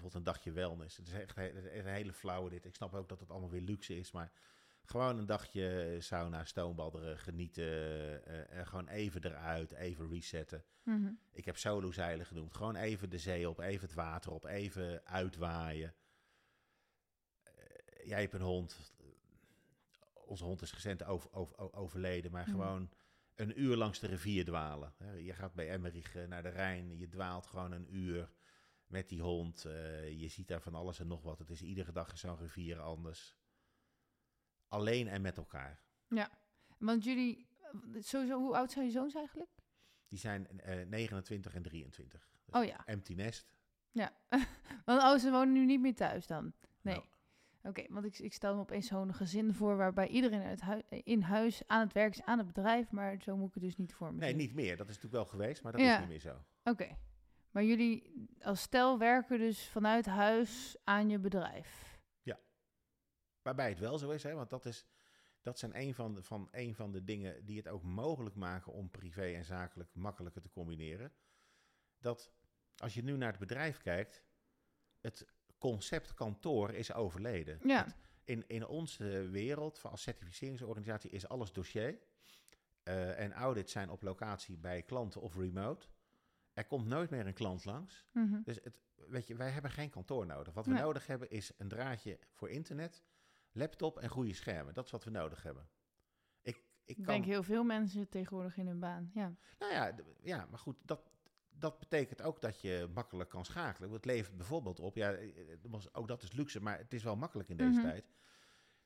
[0.00, 0.96] bijvoorbeeld een dagje wellness.
[0.96, 2.64] Het is echt, he- het is echt een hele flauwe dit.
[2.64, 4.32] Ik snap ook dat het allemaal weer luxe is, maar
[4.84, 7.64] gewoon een dagje sauna, stoombadderen, genieten.
[8.26, 10.64] eh, en gewoon even eruit, even resetten.
[10.82, 11.12] Mhm.
[11.32, 12.54] Ik heb solozeilen genoemd.
[12.54, 15.94] Gewoon even de zee op, even het water op, even uitwaaien.
[17.42, 18.92] Eh, jij hebt een hond.
[20.14, 22.50] Onze hond is recent over, over, overleden, maar Mhm.
[22.50, 22.90] gewoon
[23.34, 24.94] een uur langs de rivier dwalen.
[25.24, 28.30] Je gaat bij Emmerich eh, naar de Rijn, je dwaalt gewoon een uur
[28.86, 29.64] met die hond.
[29.64, 31.38] Eh, je ziet daar van alles en nog wat.
[31.38, 33.36] Het is iedere dag zo'n rivier anders.
[34.68, 35.82] Alleen en met elkaar.
[36.78, 37.46] Want jullie,
[37.98, 39.50] sowieso, hoe oud zijn je zoons eigenlijk?
[40.08, 42.28] Die zijn eh 29 en 23.
[42.44, 43.54] Dus Oh ja, Empty nest.
[43.90, 44.12] ja.
[44.84, 46.52] Want oh, ze wonen nu niet meer thuis dan?
[46.80, 46.94] Nee.
[46.94, 47.06] Nou,
[47.62, 51.20] Oké, want ik, ik stel me opeens zo'n gezin voor waarbij iedereen uit hui- in
[51.22, 53.94] huis aan het werk is, aan het bedrijf, maar zo moet ik het dus niet
[53.94, 54.38] voor me Nee, zien.
[54.38, 54.76] niet meer.
[54.76, 55.92] Dat is natuurlijk wel geweest, maar dat Ja.
[55.94, 56.44] is niet meer zo.
[56.64, 56.96] Oké,
[57.50, 61.93] maar jullie als stel werken dus vanuit huis aan je bedrijf.
[63.44, 64.86] Waarbij het wel zo is, hè, want dat, is,
[65.42, 68.72] dat zijn een van, de, van, een van de dingen die het ook mogelijk maken
[68.72, 71.12] om privé en zakelijk makkelijker te combineren.
[71.98, 72.30] Dat
[72.76, 74.24] als je nu naar het bedrijf kijkt,
[75.00, 75.26] het
[75.58, 77.58] concept kantoor is overleden.
[77.62, 77.84] Ja.
[77.84, 81.98] Het- in, in onze wereld, van als certificeringsorganisatie, is alles dossier.
[82.82, 85.86] Eh, en audits zijn op locatie bij klanten of remote.
[86.52, 88.06] Er komt nooit meer een klant langs.
[88.12, 88.42] Mhm.
[88.42, 90.54] Dus het, weet je, wij hebben geen kantoor nodig.
[90.54, 90.82] Wat we Nee.
[90.82, 93.02] nodig hebben is een draadje voor internet,
[93.54, 94.74] laptop en goede schermen.
[94.74, 95.68] Dat is wat we nodig hebben.
[96.42, 99.10] Ik, ik kan, denk heel veel mensen tegenwoordig in hun baan.
[99.14, 101.00] Ja, nou ja, ja, maar goed, dat,
[101.50, 103.90] dat betekent ook dat je makkelijk kan schakelen.
[103.90, 105.30] Het levert bijvoorbeeld op, ja, eh,
[105.62, 107.82] was- ook dat is luxe, maar het is wel makkelijk in deze Mhm.
[107.88, 108.04] tijd.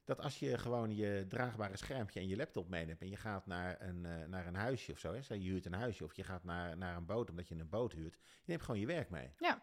[0.05, 3.81] Dat als je gewoon je draagbare schermpje en je laptop meeneemt en je gaat naar
[3.81, 6.45] een, eh, naar een huisje of zo, hè, je huurt een huisje of je gaat
[6.45, 9.33] naar, naar een boot omdat je een boot huurt, je neemt gewoon je werk mee.
[9.39, 9.59] Ja.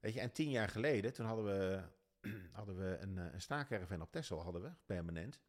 [0.00, 1.82] Weet je, en tien jaar geleden, toen hadden we,
[2.52, 5.40] hadden we een, eh, een staakerven op Texel, hadden we, permanent.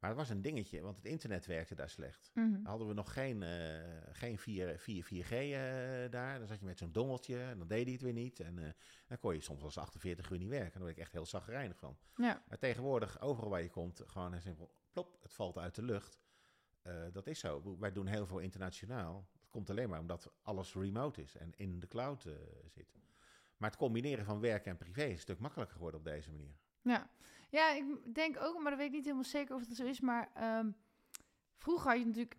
[0.00, 2.30] Maar het was een dingetje, want het internet werkte daar slecht.
[2.34, 2.64] Mhm.
[2.64, 6.38] Hadden we nog geen, eh, geen 4, 4, 4G eh, daar.
[6.38, 8.40] Dan zat je met zo'n dongeltje en dan deed hij het weer niet.
[8.40, 8.70] En eh,
[9.06, 10.72] dan kon je soms wel eens 48 uur niet werken.
[10.72, 11.98] Daar werd ik echt heel zagrijnig van.
[12.16, 12.42] ja.
[12.48, 16.18] Maar tegenwoordig, overal waar je komt, gewoon en simpel, plop, het valt uit de lucht.
[17.12, 17.76] Dat is zo.
[17.78, 19.28] Wij doen heel veel internationaal.
[19.40, 22.26] Dat komt alleen maar omdat alles remote is en in de cloud
[22.66, 22.94] zit.
[23.60, 26.54] Maar het combineren van werk en privé is een stuk makkelijker geworden op deze manier.
[26.82, 27.10] Ja.
[27.50, 30.00] ja, ik denk ook, maar dat weet ik niet helemaal zeker of het zo is.
[30.00, 30.70] Maar ehm,
[31.56, 32.38] vroeger had je natuurlijk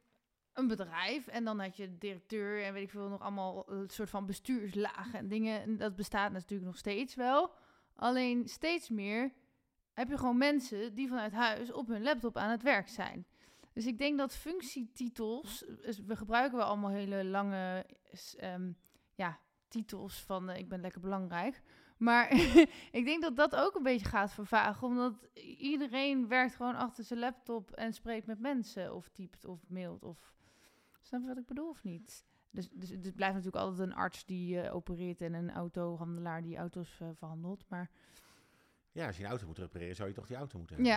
[0.53, 4.09] een bedrijf en dan had je directeur en weet ik veel nog allemaal een soort
[4.09, 5.61] van bestuurslagen en dingen.
[5.61, 7.53] En dat bestaat natuurlijk nog steeds wel.
[7.95, 9.33] Alleen steeds meer
[9.93, 13.25] heb je gewoon mensen die vanuit huis op hun laptop aan het werk zijn.
[13.73, 17.85] Dus ik denk dat functietitels, dus we gebruiken wel allemaal hele lange
[18.37, 18.71] ehm,
[19.15, 19.39] ja,
[19.71, 21.61] titels van eh, ik ben lekker belangrijk.
[21.97, 22.31] Maar
[22.99, 27.19] ik denk dat dat ook een beetje gaat vervagen, omdat iedereen werkt gewoon achter zijn
[27.19, 30.33] laptop en spreekt met mensen of typt of mailt of...
[31.01, 32.25] Snap je wat ik bedoel of niet?
[32.51, 36.57] Dus, dus het blijft natuurlijk altijd een arts die eh, opereert en een autohandelaar die
[36.57, 37.63] auto's eh, verhandelt.
[37.67, 37.89] Maar
[38.91, 40.93] Ja, als je een auto moet repareren, zou je toch die auto moeten hebben.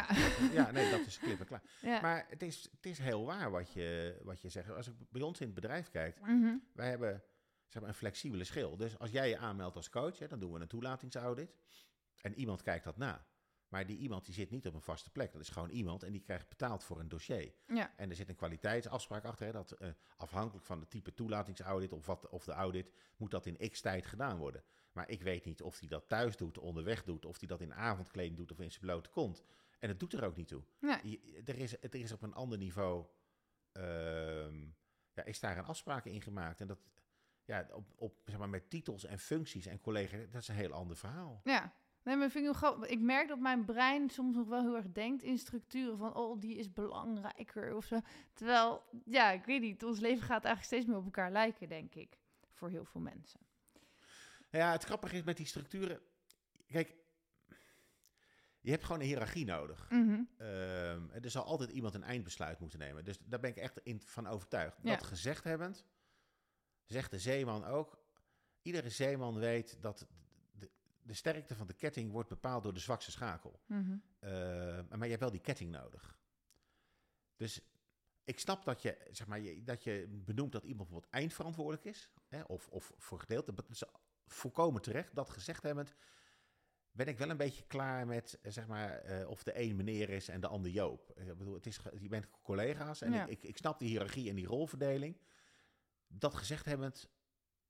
[0.53, 1.62] ja, Ja, nee, dat is klip en klaar.
[1.83, 2.01] ja.
[2.01, 4.70] Maar het is, het is heel waar wat je, wat je zegt.
[4.70, 6.57] Als ik bij ons in het bedrijf kijk, Mhm.
[6.72, 7.22] wij hebben
[7.68, 8.76] zeg maar, een flexibele schil.
[8.76, 11.56] Dus als jij je aanmeldt als coach, hè, dan doen we een toelatingsaudit.
[12.20, 13.26] En iemand kijkt dat na.
[13.68, 15.32] Maar die iemand die zit niet op een vaste plek.
[15.32, 17.54] Dat is gewoon iemand en die krijgt betaald voor een dossier.
[17.66, 17.92] Ja.
[17.96, 19.46] En er zit een kwaliteitsafspraak achter.
[19.46, 23.46] Hè, dat eh, afhankelijk van de type toelatingsaudit of, wat, of de audit, moet dat
[23.46, 24.64] in x tijd gedaan worden.
[24.92, 27.74] Maar ik weet niet of hij dat thuis doet, onderweg doet, of hij dat in
[27.74, 29.42] avondkleding doet of in zijn blote kont.
[29.78, 30.62] En het doet er ook niet toe.
[30.80, 30.98] Nee.
[31.10, 33.06] Je- er, is, er is op een ander niveau,
[33.72, 34.60] ehm,
[35.12, 36.60] ja, is daar een afspraak in gemaakt.
[36.60, 36.78] En dat,
[37.45, 40.72] ja, op, op, zeg maar, met titels en functies en collega's, dat is een heel
[40.72, 41.40] ander verhaal.
[41.45, 41.74] Ja.
[42.03, 45.38] Nee, maar vind ik, merk dat mijn brein soms nog wel heel erg denkt in
[45.38, 48.01] structuren van, oh, die is belangrijker of zo.
[48.32, 51.95] Terwijl, ja, ik weet niet, ons leven gaat eigenlijk steeds meer op elkaar lijken, denk
[51.95, 52.18] ik.
[52.53, 53.40] Voor heel veel mensen.
[54.51, 56.01] Ja, het grappige is met die structuren.
[56.66, 56.95] Kijk,
[58.61, 59.90] je hebt gewoon een hiërarchie nodig.
[59.90, 60.22] Mhm.
[60.36, 63.05] Ehm, er zal altijd iemand een eindbesluit moeten nemen.
[63.05, 64.78] Dus daar ben ik echt in, van overtuigd.
[64.82, 64.90] Ja.
[64.90, 65.86] Dat gezegd hebbend,
[66.87, 68.03] zegt de zeeman ook.
[68.62, 70.07] Iedere zeeman weet dat
[70.53, 70.70] de,
[71.03, 73.61] de sterkte van de ketting wordt bepaald door de zwakste schakel.
[74.18, 76.18] Ehm, maar je hebt wel die ketting nodig.
[77.37, 77.61] Dus
[78.24, 82.11] ik snap dat je, zeg maar, je, dat je benoemt dat iemand bijvoorbeeld eindverantwoordelijk is.
[82.28, 83.55] Hè, of, of voor gedeelte.
[83.55, 83.82] Dat is
[84.26, 85.14] volkomen terecht.
[85.14, 85.95] Dat gezegd hebbend,
[86.91, 90.11] ben ik wel een beetje klaar met, eh, zeg maar, eh, of de een meneer
[90.11, 91.12] is en de ander Joop.
[91.16, 93.22] Ik bedoel, het is, je bent collega's en Ja.
[93.26, 95.16] ik, ik, ik snap die hiërarchie en die rolverdeling.
[96.18, 97.10] Dat gezegd hebbend,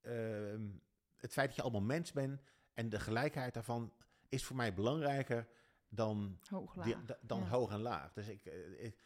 [0.01, 0.68] ehm,
[1.16, 2.42] het feit dat je allemaal mens bent
[2.72, 3.92] en de gelijkheid daarvan
[4.28, 5.49] is voor mij belangrijker
[5.88, 6.38] dan
[6.84, 7.49] die- da- dan ja.
[7.49, 8.12] hoog en laag.
[8.12, 8.99] Dus ik, eh, ik,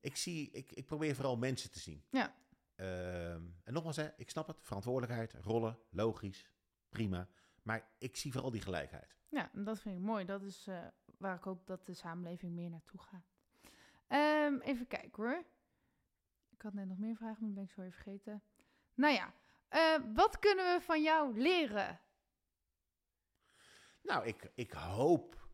[0.00, 2.04] ik, zie, ik, ik probeer vooral mensen te zien.
[2.10, 2.34] Ja.
[2.74, 4.56] Ehm, en nogmaals, hè, ik snap het.
[4.60, 6.50] Verantwoordelijkheid, rollen, logisch,
[6.88, 7.28] prima.
[7.62, 9.16] Maar ik zie vooral die gelijkheid.
[9.28, 10.24] Ja, en dat vind ik mooi.
[10.24, 10.86] Dat is eh,
[11.18, 13.34] waar ik hoop dat de samenleving meer naartoe gaat.
[14.06, 15.44] Ehm, even kijken hoor.
[16.56, 18.42] Ik had net nog meer vragen, maar ben ik zo even vergeten.
[18.94, 19.34] Nou ja,
[19.68, 22.00] eh, wat kunnen we van jou leren?
[24.02, 25.48] Nou, ik, ik hoop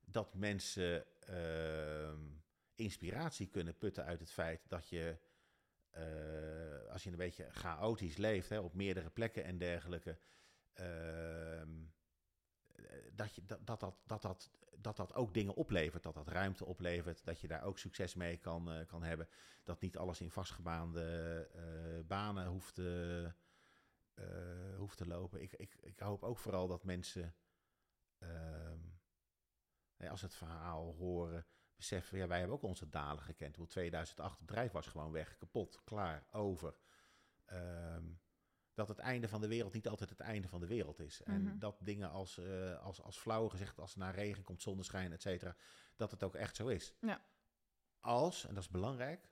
[0.00, 2.20] dat mensen ehm,
[2.74, 5.18] inspiratie kunnen putten uit het feit dat je,
[5.90, 10.18] eh, als je een beetje chaotisch leeft, hè, op meerdere plekken en dergelijke,
[10.72, 11.97] ehm, eh,
[13.12, 14.50] dat, je, dat, dat, dat, dat,
[14.80, 18.36] dat, dat ook dingen oplevert, dat dat ruimte oplevert, dat je daar ook succes mee
[18.36, 19.28] kan, eh, kan hebben,
[19.64, 23.32] dat niet alles in vastgebaande eh, banen hoeft te,
[24.14, 25.42] eh, hoeft te lopen.
[25.42, 27.34] Ik, ik, ik hoop ook vooral dat mensen
[29.96, 33.56] nee, als het verhaal horen, beseffen, ja, wij hebben ook onze dalen gekend.
[33.56, 36.74] Hoe 2008, het bedrijf was gewoon weg, kapot, klaar, over.
[37.44, 38.04] Ehm,
[38.78, 41.22] dat het einde van de wereld niet altijd het einde van de wereld is.
[41.22, 41.58] En Mhm.
[41.58, 45.22] dat dingen als, eh, als, als flauw gezegd, als er naar regen komt, zonneschijn, et
[45.22, 45.56] cetera,
[45.96, 46.94] dat het ook echt zo is.
[47.00, 47.24] Ja.
[48.00, 49.28] Als, en dat is belangrijk,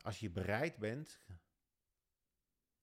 [0.00, 1.20] als je bereid bent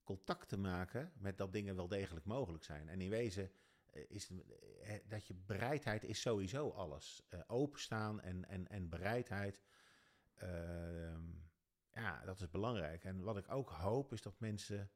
[0.03, 2.89] contact te maken met dat dingen wel degelijk mogelijk zijn.
[2.89, 3.51] En in wezen
[3.91, 4.29] eh, is
[4.81, 7.27] eh, dat je bereidheid is sowieso alles.
[7.47, 9.61] Openstaan en, en, en bereidheid,
[10.33, 11.23] ehm,
[11.91, 13.03] ja, dat is belangrijk.
[13.03, 14.91] En wat ik ook hoop is dat mensen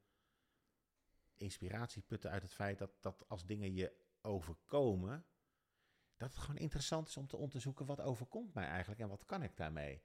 [1.38, 5.26] inspiratie putten uit het feit dat, dat als dingen je overkomen,
[6.18, 9.44] dat het gewoon interessant is om te onderzoeken wat overkomt mij eigenlijk en wat kan
[9.44, 10.04] ik daarmee.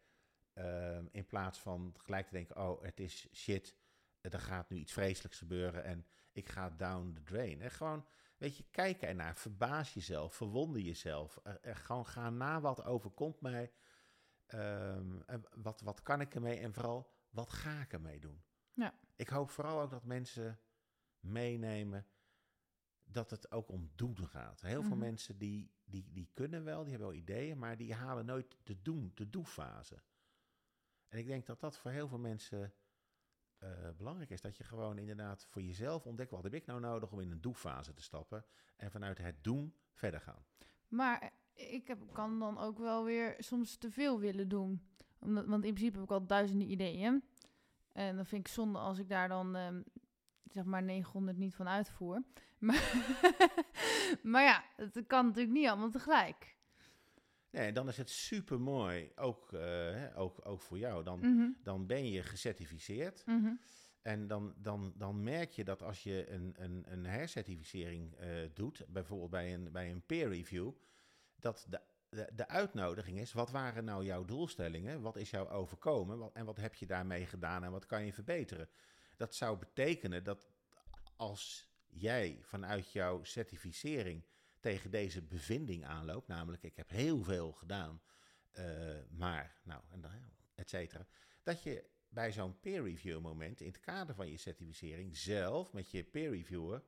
[0.53, 3.77] Ehm, in plaats van gelijk te denken, oh, het is shit,
[4.21, 7.61] er gaat nu iets vreselijks gebeuren en ik ga down the drain.
[7.61, 8.07] En gewoon,
[8.37, 11.41] weet je, kijken ernaar, verbaas jezelf, verwonder jezelf.
[11.43, 13.73] Er, er gewoon gaan na wat overkomt mij,
[14.53, 18.43] Ehm, en wat, wat kan ik ermee en vooral, wat ga ik ermee doen?
[18.73, 18.95] Ja.
[19.17, 20.61] Ik hoop vooral ook dat mensen
[21.23, 22.07] meenemen
[23.05, 24.61] dat het ook om doen gaat.
[24.61, 24.99] Heel veel Mhm.
[24.99, 28.83] mensen die, die, die kunnen wel, die hebben wel ideeën, maar die halen nooit de
[28.83, 30.03] doen, de doe-fase.
[31.09, 32.73] En ik denk dat dat voor heel veel mensen
[33.59, 34.41] eh, belangrijk is.
[34.41, 37.41] Dat je gewoon inderdaad voor jezelf ontdekt, wat heb ik nou nodig om in een
[37.41, 38.45] doe-fase te stappen
[38.77, 40.45] en vanuit het doen verder gaan.
[40.89, 44.87] Maar ik heb, kan dan ook wel weer soms te veel willen doen.
[45.19, 47.25] Omdat, want in principe heb ik al duizenden ideeën.
[47.93, 49.83] En dan vind ik zonde als ik daar dan ehm,
[50.53, 52.23] zeg maar 900 niet van uitvoer.
[52.63, 52.93] Maar,
[54.23, 56.57] maar ja, het kan natuurlijk niet allemaal tegelijk.
[57.51, 61.05] Nee, dan is het super mooi, ook, eh, ook, ook voor jou.
[61.05, 63.23] Dan, Mhm, dan ben je gecertificeerd.
[63.27, 63.53] mhm.
[64.03, 68.85] En dan, dan, dan merk je dat als je een, een, een hercertificering eh, doet,
[68.89, 70.71] bijvoorbeeld bij een, bij een peer review,
[71.37, 75.01] dat de, de, de uitnodiging is, wat waren nou jouw doelstellingen?
[75.01, 76.19] Wat is jou overkomen?
[76.19, 78.69] Wat, en wat heb je daarmee gedaan en wat kan je verbeteren?
[79.17, 80.49] Dat zou betekenen dat
[81.17, 84.25] als jij vanuit jouw certificering
[84.61, 88.03] tegen deze bevinding aanloopt, namelijk ik heb heel veel gedaan,
[88.51, 88.65] eh,
[89.11, 90.05] maar, nou, en
[90.55, 91.07] et cetera,
[91.43, 95.91] dat je bij zo'n peer review moment, in het kader van je certificering, zelf met
[95.91, 96.83] je peer reviewer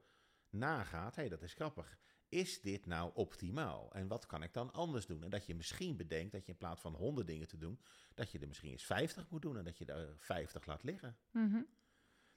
[0.51, 1.99] nagaat, hé, hey, dat is grappig.
[2.29, 3.93] Is dit nou optimaal?
[3.93, 5.23] En wat kan ik dan anders doen?
[5.23, 7.81] En dat je misschien bedenkt dat je in plaats van 100 dingen te doen,
[8.15, 11.17] dat je er misschien eens 50 moet doen en dat je er 50 laat liggen.
[11.31, 11.63] Mhm.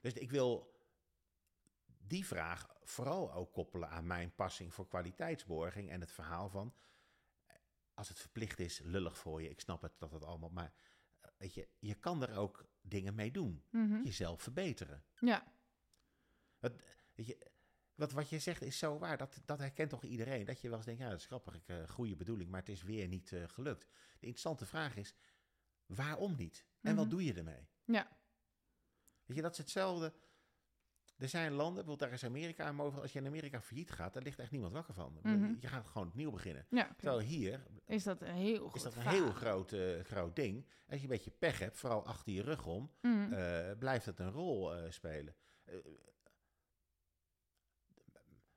[0.07, 0.75] Dus ik wil
[1.97, 6.73] die vraag vooral ook koppelen aan mijn passing voor kwaliteitsborging en het verhaal van,
[7.93, 9.49] als het verplicht is, lullig voor je.
[9.49, 10.73] Ik snap het dat het allemaal, maar
[11.19, 13.63] eh, weet je, je kan er ook dingen mee doen.
[13.69, 14.01] Mhm.
[14.03, 15.03] Jezelf verbeteren.
[15.19, 15.53] Ja.
[16.59, 16.73] Wat,
[17.15, 17.51] weet je,
[17.95, 19.17] wat, wat je zegt is zo waar.
[19.17, 20.45] Dat, dat herkent toch iedereen.
[20.45, 21.55] Dat je wel eens denkt, ja, dat is grappig.
[21.55, 23.81] Ik, eh, goede bedoeling, maar het is weer niet eh, gelukt.
[24.19, 25.15] De interessante vraag is,
[25.85, 26.65] waarom niet?
[26.81, 27.13] En wat Mhm.
[27.13, 27.67] doe je ermee?
[27.85, 28.16] Ja.
[29.27, 30.13] Weet je, dat is hetzelfde.
[31.17, 33.01] Er zijn landen, bijvoorbeeld daar is Amerika aan mogelijk.
[33.03, 35.19] Als je in Amerika failliet gaat, daar ligt echt niemand wakker van.
[35.23, 35.53] Mhm.
[35.59, 36.65] Je gaat gewoon opnieuw beginnen.
[36.69, 36.93] Ja.
[36.97, 40.65] Terwijl hier Is dat een heel is dat een heel groot, eh, groot ding.
[40.87, 43.33] Als je een beetje pech hebt, vooral achter je rug om, Mhm.
[43.33, 45.35] eh, blijft het een rol eh, spelen.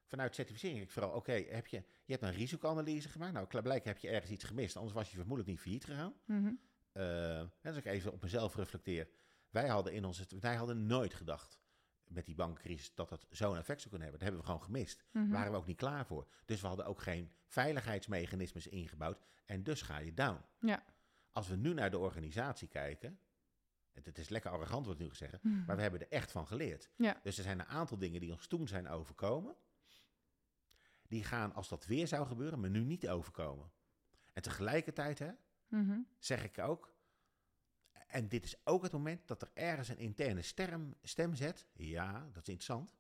[0.07, 3.33] Vanuit certificering ik vooral, oké, heb je, je hebt een risicoanalyse gemaakt.
[3.33, 6.15] Nou, blijkbaar heb je ergens iets gemist, anders was je vermoedelijk niet failliet gegaan.
[6.25, 6.53] Mhm.
[6.93, 9.09] Eh, en als ik even op mezelf reflecteer.
[9.51, 11.59] Wij hadden, in onze, wij hadden nooit gedacht
[12.05, 14.19] met die bankencrisis dat dat zo'n effect zou kunnen hebben.
[14.19, 15.05] Dat hebben we gewoon gemist.
[15.13, 15.29] Mhm.
[15.31, 16.27] Waren we ook niet klaar voor.
[16.45, 19.21] Dus we hadden ook geen veiligheidsmechanismes ingebouwd.
[19.45, 20.45] En dus ga je down.
[20.59, 20.83] Ja.
[21.33, 23.21] Als we nu naar de organisatie kijken.
[23.93, 25.39] Het, het is lekker arrogant wat ik nu zeggen.
[25.43, 25.65] Mhm.
[25.65, 26.91] Maar we hebben er echt van geleerd.
[26.97, 27.21] Ja.
[27.23, 29.57] Dus er zijn een aantal dingen die ons toen zijn overkomen.
[31.09, 33.71] Die gaan, als dat weer zou gebeuren, me nu niet overkomen.
[34.33, 35.31] En tegelijkertijd, hè,
[35.67, 35.99] Mhm.
[36.19, 36.95] zeg ik ook.
[38.11, 41.67] En dit is ook het moment dat er ergens een interne stem, stem zet.
[41.73, 42.95] Ja, dat is interessant.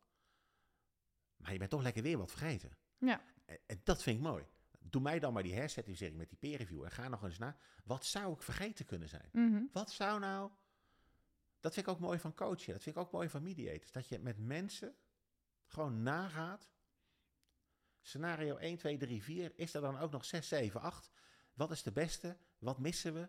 [1.36, 2.76] Maar je bent toch lekker weer wat vergeten.
[2.98, 3.22] Ja.
[3.44, 4.44] En, en dat vind ik mooi.
[4.78, 6.84] Doe mij dan maar die hercertificering met die peer review.
[6.84, 7.56] En ga nog eens na.
[7.84, 9.28] Wat zou ik vergeten kunnen zijn?
[9.32, 9.62] Mhm.
[9.72, 10.50] Wat zou nou.
[11.60, 12.72] Dat vind ik ook mooi van coachen.
[12.72, 13.92] Dat vind ik ook mooi van mediators.
[13.92, 14.94] Dat je met mensen
[15.66, 16.70] gewoon nagaat.
[18.00, 19.52] Scenario 1, 2, 3, 4.
[19.54, 21.10] Is er dan ook nog 6, 7, 8?
[21.54, 22.36] Wat is de beste?
[22.58, 23.28] Wat missen we?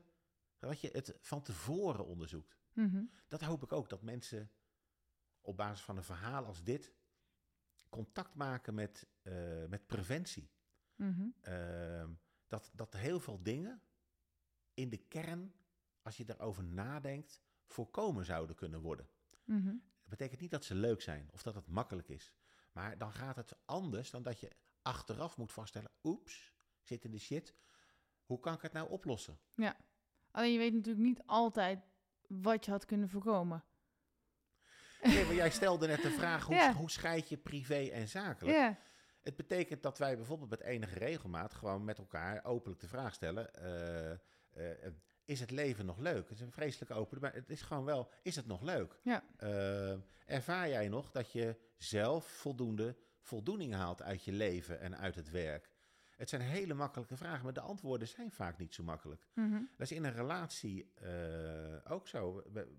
[0.69, 2.59] Dat je het van tevoren onderzoekt.
[2.73, 3.03] Mhm.
[3.27, 3.89] Dat hoop ik ook.
[3.89, 4.51] Dat mensen
[5.41, 6.93] op basis van een verhaal als dit.
[7.89, 10.51] contact maken met, eh, met preventie.
[10.95, 11.27] Mhm.
[11.41, 12.13] Ehm,
[12.47, 13.81] dat, dat heel veel dingen
[14.73, 15.53] in de kern,
[16.01, 19.09] als je daarover nadenkt, voorkomen zouden kunnen worden.
[19.43, 19.65] Mhm.
[20.01, 22.33] Dat betekent niet dat ze leuk zijn of dat het makkelijk is.
[22.71, 24.51] Maar dan gaat het anders dan dat je
[24.81, 27.55] achteraf moet vaststellen: oeps, ik zit in de shit.
[28.23, 29.39] Hoe kan ik het nou oplossen?
[30.31, 31.79] Alleen je weet natuurlijk niet altijd
[32.27, 33.63] wat je had kunnen voorkomen.
[35.01, 36.73] Nee, maar jij stelde net de vraag: hoe, Ja.
[36.73, 38.57] hoe scheid je privé en zakelijk?
[38.57, 38.77] Ja.
[39.21, 43.53] Het betekent dat wij bijvoorbeeld met enige regelmaat gewoon met elkaar openlijk de vraag stellen:
[43.53, 44.93] eh, eh,
[45.25, 46.29] is het leven nog leuk?
[46.29, 48.99] Het is een vreselijke open, maar het is gewoon wel: is het nog leuk?
[49.03, 49.23] Ja.
[49.37, 55.15] Eh, ervaar jij nog dat je zelf voldoende voldoening haalt uit je leven en uit
[55.15, 55.70] het werk?
[56.21, 59.27] Het zijn hele makkelijke vragen, maar de antwoorden zijn vaak niet zo makkelijk.
[59.33, 59.51] Mhm.
[59.51, 62.43] Dat is in een relatie eh, ook zo.
[62.53, 62.75] We-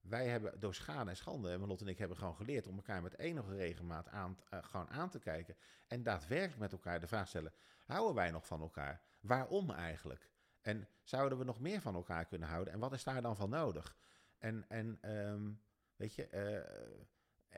[0.00, 3.02] wij hebben door schade en schande, en Lot en ik hebben gewoon geleerd om elkaar
[3.02, 5.56] met enige regelmaat aan, eh, gewoon aan te kijken.
[5.86, 7.52] En daadwerkelijk met elkaar de vraag stellen:
[7.84, 9.00] houden wij nog van elkaar?
[9.20, 10.30] Waarom eigenlijk?
[10.62, 12.72] En zouden we nog meer van elkaar kunnen houden?
[12.72, 13.96] En wat is daar dan van nodig?
[14.38, 15.50] En, en ehm,
[15.96, 17.04] weet je, eh,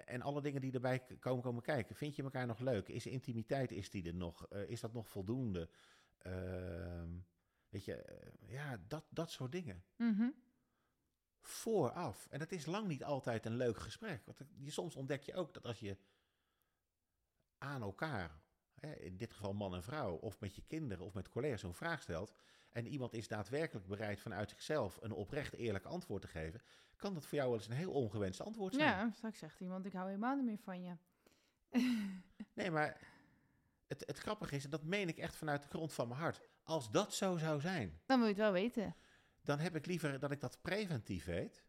[0.04, 1.96] en alle dingen die erbij komen, komen kijken.
[1.96, 2.88] Vind je elkaar nog leuk?
[2.88, 4.46] Is intimiteit, is die er nog?
[4.48, 5.70] Eh, is dat nog voldoende?
[6.18, 7.10] Ehm,
[7.68, 9.84] weet je, eh, ja, dat, dat soort dingen.
[9.96, 10.30] Mhm.
[11.40, 12.26] Vooraf.
[12.30, 14.24] En dat is lang niet altijd een leuk gesprek.
[14.24, 15.96] Want je, soms ontdek je ook dat als je
[17.58, 18.42] aan elkaar,
[18.74, 21.74] hè, in dit geval man en vrouw, of met je kinderen of met collega's zo'n
[21.74, 22.34] vraag stelt.
[22.70, 26.62] En iemand is daadwerkelijk bereid vanuit zichzelf een oprecht eerlijk antwoord te geven.
[26.97, 28.86] Kan dat voor jou wel eens een heel ongewenst antwoord zijn?
[28.89, 30.97] Ja, straks zegt iemand, ik hou helemaal niet meer van je.
[32.55, 33.01] Nee, maar
[33.86, 36.40] het, het grappige is, en dat meen ik echt vanuit de grond van mijn hart.
[36.62, 38.95] Als dat zo zou zijn, Dan wil je het wel weten.
[39.43, 41.65] dan heb ik liever dat ik dat preventief weet.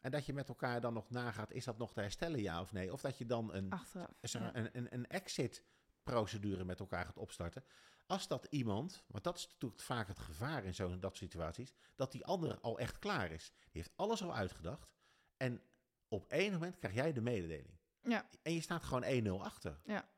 [0.00, 2.72] En dat je met elkaar dan nog nagaat, is dat nog te herstellen, ja of
[2.72, 2.92] nee?
[2.92, 4.10] Of dat je dan een, Achteraf.
[4.20, 4.54] ja.
[4.54, 7.64] een, een, een exit-procedure met elkaar gaat opstarten.
[8.10, 12.12] Als dat iemand, want dat is natuurlijk vaak het gevaar in zo'n dat situaties, dat
[12.12, 13.52] die ander al echt klaar is.
[13.54, 14.92] Die heeft alles al uitgedacht.
[15.36, 15.62] En
[16.08, 17.78] op één moment krijg jij de mededeling.
[18.02, 18.28] Ja.
[18.42, 19.80] En je staat gewoon 1-0 achter.
[19.84, 20.10] Ja.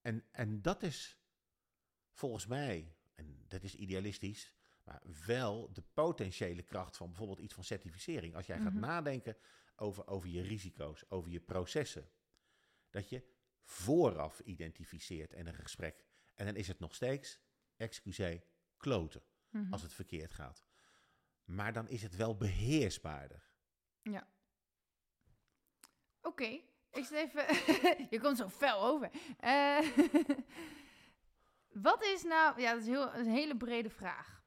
[0.00, 1.18] En, en dat is
[2.10, 4.52] volgens mij, en dat is idealistisch,
[4.84, 8.34] maar wel de potentiële kracht van bijvoorbeeld iets van certificering.
[8.34, 8.80] Als jij gaat Mhm.
[8.80, 9.36] nadenken
[9.76, 12.10] over, over je risico's, over je processen,
[12.90, 13.24] dat je
[13.62, 16.08] vooraf identificeert in een gesprek.
[16.40, 17.40] En dan is het nog steeds,
[17.76, 18.42] excuseer,
[18.76, 19.72] kloten Mhm.
[19.72, 20.64] als het verkeerd gaat.
[21.44, 23.48] Maar dan is het wel beheersbaarder.
[26.22, 26.60] Oké,
[26.90, 27.44] ik zit even...
[28.10, 29.10] je komt zo fel over.
[29.38, 29.78] Eh,
[31.88, 32.60] wat is nou...
[32.60, 34.44] Ja, dat is, heel, een hele brede vraag.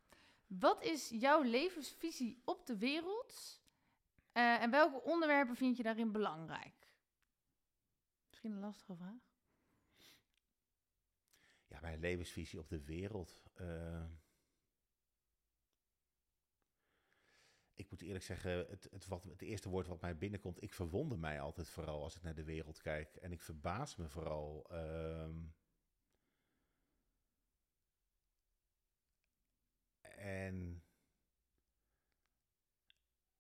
[0.48, 3.62] Wat is jouw levensvisie op de wereld?
[4.32, 6.88] Eh, en welke onderwerpen vind je daarin belangrijk?
[8.30, 9.33] Misschien een lastige vraag.
[11.74, 13.42] Ja, mijn levensvisie op de wereld.
[13.54, 14.06] eh,
[17.74, 21.20] ik moet eerlijk zeggen, het, het, wat, het eerste woord wat mij binnenkomt, ik verwonder
[21.20, 23.16] mij altijd vooral als ik naar de wereld kijk.
[23.16, 24.66] En ik verbaas me vooral.
[24.70, 25.38] ehm,
[30.02, 30.84] en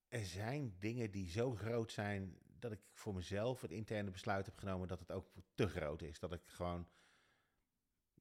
[0.07, 4.57] er zijn dingen die zo groot zijn dat ik voor mezelf het interne besluit heb
[4.57, 6.19] genomen dat het ook te groot is.
[6.19, 6.87] Dat ik gewoon,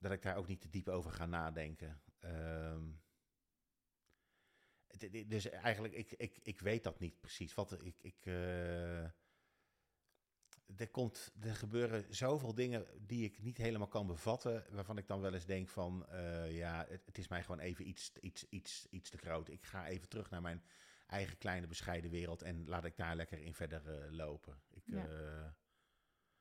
[0.03, 2.03] dat ik daar ook niet te diep over ga nadenken.
[2.19, 2.91] Ehm,
[4.87, 7.55] het- dus eigenlijk, ik, ik, ik weet dat niet precies.
[7.55, 9.03] Wat, ik, ik, eh,
[10.77, 15.21] er, komt, er gebeuren zoveel dingen die ik niet helemaal kan bevatten, waarvan ik dan
[15.21, 18.87] wel eens denk van, eh, ja, het, het is mij gewoon even iets, iets, iets,
[18.91, 19.49] iets te groot.
[19.49, 20.63] Ik ga even terug naar mijn
[21.07, 24.63] eigen kleine bescheiden wereld en laat ik daar lekker in verder eh, lopen.
[24.71, 25.57] Ik, Ja.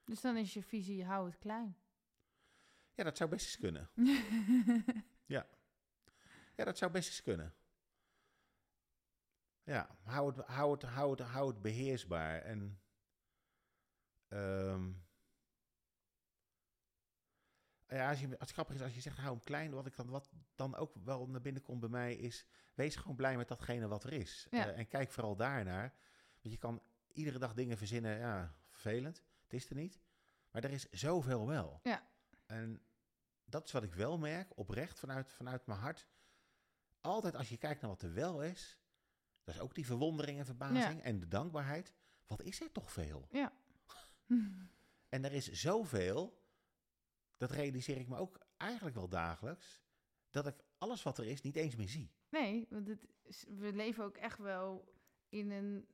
[0.03, 1.75] Dus dan is je visie, hou het klein.
[3.01, 3.89] Ja, dat zou best eens kunnen.
[6.55, 7.53] Ja, dat zou best eens kunnen.
[9.63, 12.41] Ja, hou het, hou het, hou het, hou het beheersbaar.
[12.41, 12.81] En
[14.27, 14.91] ehm,
[17.87, 19.95] ja, als, je, als het grappig is, als je zegt hou hem klein, wat ik
[19.95, 23.47] dan, wat dan ook wel naar binnen komt bij mij is, wees gewoon blij met
[23.47, 24.47] datgene wat er is.
[24.49, 24.67] Ja.
[24.67, 25.93] Eh, en kijk vooral daarnaar.
[26.41, 30.01] Want je kan iedere dag dingen verzinnen, ja, vervelend, het is er niet.
[30.51, 31.79] Maar er is zoveel wel.
[31.83, 32.09] Ja.
[32.45, 32.81] En
[33.51, 36.07] dat is wat ik wel merk, oprecht vanuit, vanuit mijn hart.
[37.01, 38.79] Altijd als je kijkt naar wat er wel is,
[39.43, 41.93] dat is ook die verwondering en verbazing en de dankbaarheid.
[42.27, 43.27] Wat is er toch veel?
[43.31, 43.53] Ja.
[45.09, 46.43] En er is zoveel,
[47.37, 49.81] dat realiseer ik me ook eigenlijk wel dagelijks,
[50.29, 52.11] dat ik alles wat er is niet eens meer zie.
[52.29, 54.93] Nee, want het is- we leven ook echt wel
[55.29, 55.87] in een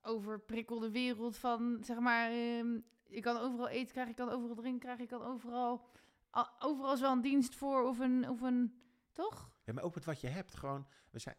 [0.00, 4.80] overprikkelde wereld van, zeg maar, ehm, je kan overal eten krijgen, je kan overal drinken
[4.80, 5.90] krijgen, je kan overal,
[6.58, 8.82] overal is wel een dienst voor of een, of een
[9.12, 9.50] toch?
[9.64, 10.54] Ja, maar ook met wat je hebt.
[10.54, 11.36] Gewoon, we, zijn,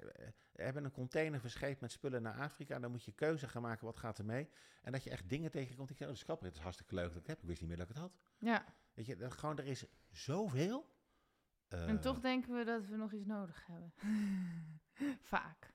[0.51, 2.79] we hebben een container verscheept met spullen naar Afrika.
[2.79, 4.49] Dan moet je keuze gaan maken, wat gaat er mee?
[4.81, 5.89] En dat je echt dingen tegenkomt.
[5.89, 7.41] Ik zeg, oh, dat is grappig, het is hartstikke leuk dat ik het heb.
[7.41, 8.17] Ik wist niet meer dat ik het had.
[8.37, 10.95] Ja, Weet je, dat, gewoon, er is zoveel.
[11.67, 13.93] en Eh, toch denken we dat we nog iets nodig hebben.
[15.33, 15.73] Vaak.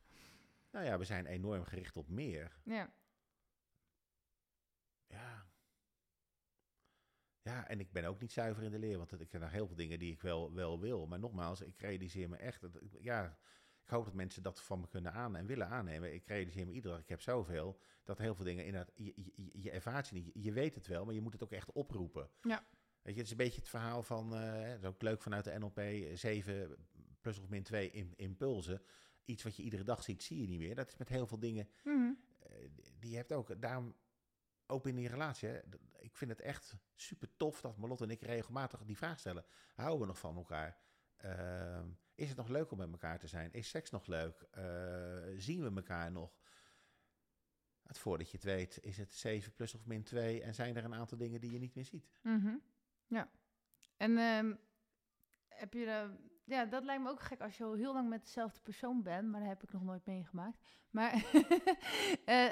[0.70, 2.60] Nou ja, we zijn enorm gericht op meer.
[2.64, 2.92] Ja,
[5.06, 5.46] Ja.
[7.48, 9.66] Ja, en ik ben ook niet zuiver in de leer, want ik heb nog heel
[9.66, 11.06] veel dingen die ik wel, wel wil.
[11.06, 13.38] Maar nogmaals, ik realiseer me echt, dat, ja,
[13.84, 16.14] ik hoop dat mensen dat van me kunnen aan en willen aannemen.
[16.14, 19.32] Ik realiseer me iedere dag, ik heb zoveel, dat heel veel dingen inderdaad, je, je,
[19.34, 20.30] je- je ervaart ze niet.
[20.34, 22.30] Je weet het wel, maar je moet het ook echt oproepen.
[22.42, 22.66] Ja.
[23.02, 25.44] Weet je, het is een beetje het verhaal van, eh, dat is ook leuk vanuit
[25.44, 25.80] de NLP,
[26.14, 26.76] 7
[27.20, 28.82] plus of min 2 in, impulsen.
[29.24, 30.74] Iets wat je iedere dag ziet, zie je niet meer.
[30.74, 31.68] Dat is met heel veel dingen
[32.38, 32.68] eh,
[32.98, 33.94] die heeft ook, daarom
[34.68, 35.48] ook binnen die relatie,
[35.98, 39.44] ik vind het echt super tof dat Marlotte en ik regelmatig die vraag stellen.
[39.74, 40.78] Houden we nog van elkaar?
[41.16, 43.52] Ehm, is het nog leuk om met elkaar te zijn?
[43.52, 44.46] Is seks nog leuk?
[44.50, 44.64] Eh,
[45.36, 46.38] zien we elkaar nog?
[47.82, 50.84] Het voordat je het weet is het 7 plus of min 2 en zijn er
[50.84, 52.08] een aantal dingen die je niet meer ziet.
[52.22, 52.56] Mhm.
[53.06, 53.30] Ja.
[53.96, 54.54] En ehm,
[55.48, 58.60] heb je ja, dat lijkt me ook gek als je al heel lang met dezelfde
[58.60, 60.64] persoon bent, maar dat heb ik nog nooit meegemaakt.
[60.90, 61.12] Maar
[62.24, 62.50] eh,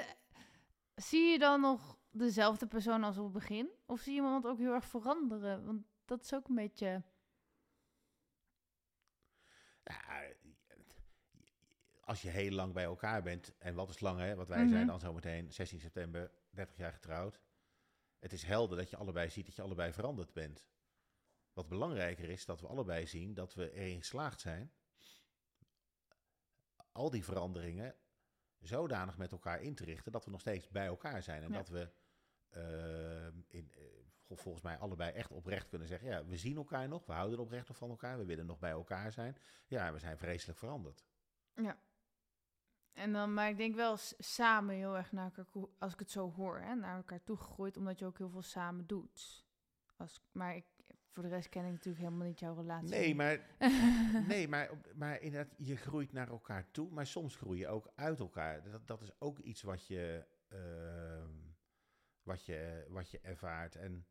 [0.97, 3.69] zie je dan nog dezelfde persoon als op het begin?
[3.85, 5.65] Of zie je iemand ook heel erg veranderen?
[5.65, 7.03] Want dat is ook een beetje.
[9.83, 10.23] Ja,
[12.01, 14.69] als je heel lang bij elkaar bent, en wat is lang hè, wat wij Mhm.
[14.69, 17.41] zijn dan zometeen, 16 september, 30 jaar getrouwd.
[18.19, 20.67] Het is helder dat je allebei ziet dat je allebei veranderd bent.
[21.53, 24.71] Wat belangrijker is dat we allebei zien dat we erin geslaagd zijn
[26.97, 27.95] al die veranderingen
[28.59, 31.43] zodanig met elkaar in te richten dat we nog steeds bij elkaar zijn.
[31.43, 31.55] En Ja.
[31.57, 31.91] dat we
[32.49, 33.83] eh, in, eh,
[34.21, 37.39] vol- volgens mij allebei echt oprecht kunnen zeggen, ja, we zien elkaar nog, we houden
[37.39, 39.37] oprecht nog van elkaar, we willen nog bij elkaar zijn.
[39.67, 41.05] Ja, we zijn vreselijk veranderd.
[41.53, 41.77] Ja.
[42.93, 46.31] En dan, maar ik denk wel samen heel erg naar elkaar, als ik het zo
[46.31, 49.45] hoor, hè, naar elkaar toegegroeid, omdat je ook heel veel samen doet.
[49.95, 50.65] Als, maar ik,
[51.17, 52.89] voor de rest ken ik natuurlijk helemaal niet jouw relatie.
[52.89, 53.39] Nee, maar,
[54.27, 58.19] nee, maar, maar inderdaad, je groeit naar elkaar toe, maar soms groei je ook uit
[58.19, 58.71] elkaar.
[58.71, 61.31] Dat, dat is ook iets wat je, ehm,
[62.23, 63.75] wat je, wat je ervaart.
[63.75, 64.07] En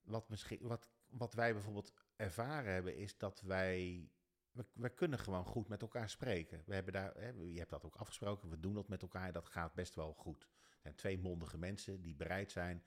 [0.00, 4.08] wat, misschien, wat, wat wij bijvoorbeeld ervaren hebben, is dat wij
[4.50, 6.62] we, we kunnen gewoon goed met elkaar spreken.
[6.66, 9.48] We hebben daar, hè, je hebt dat ook afgesproken, we doen dat met elkaar, dat
[9.48, 10.42] gaat best wel goed.
[10.42, 12.84] Er zijn twee mondige mensen die bereid zijn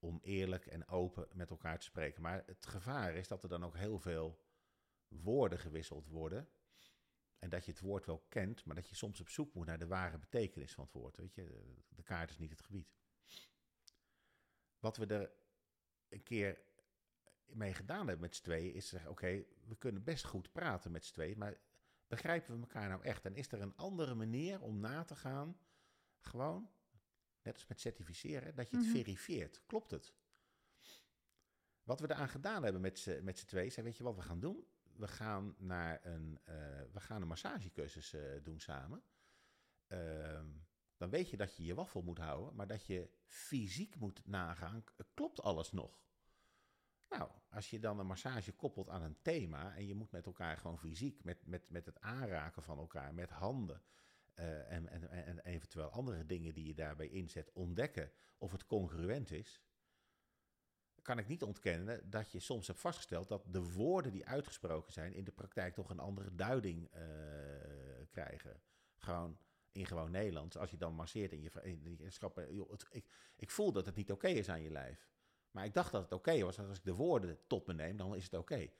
[0.00, 2.22] om eerlijk en open met elkaar te spreken.
[2.22, 4.44] Maar het gevaar is dat er dan ook heel veel
[5.08, 6.48] woorden gewisseld worden.
[7.38, 9.78] En dat je het woord wel kent, maar dat je soms op zoek moet naar
[9.78, 11.16] de ware betekenis van het woord.
[11.16, 12.92] Weet je, de kaart is niet het gebied.
[14.78, 15.32] Wat we er
[16.08, 16.58] een keer
[17.46, 21.04] mee gedaan hebben met z'n tweeën, is zeggen: oké, we kunnen best goed praten met
[21.04, 21.60] z'n tweeën, maar
[22.06, 23.24] begrijpen we elkaar nou echt?
[23.24, 25.58] En is er een andere manier om na te gaan,
[26.18, 26.70] gewoon,
[27.42, 28.94] net als met certificeren, dat je het Mhm.
[28.94, 29.62] verifieert?
[29.66, 30.14] Klopt het?
[31.82, 34.22] Wat we eraan gedaan hebben met z'n met z'n tweeën, zei: weet je wat we
[34.22, 34.66] gaan doen?
[34.96, 36.54] We gaan, naar een, eh,
[36.92, 39.02] we gaan een massagecursus eh, doen samen.
[39.86, 40.46] Ehm,
[40.96, 44.84] dan weet je dat je je waffel moet houden, maar dat je fysiek moet nagaan,
[45.14, 46.02] klopt alles nog?
[47.08, 50.56] Nou, als je dan een massage koppelt aan een thema en je moet met elkaar
[50.56, 53.82] gewoon fysiek, met, met, met het aanraken van elkaar, met handen
[54.40, 59.30] eh, en, en, en eventueel andere dingen die je daarbij inzet, ontdekken of het congruent
[59.30, 59.62] is,
[61.02, 65.12] kan ik niet ontkennen dat je soms hebt vastgesteld dat de woorden die uitgesproken zijn
[65.12, 67.02] in de praktijk toch een andere duiding eh,
[68.10, 68.62] krijgen.
[68.96, 69.38] Gewoon
[69.72, 70.56] in gewoon Nederlands.
[70.56, 71.98] Als je dan masseert in je, in
[72.50, 73.06] joh, ik,
[73.36, 75.08] ik voel dat het niet oké is aan je lijf.
[75.50, 76.58] Maar ik dacht dat het oké was.
[76.58, 78.70] Als ik de woorden tot me neem, dan is het oké.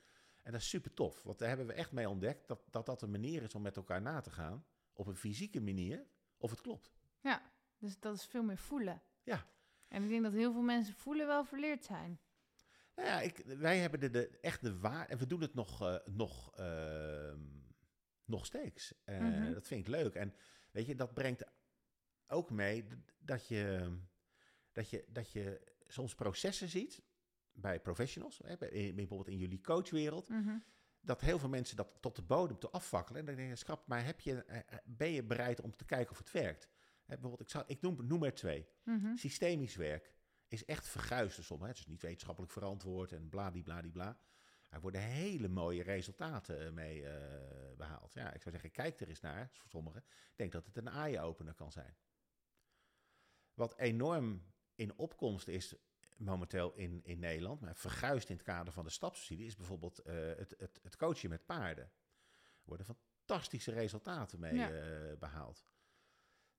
[0.43, 1.23] En dat is super tof.
[1.23, 3.75] Want daar hebben we echt mee ontdekt dat, dat dat een manier is om met
[3.75, 4.65] elkaar na te gaan.
[4.93, 6.07] Op een fysieke manier.
[6.37, 6.93] Of het klopt.
[7.19, 9.01] Ja, dus dat is veel meer voelen.
[9.23, 9.45] Ja.
[9.87, 12.19] En ik denk dat heel veel mensen voelen wel verleerd zijn.
[12.95, 15.07] Nou ja, ik, wij hebben de, de, echt de waar...
[15.09, 17.39] En we doen het nog, eh, nog, ehm,
[18.25, 18.93] nog steeds.
[19.05, 19.53] Mhm.
[19.53, 20.15] Dat vind ik leuk.
[20.15, 20.35] En
[20.71, 21.43] weet je, dat brengt
[22.27, 22.87] ook mee
[23.19, 23.91] dat je,
[24.71, 27.03] dat je, dat je soms processen ziet
[27.51, 28.37] bij professionals.
[28.43, 30.29] Hè, bij- in- bijvoorbeeld in jullie coachwereld.
[30.29, 30.57] Mhm.
[31.01, 33.19] Dat heel veel mensen dat tot de bodem te afvakkelen.
[33.19, 35.85] En dan denk je, schrap, maar heb je, eh, eh, ben je bereid om te
[35.85, 36.67] kijken of het werkt?
[37.05, 38.67] Hè, bijvoorbeeld, ik, zou, ik noem, noem er twee.
[38.83, 39.15] Mhm.
[39.15, 40.13] Systemisch werk
[40.47, 41.61] is echt verguisde som.
[41.61, 41.67] Hè?
[41.67, 44.17] Het is niet wetenschappelijk verantwoord en bladibladibla.
[44.71, 48.13] Er worden hele mooie resultaten eh, mee eh, behaald.
[48.13, 49.49] Ja, ik zou zeggen, kijk er eens naar.
[49.51, 50.03] Voor sommigen.
[50.07, 51.95] Ik denk dat het een eye-opener kan zijn.
[53.53, 54.45] Wat enorm
[54.75, 55.75] in opkomst is
[56.23, 60.15] momenteel in, in Nederland, maar verguisd in het kader van de stapsubsidie, is bijvoorbeeld eh,
[60.37, 61.83] het, het, het coachen met paarden.
[61.83, 64.69] Er worden fantastische resultaten mee Ja.
[64.71, 65.65] eh, behaald.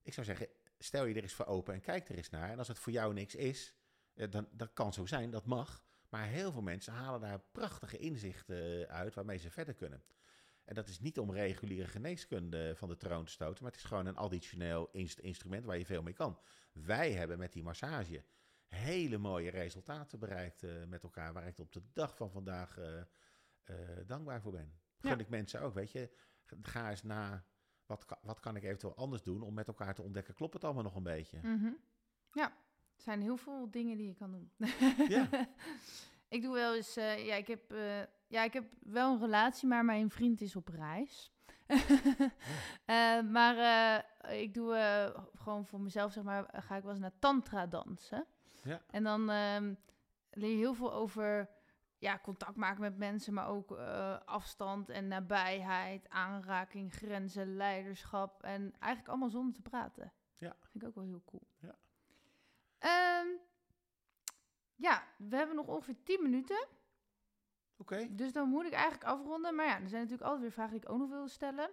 [0.01, 2.49] Ik zou zeggen, stel je er eens voor open en kijk er eens naar.
[2.49, 3.73] En als het voor jou niks is,
[4.13, 5.83] eh, dan dat kan zo zijn, dat mag.
[6.09, 10.03] Maar heel veel mensen halen daar prachtige inzichten uit waarmee ze verder kunnen.
[10.63, 13.87] En dat is niet om reguliere geneeskunde van de troon te stoten, maar het is
[13.87, 16.39] gewoon een additioneel inst- instrument waar je veel mee kan.
[16.71, 18.23] Wij hebben met die massage
[18.73, 22.99] hele mooie resultaten bereikt eh, met elkaar, waar ik op de dag van vandaag eh,
[23.63, 24.79] eh, dankbaar voor ben.
[24.99, 25.17] Gun Ja.
[25.17, 26.09] ik mensen ook, weet je.
[26.61, 27.45] Ga eens na,
[27.85, 30.83] wat, wat kan ik eventueel anders doen om met elkaar te ontdekken, klopt het allemaal
[30.83, 31.39] nog een beetje?
[31.41, 31.71] Mhm.
[32.31, 32.49] Ja,
[32.95, 34.51] er zijn heel veel dingen die je kan doen.
[35.07, 35.27] Ja.
[36.35, 37.71] ik doe wel eens, ja, ik heb,
[38.27, 41.31] ja, ik heb wel een relatie, maar mijn vriend is op reis.
[42.85, 43.55] Eh, maar
[44.31, 44.75] ik doe
[45.33, 48.27] gewoon voor mezelf, zeg maar, ga ik wel eens naar tantra dansen.
[48.63, 48.81] Ja.
[48.89, 49.73] En dan ehm,
[50.31, 51.49] leer je heel veel over
[51.97, 58.43] ja, contact maken met mensen, maar ook eh, afstand en nabijheid, aanraking, grenzen, leiderschap.
[58.43, 60.13] En eigenlijk allemaal zonder te praten.
[60.37, 60.55] Ja.
[60.61, 61.47] Vind ik ook wel heel cool.
[61.59, 61.75] Ja.
[62.77, 63.27] Ehm,
[64.75, 66.67] ja, we hebben nog ongeveer 10 minuten.
[67.77, 68.15] Oké.
[68.15, 69.55] Dus dan moet ik eigenlijk afronden.
[69.55, 71.69] Maar ja, er zijn natuurlijk altijd weer vragen die ik ook nog wilde stellen.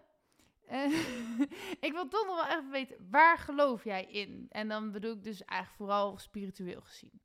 [1.87, 4.47] Ik wil toch nog wel even weten, waar geloof jij in?
[4.51, 7.21] En dan bedoel ik dus eigenlijk vooral spiritueel gezien.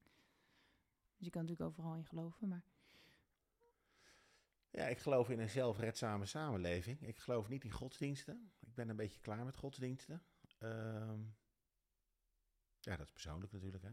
[1.18, 2.64] Dus je kan natuurlijk overal in geloven, maar...
[4.70, 7.02] Ja, ik geloof in een zelfredzame samenleving.
[7.02, 8.52] Ik geloof niet in godsdiensten.
[8.60, 10.24] Ik ben een beetje klaar met godsdiensten.
[10.58, 11.20] Ehm,
[12.80, 13.92] ja, dat is persoonlijk natuurlijk, hè.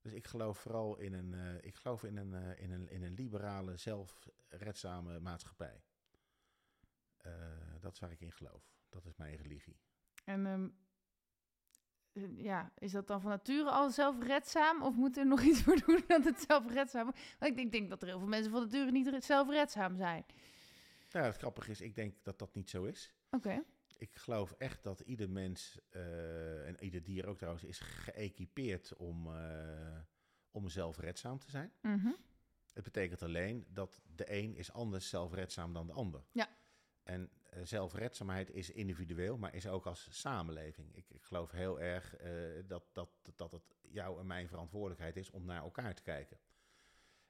[0.00, 3.02] Dus ik geloof vooral in een, eh, ik geloof in een, eh, in een, in
[3.02, 5.82] een liberale, zelfredzame maatschappij.
[7.22, 7.32] Eh,
[7.80, 8.72] dat is waar ik in geloof.
[8.88, 9.76] Dat is mijn religie.
[10.24, 10.68] En ehm,
[12.12, 14.82] eh, ja, is dat dan van nature al zelfredzaam?
[14.82, 17.20] Of moet er nog iets voor doen dat het zelfredzaam wordt?
[17.38, 20.24] Want ik denk, denk dat er heel veel mensen van nature niet re- zelfredzaam zijn.
[21.10, 23.14] Nou, het grappige is, ik denk dat dat niet zo is.
[23.30, 23.62] Oké.
[23.96, 29.28] Ik geloof echt dat ieder mens, eh, en ieder dier ook trouwens, is geëquipeerd om,
[30.50, 31.72] om zelfredzaam te zijn.
[31.80, 32.12] Mhm.
[32.72, 36.24] Het betekent alleen dat de een is anders zelfredzaam dan de ander.
[36.32, 36.48] Ja.
[37.02, 40.96] En eh, zelfredzaamheid is individueel, maar is ook als samenleving.
[40.96, 42.32] Ik, ik geloof heel erg eh,
[42.66, 46.38] dat, dat, dat het jouw en mijn verantwoordelijkheid is om naar elkaar te kijken.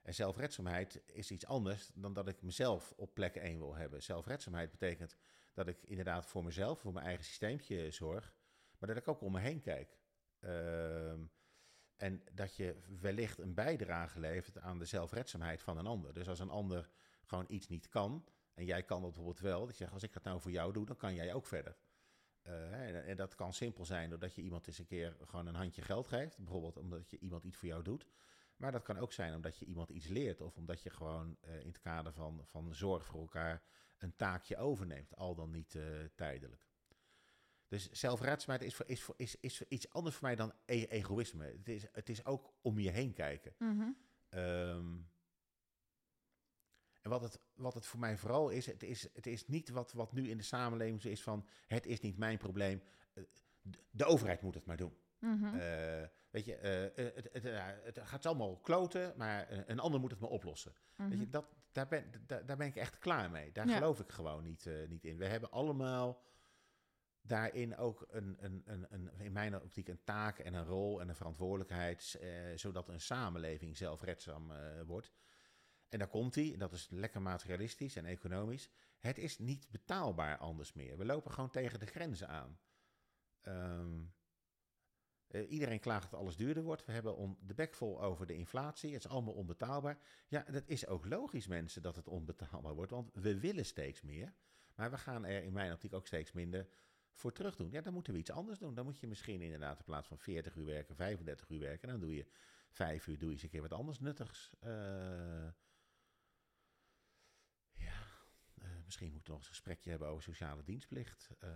[0.02, 4.02] En zelfredzaamheid is iets anders dan dat ik mezelf op plek 1 wil hebben.
[4.02, 5.16] Zelfredzaamheid betekent
[5.52, 8.34] dat ik inderdaad voor mezelf, voor mijn eigen systeempje zorg,
[8.78, 9.98] maar dat ik ook om me heen kijk.
[10.40, 11.24] Ehm,
[11.96, 16.14] en dat je wellicht een bijdrage levert aan de zelfredzaamheid van een ander.
[16.14, 16.90] Dus als een ander
[17.24, 18.24] gewoon iets niet kan,
[18.54, 20.72] en jij kan dat bijvoorbeeld wel, dat je zegt, als ik dat nou voor jou
[20.72, 21.76] doe, dan kan jij ook verder.
[22.46, 25.54] Uh, en, en, dat kan simpel zijn doordat je iemand eens een keer gewoon een
[25.54, 26.38] handje geld geeft.
[26.38, 28.06] Bijvoorbeeld omdat je iemand iets voor jou doet.
[28.56, 30.40] Maar dat kan ook zijn omdat je iemand iets leert.
[30.40, 33.62] Of omdat je gewoon uh, in het kader van, van zorg voor elkaar
[33.98, 35.16] een taakje overneemt.
[35.16, 35.84] Al dan niet uh,
[36.14, 36.66] tijdelijk.
[37.68, 41.44] Dus zelfraadzaamheid is, voor, is, voor, is, is iets anders voor mij dan e egoïsme.
[41.44, 43.54] Het is, het is ook om je heen kijken.
[43.58, 43.96] Mm -hmm.
[44.38, 45.10] um,
[47.02, 49.92] en wat het, wat het voor mij vooral is, het is, het is niet wat,
[49.92, 51.46] wat nu in de samenleving zo is van...
[51.66, 52.82] het is niet mijn probleem,
[53.90, 54.96] de overheid moet het maar doen.
[55.18, 55.54] Mm -hmm.
[55.54, 56.56] uh, weet je,
[56.96, 60.72] uh, het, het, uh, het, gaat allemaal kloten, maar een ander moet het maar oplossen.
[60.72, 61.08] Mm -hmm.
[61.08, 63.52] Weet je, dat, daar, ben, daar, daar ben ik echt klaar mee.
[63.52, 63.74] Daar Ja.
[63.74, 65.16] geloof ik gewoon niet, niet in.
[65.16, 66.22] We hebben allemaal
[67.20, 71.08] daarin ook een, een, een, een, in mijn optiek een taak en een rol en
[71.08, 72.20] een verantwoordelijkheid...
[72.54, 74.52] zodat een samenleving zelfredzaam
[74.86, 75.12] wordt...
[75.92, 78.70] En daar komt hij, en dat is lekker materialistisch en economisch.
[78.98, 80.98] Het is niet betaalbaar anders meer.
[80.98, 82.58] We lopen gewoon tegen de grenzen aan.
[83.42, 84.14] Um,
[85.28, 86.84] uh, iedereen klaagt dat alles duurder wordt.
[86.84, 88.92] We hebben de bek vol over de inflatie.
[88.92, 89.98] Het is allemaal onbetaalbaar.
[90.28, 92.90] Ja, dat is ook logisch, mensen, dat het onbetaalbaar wordt.
[92.90, 94.34] Want we willen steeds meer.
[94.74, 96.68] Maar we gaan er in mijn optiek ook steeds minder
[97.12, 97.70] voor terug doen.
[97.70, 98.74] Ja, dan moeten we iets anders doen.
[98.74, 101.88] Dan moet je misschien inderdaad in plaats van 40 uur werken, 35 uur werken.
[101.88, 102.26] Dan doe je
[102.70, 104.50] 5 uur, doe je eens een keer wat anders nuttigs.
[104.64, 105.48] Uh,
[108.92, 111.28] Misschien moeten we nog eens een gesprekje hebben over sociale dienstplicht.
[111.44, 111.50] Uh,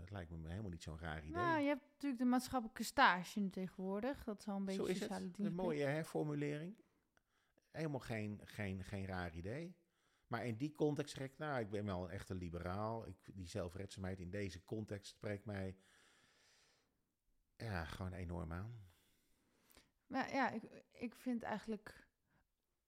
[0.00, 1.30] het lijkt me helemaal niet zo'n raar idee.
[1.30, 4.24] Nou, je hebt natuurlijk de maatschappelijke stage nu tegenwoordig.
[4.24, 5.34] Dat is al een beetje Zo is sociale het.
[5.34, 5.58] dienstplicht.
[5.58, 6.82] Een mooie herformulering.
[7.70, 9.76] Helemaal geen, geen, geen raar idee.
[10.26, 13.06] Maar in die context zeg ik, nou, ik ben wel een echte liberaal.
[13.06, 15.76] Ik, die zelfredzaamheid in deze context spreekt mij
[17.56, 18.88] ja, gewoon enorm aan.
[20.06, 20.62] Maar ja, ik,
[20.92, 22.08] ik vind eigenlijk...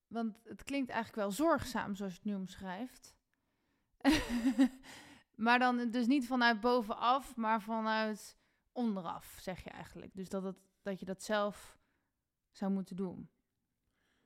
[0.06, 3.20] Want het klinkt eigenlijk wel zorgzaam zoals je het nu omschrijft.
[5.44, 8.36] maar dan dus niet vanuit bovenaf, maar vanuit
[8.72, 10.14] onderaf, zeg je eigenlijk.
[10.14, 11.78] Dus dat, het, dat je dat zelf
[12.50, 13.30] zou moeten doen.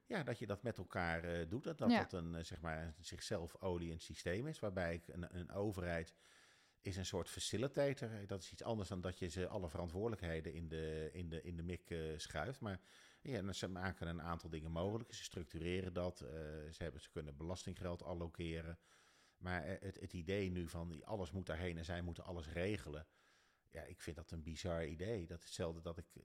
[0.07, 1.65] Ja, dat je dat met elkaar uh, doet.
[1.65, 1.98] Dat dat, Ja.
[1.98, 4.59] dat een uh, zeg maar, een zichzelf oliënd systeem is.
[4.59, 6.15] Waarbij ik een, een overheid
[6.81, 8.27] is een soort facilitator.
[8.27, 11.57] Dat is iets anders dan dat je ze alle verantwoordelijkheden in de, in de, in
[11.57, 12.61] de mik uh, schuift.
[12.61, 12.81] Maar
[13.20, 15.15] ja, ze maken een aantal dingen mogelijk.
[15.15, 16.20] Ze structureren dat.
[16.23, 16.28] Uh,
[16.70, 18.78] ze, hebben, ze kunnen belastinggeld allokeren.
[19.37, 23.07] Maar het, het, idee nu van alles moet daarheen en zij moeten alles regelen.
[23.71, 25.27] Ja, ik vind dat een bizar idee.
[25.27, 26.23] Dat is hetzelfde dat ik uh,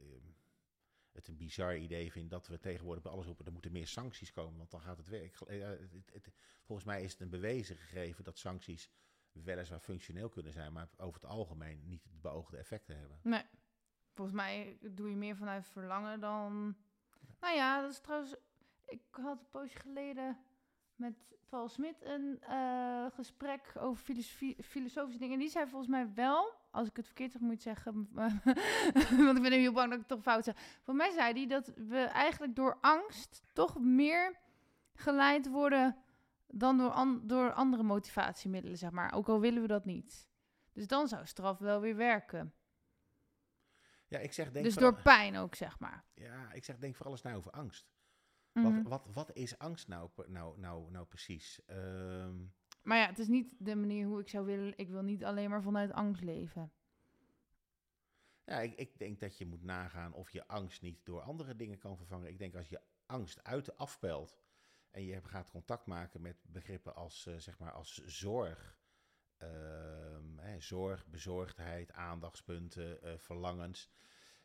[1.11, 3.45] het een bizar idee vind dat we tegenwoordig bij alles roepen.
[3.45, 5.39] Er moeten meer sancties komen, want dan gaat het werk.
[5.47, 6.31] Uh, het, het,
[6.63, 8.89] volgens mij is het een bewezen gegeven dat sancties
[9.31, 13.19] weliswaar functioneel kunnen zijn, maar over het algemeen niet het beoogde effecten hebben.
[13.23, 13.43] Nee,
[14.13, 16.75] volgens mij doe je meer vanuit verlangen dan.
[17.19, 17.35] Ja.
[17.39, 18.35] Nou ja, dat is trouwens.
[18.85, 20.37] Ik had een poosje geleden
[21.01, 21.13] met
[21.49, 25.33] Paul Smit een uh, gesprek over filosofie, filosofische dingen.
[25.33, 28.09] En die zei volgens mij wel, als ik het verkeerd zeg moet zeggen,
[29.25, 30.55] want ik ben heel bang dat ik het toch fout zeg.
[30.81, 34.39] Voor mij zei hij dat we eigenlijk door angst toch meer
[34.93, 35.97] geleid worden
[36.47, 39.13] dan door, an door andere motivatiemiddelen, zeg maar.
[39.13, 40.27] Ook al willen we dat niet.
[40.73, 42.53] Dus dan zou straf wel weer werken.
[44.07, 46.03] Ja, ik zeg denk dus door pijn ook, zeg maar.
[46.13, 47.91] Ja, ik zeg denk vooral eens nou over angst.
[48.53, 48.83] Mm Wat, -hmm.
[48.83, 51.61] wat, wat is angst nou, nou, nou, nou precies?
[51.67, 52.53] Um...
[52.83, 54.73] Maar ja, het is niet de manier hoe ik zou willen.
[54.77, 56.71] Ik wil niet alleen maar vanuit angst leven.
[58.45, 61.77] Ja, ik, ik, denk dat je moet nagaan of je angst niet door andere dingen
[61.77, 62.29] kan vervangen.
[62.29, 64.37] Ik denk als je angst uit afpelt
[64.91, 68.77] en je gaat contact maken met begrippen als, uh, zeg maar als zorg,
[69.37, 69.47] uh,
[70.35, 73.91] hè, zorg, bezorgdheid, aandachtspunten, uh, verlangens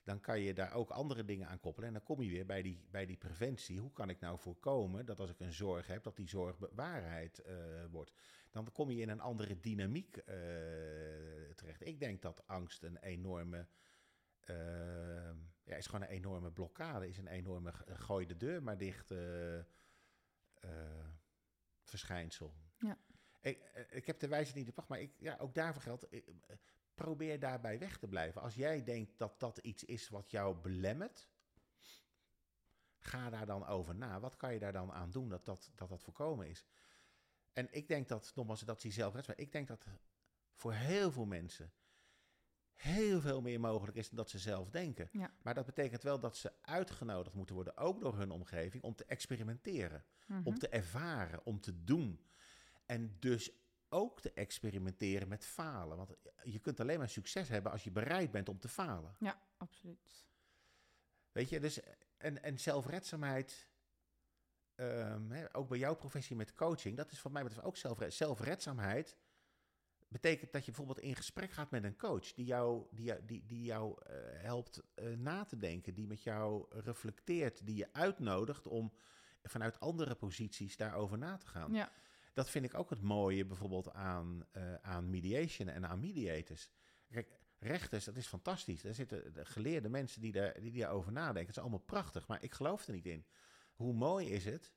[0.06, 1.88] dan kan je daar ook andere dingen aan koppelen.
[1.88, 3.80] En dan kom je weer bij die, bij die preventie.
[3.80, 7.42] Hoe kan ik nou voorkomen dat als ik een zorg heb, dat die zorg waarheid
[7.46, 8.12] uh, wordt?
[8.50, 10.24] Dan kom je in een andere dynamiek uh,
[11.54, 11.86] terecht.
[11.86, 13.66] Ik denk dat angst een enorme.
[14.44, 14.56] Uh,
[15.64, 17.08] ja, is gewoon een enorme blokkade.
[17.08, 19.14] Is een enorme gooi de deur maar dicht
[21.82, 22.54] verschijnsel.
[22.78, 22.98] Ja.
[23.40, 26.06] Ik, ik heb de wijze niet gebracht, maar ik, ja, ook daarvoor geldt
[26.96, 28.42] probeer daarbij weg te blijven.
[28.42, 31.28] Als jij denkt dat dat iets is wat jou belemmert,
[32.98, 34.20] ga daar dan over na.
[34.20, 36.64] Wat kan je daar dan aan doen dat dat, dat, dat voorkomen is?
[37.52, 39.86] En ik denk dat, nogmaals, dat zie zelf maar ik denk dat
[40.54, 41.72] voor heel veel mensen
[42.76, 45.08] heel veel meer mogelijk is dan dat ze zelf denken.
[45.12, 45.30] Ja.
[45.42, 49.04] Maar dat betekent wel dat ze uitgenodigd moeten worden, ook door hun omgeving, om te
[49.04, 50.40] experimenteren, Mhm.
[50.44, 52.20] om te ervaren, om te doen.
[52.86, 53.50] En dus
[53.88, 55.96] ook te experimenteren met falen.
[55.96, 59.16] Want je kunt alleen maar succes hebben als je bereid bent om te falen.
[59.18, 60.26] Ja, absoluut.
[61.32, 61.80] Weet je, dus
[62.16, 63.68] en, en zelfredzaamheid,
[64.74, 68.14] ehm, hè, ook bij jouw professie met coaching, dat is van mij betreft ook zelfred,
[68.14, 69.16] zelfredzaamheid.
[70.08, 73.46] Betekent dat je bijvoorbeeld in gesprek gaat met een coach die jou, die, jou- die,
[73.46, 78.66] die jou eh, helpt eh, na te denken, die met jou reflecteert, die je uitnodigt
[78.66, 78.92] om
[79.42, 81.72] vanuit andere posities daarover na te gaan.
[81.72, 81.92] Ja.
[82.36, 86.68] Dat vind ik ook het mooie bijvoorbeeld aan, eh, aan mediation en aan mediators.
[87.10, 88.82] Kijk, rechters, dat is fantastisch.
[88.82, 91.46] Daar zitten de geleerde mensen die, daar, die daarover nadenken.
[91.46, 93.26] Het is allemaal prachtig, maar ik geloof er niet in.
[93.74, 94.74] Hoe mooi is het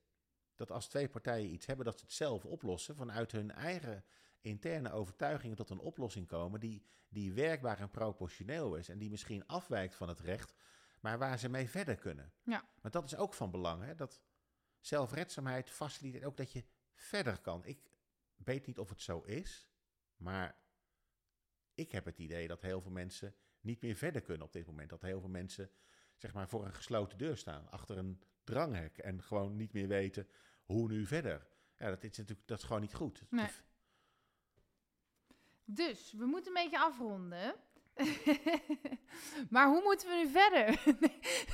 [0.56, 4.06] dat als twee partijen iets hebben, dat ze het zelf oplossen vanuit hun eigen
[4.42, 9.48] interne overtuigingen tot een oplossing komen die, die werkbaar en proportioneel is en die misschien
[9.48, 10.54] afwijkt van het recht,
[11.00, 12.34] maar waar ze mee verder kunnen.
[12.44, 12.70] Ja.
[12.82, 13.96] Want dat is ook van belang, hè?
[13.96, 14.22] dat
[14.80, 16.64] zelfredzaamheid faciliteert ook dat je
[17.00, 17.66] verder kan.
[17.66, 17.80] Ik
[18.36, 19.70] weet niet of het zo is,
[20.16, 20.58] maar
[21.74, 24.90] ik heb het idee dat heel veel mensen niet meer verder kunnen op dit moment.
[24.90, 25.72] Dat heel veel mensen
[26.16, 30.28] zeg maar voor een gesloten deur staan, achter een dranghek en gewoon niet meer weten
[30.66, 31.48] hoe nu verder.
[31.78, 33.24] Ja, dat is natuurlijk dat is gewoon niet goed.
[33.30, 33.50] Nee.
[35.66, 37.56] Dus, we moeten een beetje afronden.
[39.50, 40.84] maar hoe moeten we nu verder?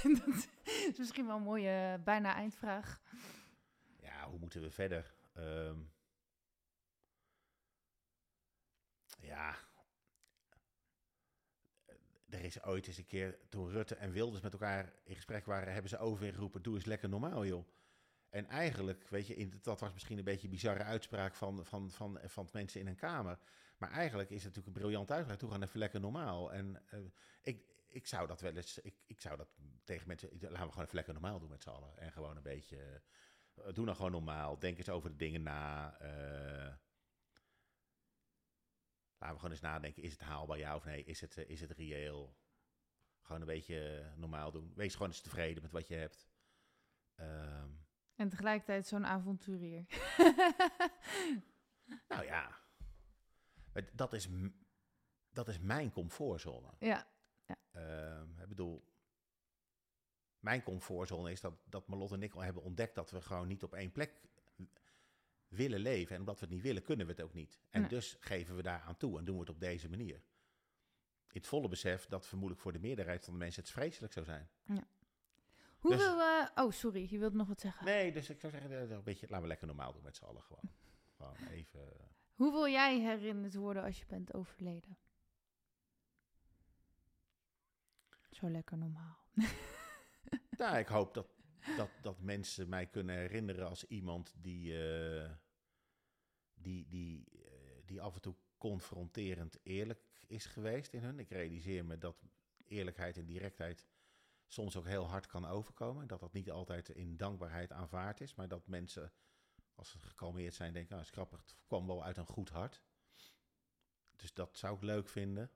[0.25, 0.47] Dat
[0.91, 3.01] is misschien wel een mooie bijna eindvraag.
[4.01, 5.14] Ja, hoe moeten we verder?
[5.35, 5.79] Ehm,
[9.19, 9.55] ja.
[12.29, 15.73] Er is ooit eens een keer, toen Rutte en Wilders met elkaar in gesprek waren,
[15.73, 17.67] hebben ze overgeroepen, doe eens lekker normaal joh.
[18.29, 21.91] En eigenlijk, weet je, in, dat was misschien een beetje een bizarre uitspraak van, van,
[21.91, 23.39] van, van mensen in een kamer.
[23.77, 25.39] Maar eigenlijk is het natuurlijk een briljante uitspraak.
[25.39, 26.53] Doe gewoon even lekker normaal.
[26.53, 26.99] En eh,
[27.41, 29.47] ik, ik zou dat wel eens, ik, ik zou dat
[29.83, 31.97] tegen mensen, laten we gewoon even lekker normaal doen met z'n allen.
[31.97, 33.01] En gewoon een beetje,
[33.73, 34.59] doe nou gewoon normaal.
[34.59, 35.97] Denk eens over de dingen na.
[35.99, 36.73] eh.
[39.17, 41.03] laten we gewoon eens nadenken, is het haalbaar ja of nee?
[41.03, 42.37] Is het, eh, is het reëel?
[43.21, 44.73] Gewoon een beetje eh, normaal doen.
[44.75, 46.27] Wees gewoon eens tevreden met wat je hebt.
[47.15, 47.69] Ehm,
[48.15, 49.85] En tegelijkertijd zo'n avonturier.
[52.07, 52.59] nou ja,
[53.93, 54.27] dat is,
[55.29, 56.73] dat is mijn comfortzone.
[56.79, 57.07] ja,
[57.71, 58.94] Ehm, ik bedoel,
[60.45, 63.63] mijn comfortzone is dat, dat Marlot en ik al hebben ontdekt dat we gewoon niet
[63.63, 64.11] op één plek
[65.47, 66.13] willen leven.
[66.15, 67.59] En omdat we het niet willen, kunnen we het ook niet.
[67.69, 67.89] En Nee.
[67.89, 70.15] dus geven we daar aan toe en doen we het op deze manier.
[71.31, 74.25] In het volle besef dat vermoedelijk voor de meerderheid van de mensen het vreselijk zou
[74.25, 74.49] zijn.
[75.79, 76.21] Hoeveel...
[76.21, 77.85] eh, oh, sorry, je wilde nog wat zeggen.
[77.85, 80.23] Nee, dus ik zou zeggen, eh, een beetje, laten we lekker normaal doen met z'n
[80.25, 80.69] allen gewoon.
[81.17, 81.93] Gewoon even...
[82.33, 84.97] Hoe wil jij herinnerd worden als je bent overleden?
[88.31, 89.17] Zo lekker normaal.
[90.57, 91.27] Nou, ik hoop dat,
[91.77, 95.31] dat, dat mensen mij kunnen herinneren als iemand die, eh,
[96.53, 101.19] die, die, eh, die af en toe confronterend eerlijk is geweest in hun.
[101.19, 102.23] Ik realiseer me dat
[102.65, 103.87] eerlijkheid en directheid
[104.47, 106.07] soms ook heel hard kan overkomen.
[106.07, 109.11] Dat dat niet altijd in dankbaarheid aanvaard is, maar dat mensen,
[109.75, 112.81] als ze gekalmeerd zijn, denken, nou, is grappig, het kwam wel uit een goed hart.
[114.15, 115.51] Dus dat zou ik leuk vinden.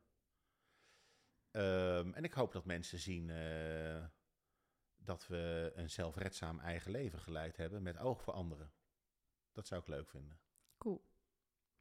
[1.51, 4.05] Ehm, en ik hoop dat mensen zien eh,
[4.99, 8.71] dat we een zelfredzaam eigen leven geleid hebben met oog voor anderen.
[9.51, 10.39] Dat zou ik leuk vinden.
[10.77, 11.05] Cool.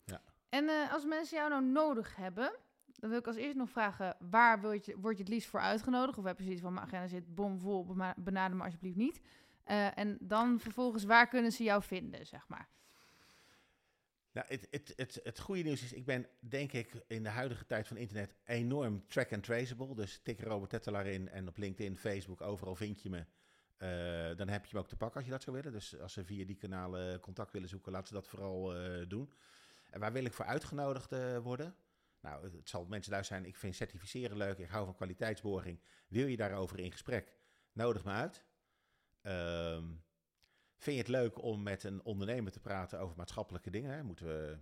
[0.05, 0.23] Ja.
[0.49, 2.53] En eh, als mensen jou nou nodig hebben,
[2.85, 5.61] dan wil ik als eerst nog vragen, waar word je, word je het liefst voor
[5.61, 6.19] uitgenodigd?
[6.19, 9.21] Of heb je zoiets van, mijn agenda zit bomvol, benader me alsjeblieft niet.
[9.65, 12.69] Eh, en dan vervolgens, waar kunnen ze jou vinden, zeg maar?
[14.39, 17.67] Nou, het, het, het, het goede nieuws is, ik ben denk ik in de huidige
[17.67, 19.95] tijd van internet enorm track and traceable.
[19.95, 23.25] Dus tik Robert Tettelaar in en op LinkedIn, Facebook, overal vind je me.
[23.77, 25.73] Eh, dan heb je me ook te pakken als je dat zou willen.
[25.73, 29.33] Dus als ze via die kanalen contact willen zoeken, laten ze dat vooral eh, doen.
[29.91, 31.75] En waar wil ik voor uitgenodigd eh, worden?
[32.21, 33.53] Nou, het- zal mensen luisteren zijn.
[33.53, 34.59] Ik vind certificeren leuk.
[34.59, 35.81] Ik hou van kwaliteitsborging.
[36.09, 37.37] Wil je daarover in gesprek?
[37.73, 38.45] Nodig me uit.
[39.23, 39.85] Ehm,
[40.79, 44.07] vind je het leuk om met een ondernemer te praten over maatschappelijke dingen?
[44.07, 44.59] Moeten we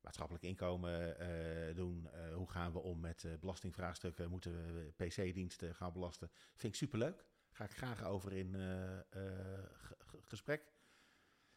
[0.00, 2.10] maatschappelijk inkomen eh, doen?
[2.10, 4.30] Eh, hoe gaan we om met eh, belastingvraagstukken?
[4.30, 6.30] Moeten we PC-diensten gaan belasten?
[6.56, 7.24] Vind ik superleuk.
[7.50, 10.72] Ga ik graag over in ge- ge- gesprek.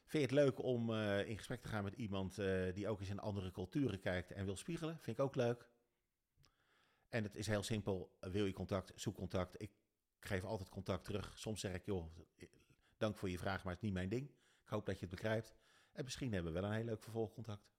[0.05, 2.35] Vind je het leuk om in gesprek te gaan met iemand
[2.73, 4.99] die ook eens in andere culturen kijkt en wil spiegelen?
[4.99, 5.69] Vind ik ook leuk.
[7.09, 8.17] En het is heel simpel.
[8.19, 9.61] Wil je contact, zoek contact.
[9.61, 9.71] Ik
[10.19, 11.37] geef altijd contact terug.
[11.37, 12.15] Soms zeg ik, joh,
[12.97, 14.29] dank voor je vraag, maar het is niet mijn ding.
[14.63, 15.55] Ik hoop dat je het begrijpt.
[15.91, 17.71] En misschien hebben we wel een heel leuk vervolgcontact.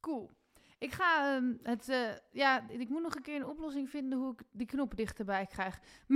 [0.00, 0.30] Cool.
[0.78, 4.32] Ik ga ehm, het, eh, ja, ik moet nog een keer een oplossing vinden hoe
[4.32, 5.80] ik die knop dichterbij krijg.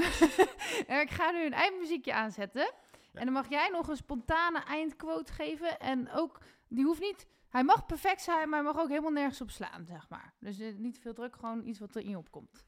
[0.88, 2.72] Maar ik ga nu een eindmuziekje aanzetten.
[3.12, 5.78] En dan mag jij nog een spontane eindquote geven.
[5.78, 9.40] En ook, die hoeft niet, hij mag perfect zijn, maar hij mag ook helemaal nergens
[9.40, 10.34] op slaan, zeg maar.
[10.38, 12.66] Dus eh, niet veel druk, gewoon iets wat er in opkomt.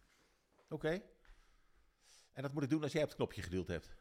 [0.69, 1.03] Oké.
[2.33, 3.97] En dat moet ik doen als jij op het knopje geduwd hebt.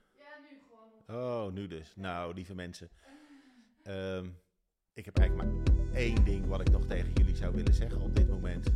[1.08, 1.94] Oh, nu dus.
[1.96, 2.90] Nou, lieve mensen.
[3.84, 4.26] Ehm,
[4.94, 5.64] ik heb eigenlijk maar
[5.94, 8.68] één ding wat ik nog tegen jullie zou willen zeggen op dit moment.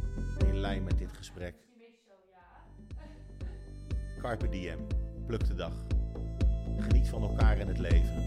[0.45, 1.55] In lijn met dit gesprek.
[4.19, 4.87] Carpe diem.
[5.25, 5.73] Pluk de dag.
[6.79, 8.23] Geniet van elkaar en het leven.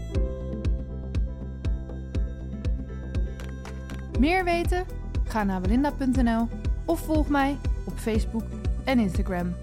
[4.19, 4.85] Meer weten?
[5.23, 6.47] Ga naar belinda.nl
[6.85, 8.43] of volg mij op Facebook
[8.83, 9.55] en Instagram.